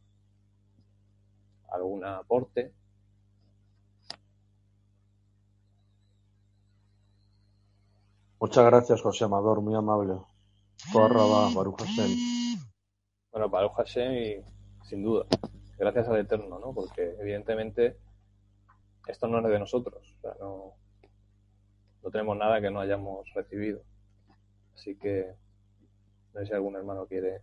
algún 1.72 2.06
aporte. 2.06 2.72
Muchas 8.40 8.66
gracias, 8.66 9.02
José 9.02 9.26
Amador, 9.26 9.62
muy 9.62 9.76
amable. 9.76 10.14
Corraba, 10.94 11.50
Baruch 11.54 11.82
Hashem. 11.82 12.60
Bueno, 13.32 13.50
Baruch 13.50 13.74
Hashem 13.74 14.14
y 14.14 14.59
sin 14.90 15.03
duda, 15.03 15.26
gracias 15.78 16.07
al 16.07 16.18
Eterno, 16.18 16.57
¿no? 16.57 16.74
Porque 16.74 17.16
evidentemente 17.20 17.95
esto 19.07 19.28
no 19.28 19.38
es 19.38 19.45
de 19.45 19.60
nosotros, 19.60 20.16
o 20.18 20.22
sea, 20.22 20.34
no, 20.40 20.74
no 22.03 22.10
tenemos 22.10 22.36
nada 22.36 22.60
que 22.60 22.72
no 22.72 22.80
hayamos 22.80 23.32
recibido. 23.36 23.82
Así 24.74 24.95
que 24.95 25.36
no 26.34 26.40
sé 26.40 26.48
si 26.48 26.53
algún 26.53 26.76
hermano 26.76 27.06
quiere. 27.06 27.41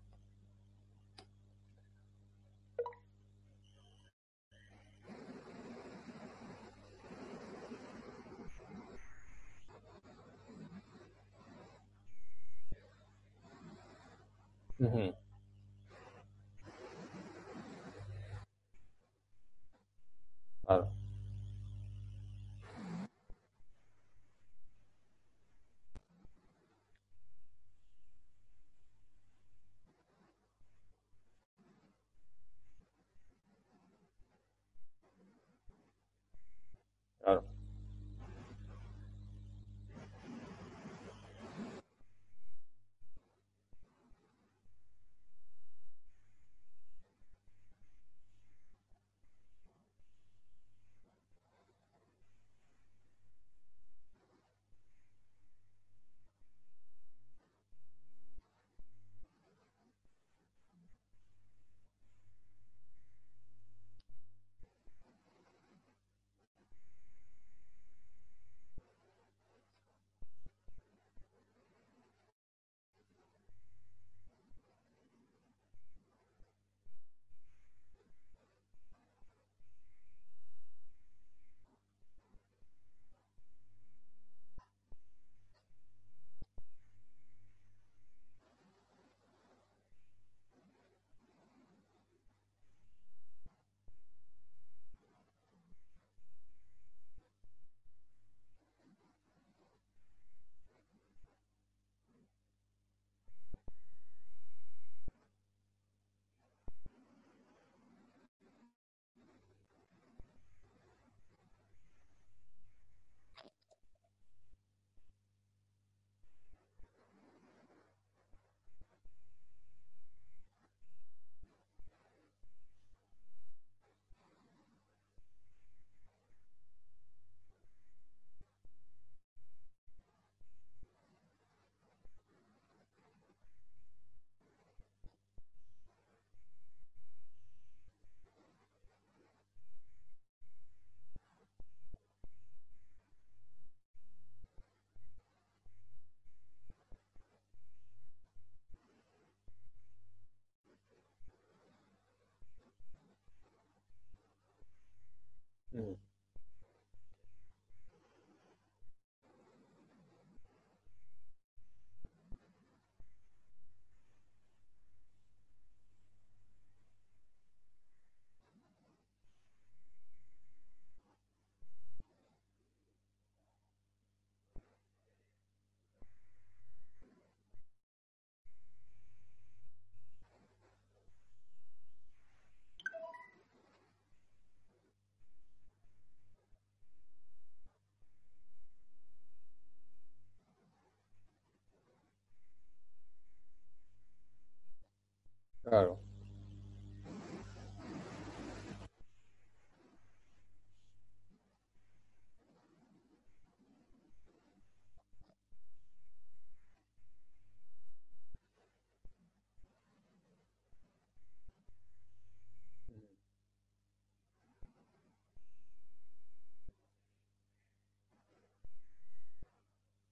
Claro. 195.66 195.98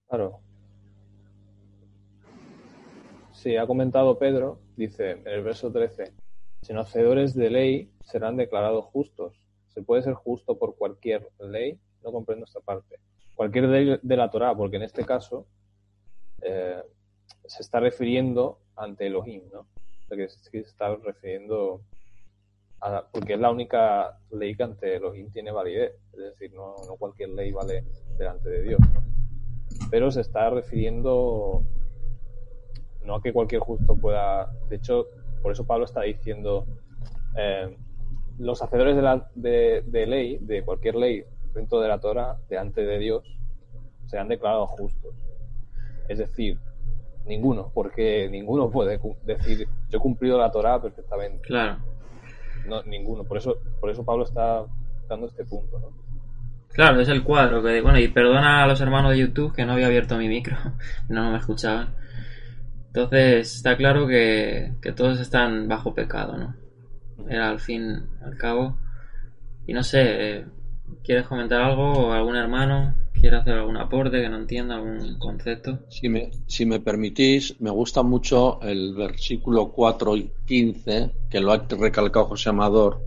Claro. 0.07 0.44
Sí, 3.45 3.57
ha 3.57 3.67
comentado 3.67 4.17
Pedro, 4.17 4.59
dice 4.75 5.11
en 5.11 5.27
el 5.27 5.43
verso 5.43 5.71
13, 5.71 6.11
sino 6.63 6.81
hacedores 6.81 7.35
de 7.35 7.51
ley 7.51 7.91
serán 8.01 8.37
declarados 8.37 8.85
justos. 8.85 9.39
¿Se 9.67 9.83
puede 9.83 10.01
ser 10.01 10.15
justo 10.15 10.57
por 10.57 10.75
cualquier 10.75 11.29
ley? 11.37 11.79
No 12.03 12.11
comprendo 12.11 12.45
esta 12.45 12.59
parte. 12.61 12.97
Cualquier 13.35 13.65
ley 13.65 13.99
de 14.01 14.17
la 14.17 14.31
Torah, 14.31 14.55
porque 14.55 14.77
en 14.77 14.81
este 14.81 15.05
caso 15.05 15.45
eh, 16.41 16.81
se 17.45 17.61
está 17.61 17.79
refiriendo 17.79 18.61
ante 18.75 19.05
Elohim, 19.05 19.43
¿no? 19.53 19.67
que 20.09 20.27
se 20.27 20.57
está 20.57 20.95
refiriendo 20.95 21.81
a, 22.81 23.05
porque 23.11 23.33
es 23.33 23.39
la 23.39 23.51
única 23.51 24.17
ley 24.31 24.55
que 24.55 24.63
ante 24.63 24.95
Elohim 24.95 25.29
tiene 25.29 25.51
validez, 25.51 25.93
es 26.13 26.19
decir, 26.19 26.51
no, 26.51 26.73
cualquier 26.97 27.29
ley 27.29 27.51
vale 27.51 27.83
delante 28.17 28.49
de 28.49 28.63
Dios. 28.63 28.79
Pero 29.91 30.09
se 30.09 30.21
está 30.21 30.49
refiriendo 30.49 31.63
no 33.05 33.15
a 33.15 33.21
que 33.21 33.33
cualquier 33.33 33.61
justo 33.61 33.95
pueda, 33.95 34.51
de 34.69 34.77
hecho, 34.77 35.07
por 35.41 35.51
eso 35.51 35.65
Pablo 35.65 35.85
está 35.85 36.01
diciendo, 36.01 36.65
eh, 37.37 37.75
los 38.39 38.61
hacedores 38.61 38.95
de, 38.95 39.01
la, 39.01 39.29
de, 39.35 39.83
de 39.85 40.05
ley, 40.05 40.37
de 40.41 40.63
cualquier 40.63 40.95
ley 40.95 41.23
dentro 41.53 41.79
de 41.79 41.87
la 41.87 41.99
Torah, 41.99 42.37
delante 42.49 42.83
de 42.83 42.99
Dios, 42.99 43.23
se 44.05 44.17
han 44.17 44.27
declarado 44.27 44.67
justos. 44.67 45.15
Es 46.07 46.19
decir, 46.19 46.59
ninguno, 47.25 47.71
porque 47.73 48.29
ninguno 48.29 48.69
puede 48.69 48.99
decir 49.23 49.67
yo 49.89 49.97
he 49.97 50.01
cumplido 50.01 50.37
la 50.37 50.51
Torah 50.51 50.81
perfectamente. 50.81 51.47
Claro. 51.47 51.77
No, 52.67 52.83
ninguno. 52.83 53.23
Por 53.23 53.37
eso, 53.37 53.57
por 53.79 53.89
eso 53.89 54.03
Pablo 54.03 54.23
está 54.23 54.65
dando 55.07 55.27
este 55.27 55.45
punto, 55.45 55.79
¿no? 55.79 56.05
Claro, 56.69 56.99
es 56.99 57.07
el 57.07 57.23
cuadro 57.23 57.63
que, 57.63 57.81
bueno, 57.81 57.99
y 57.99 58.09
perdona 58.09 58.63
a 58.63 58.67
los 58.67 58.81
hermanos 58.81 59.11
de 59.11 59.19
YouTube 59.19 59.55
que 59.55 59.65
no 59.65 59.73
había 59.73 59.87
abierto 59.87 60.17
mi 60.17 60.27
micro, 60.27 60.57
no 61.09 61.31
me 61.31 61.37
escuchaban. 61.37 61.95
Entonces, 62.95 63.57
está 63.57 63.75
claro 63.75 64.07
que, 64.07 64.71
que 64.81 64.93
todos 64.93 65.19
están 65.19 65.67
bajo 65.67 65.93
pecado, 65.93 66.37
¿no? 66.37 66.55
Era 67.29 67.49
al 67.49 67.59
fin, 67.59 68.07
al 68.23 68.37
cabo. 68.37 68.77
Y 69.67 69.73
no 69.73 69.83
sé, 69.83 69.99
eh, 70.03 70.45
¿quieres 71.03 71.27
comentar 71.27 71.61
algo? 71.61 71.91
¿O 71.91 72.11
algún 72.13 72.37
hermano 72.37 72.95
quiere 73.11 73.35
hacer 73.35 73.55
algún 73.55 73.75
aporte 73.75 74.21
que 74.21 74.29
no 74.29 74.37
entienda 74.37 74.75
algún 74.75 75.19
concepto? 75.19 75.79
Si 75.89 76.07
me, 76.07 76.31
si 76.47 76.65
me 76.65 76.79
permitís, 76.79 77.59
me 77.59 77.69
gusta 77.69 78.01
mucho 78.01 78.61
el 78.61 78.95
versículo 78.95 79.73
4 79.73 80.15
y 80.15 80.31
15, 80.45 81.11
que 81.29 81.41
lo 81.41 81.51
ha 81.51 81.67
recalcado 81.67 82.27
José 82.27 82.47
Amador, 82.47 83.01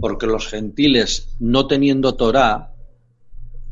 porque 0.00 0.28
los 0.28 0.46
gentiles, 0.46 1.34
no 1.40 1.66
teniendo 1.66 2.14
Torá, 2.14 2.72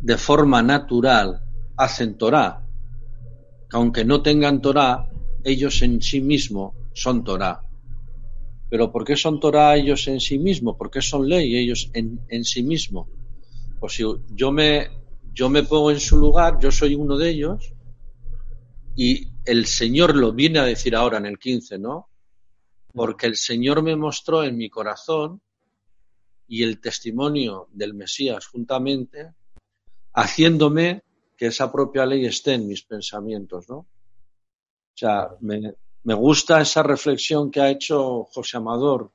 de 0.00 0.18
forma 0.18 0.60
natural 0.60 1.42
hacen 1.76 2.18
Torá. 2.18 2.64
Aunque 3.70 4.04
no 4.04 4.22
tengan 4.22 4.60
Torá, 4.60 5.08
ellos 5.46 5.80
en 5.82 6.02
sí 6.02 6.20
mismos 6.20 6.74
son 6.92 7.22
Torá. 7.22 7.60
Pero 8.68 8.90
¿por 8.90 9.04
qué 9.04 9.16
son 9.16 9.38
Torá 9.38 9.76
ellos 9.76 10.08
en 10.08 10.18
sí 10.18 10.38
mismos? 10.40 10.76
¿Por 10.76 10.90
qué 10.90 11.00
son 11.00 11.28
ley 11.28 11.56
ellos 11.56 11.88
en, 11.94 12.20
en 12.28 12.44
sí 12.44 12.64
mismos? 12.64 13.08
Pues 13.78 13.92
si 13.92 14.02
yo 14.34 14.50
me, 14.50 14.88
yo 15.32 15.48
me 15.48 15.62
pongo 15.62 15.92
en 15.92 16.00
su 16.00 16.16
lugar, 16.16 16.58
yo 16.58 16.72
soy 16.72 16.96
uno 16.96 17.16
de 17.16 17.30
ellos, 17.30 17.72
y 18.96 19.28
el 19.44 19.66
Señor 19.66 20.16
lo 20.16 20.32
viene 20.32 20.58
a 20.58 20.64
decir 20.64 20.96
ahora 20.96 21.18
en 21.18 21.26
el 21.26 21.38
15, 21.38 21.78
¿no? 21.78 22.08
Porque 22.92 23.26
el 23.26 23.36
Señor 23.36 23.82
me 23.82 23.94
mostró 23.94 24.42
en 24.42 24.56
mi 24.56 24.68
corazón 24.68 25.40
y 26.48 26.64
el 26.64 26.80
testimonio 26.80 27.68
del 27.70 27.94
Mesías 27.94 28.46
juntamente, 28.46 29.34
haciéndome 30.12 31.04
que 31.36 31.46
esa 31.46 31.70
propia 31.70 32.04
ley 32.04 32.26
esté 32.26 32.54
en 32.54 32.66
mis 32.66 32.82
pensamientos, 32.82 33.68
¿no? 33.68 33.86
O 34.96 34.98
sea, 34.98 35.28
me, 35.40 36.14
gusta 36.14 36.62
esa 36.62 36.82
reflexión 36.82 37.50
que 37.50 37.60
ha 37.60 37.68
hecho 37.68 38.24
José 38.24 38.56
Amador 38.56 39.12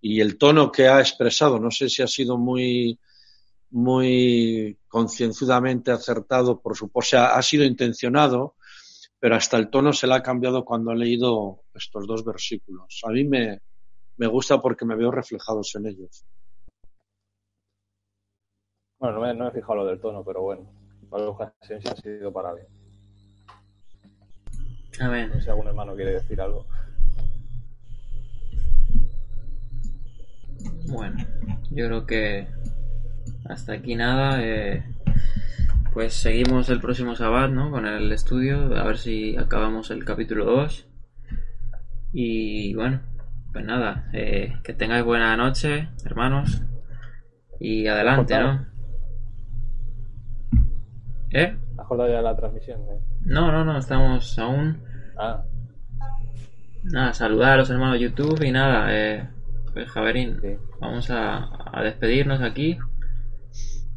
y 0.00 0.20
el 0.20 0.38
tono 0.38 0.70
que 0.70 0.86
ha 0.86 1.00
expresado. 1.00 1.58
No 1.58 1.72
sé 1.72 1.88
si 1.88 2.02
ha 2.02 2.06
sido 2.06 2.38
muy, 2.38 3.00
muy 3.70 4.78
concienzudamente 4.86 5.90
acertado, 5.90 6.60
por 6.60 6.76
supuesto, 6.76 7.16
o 7.16 7.18
sea, 7.18 7.34
ha 7.34 7.42
sido 7.42 7.64
intencionado, 7.64 8.54
pero 9.18 9.34
hasta 9.34 9.56
el 9.56 9.70
tono 9.70 9.92
se 9.92 10.06
le 10.06 10.14
ha 10.14 10.22
cambiado 10.22 10.64
cuando 10.64 10.92
ha 10.92 10.94
leído 10.94 11.64
estos 11.74 12.06
dos 12.06 12.24
versículos. 12.24 13.00
A 13.04 13.10
mí 13.10 13.24
me, 13.24 13.60
me 14.18 14.28
gusta 14.28 14.62
porque 14.62 14.84
me 14.84 14.94
veo 14.94 15.10
reflejados 15.10 15.74
en 15.74 15.86
ellos. 15.86 16.24
Bueno, 19.00 19.18
no 19.18 19.34
me, 19.34 19.48
he 19.48 19.50
fijado 19.50 19.74
lo 19.78 19.86
del 19.86 20.00
tono, 20.00 20.22
pero 20.22 20.42
bueno, 20.42 20.72
para 21.10 21.24
la 21.24 21.30
ocasión 21.30 21.82
sí 21.82 21.88
ha 21.88 21.96
sido 21.96 22.32
para 22.32 22.54
bien. 22.54 22.81
Amén. 25.00 25.28
No 25.28 25.34
sé 25.34 25.42
si 25.42 25.50
algún 25.50 25.66
hermano 25.68 25.94
quiere 25.94 26.12
decir 26.12 26.40
algo. 26.40 26.66
Bueno, 30.88 31.16
yo 31.70 31.86
creo 31.86 32.06
que 32.06 32.46
hasta 33.44 33.72
aquí 33.72 33.94
nada. 33.96 34.42
eh, 34.42 34.84
pues 35.92 36.14
seguimos 36.14 36.70
el 36.70 36.80
próximo 36.80 37.14
sábado, 37.16 37.48
¿no? 37.48 37.70
Con 37.70 37.86
el 37.86 38.10
estudio, 38.12 38.74
a 38.78 38.84
ver 38.84 38.96
si 38.96 39.36
acabamos 39.36 39.90
el 39.90 40.04
capítulo 40.04 40.46
2. 40.46 40.86
Y 42.14 42.74
bueno, 42.74 43.00
pues 43.52 43.64
nada, 43.64 44.08
eh, 44.12 44.54
que 44.64 44.72
tengáis 44.72 45.04
buena 45.04 45.36
noche, 45.36 45.88
hermanos. 46.04 46.62
Y 47.60 47.86
adelante, 47.86 48.38
¿no? 48.38 48.66
¿Eh? 51.30 51.56
¿Has 51.90 52.10
ya 52.10 52.22
la 52.22 52.36
transmisión? 52.36 52.80
eh? 52.82 53.00
No, 53.24 53.50
no, 53.52 53.64
no, 53.64 53.78
estamos 53.78 54.38
aún. 54.38 54.82
Ah, 55.18 55.42
Nada, 56.84 57.14
saludar 57.14 57.52
a 57.52 57.56
los 57.58 57.70
hermanos 57.70 57.94
de 57.94 58.00
YouTube 58.00 58.42
y 58.42 58.50
nada, 58.50 58.86
eh, 58.90 59.28
pues 59.72 59.88
Javerín, 59.90 60.38
sí. 60.42 60.56
vamos 60.80 61.08
a, 61.10 61.48
a 61.72 61.82
despedirnos 61.82 62.40
aquí. 62.42 62.76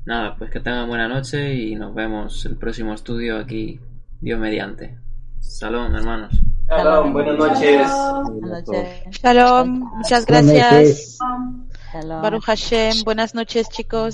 Nada, 0.05 0.35
pues 0.37 0.51
que 0.51 0.59
tengan 0.59 0.87
buena 0.87 1.07
noche 1.07 1.55
y 1.55 1.75
nos 1.75 1.95
vemos 1.95 2.45
el 2.45 2.57
próximo 2.57 2.93
estudio 2.93 3.39
aquí, 3.39 3.79
Dios 4.21 4.39
mediante. 4.39 4.99
Salón, 5.39 5.95
hermanos. 5.95 6.39
Shalom, 6.69 7.13
buenas 7.13 7.37
noches. 7.37 7.91
Buenas 8.39 8.67
noches. 8.67 9.03
Shalom, 9.21 9.79
muchas 9.97 10.25
gracias. 10.25 11.17
Baruch 12.21 12.43
Hashem, 12.43 13.03
buenas 13.03 13.33
noches 13.33 13.69
chicos. 13.69 14.13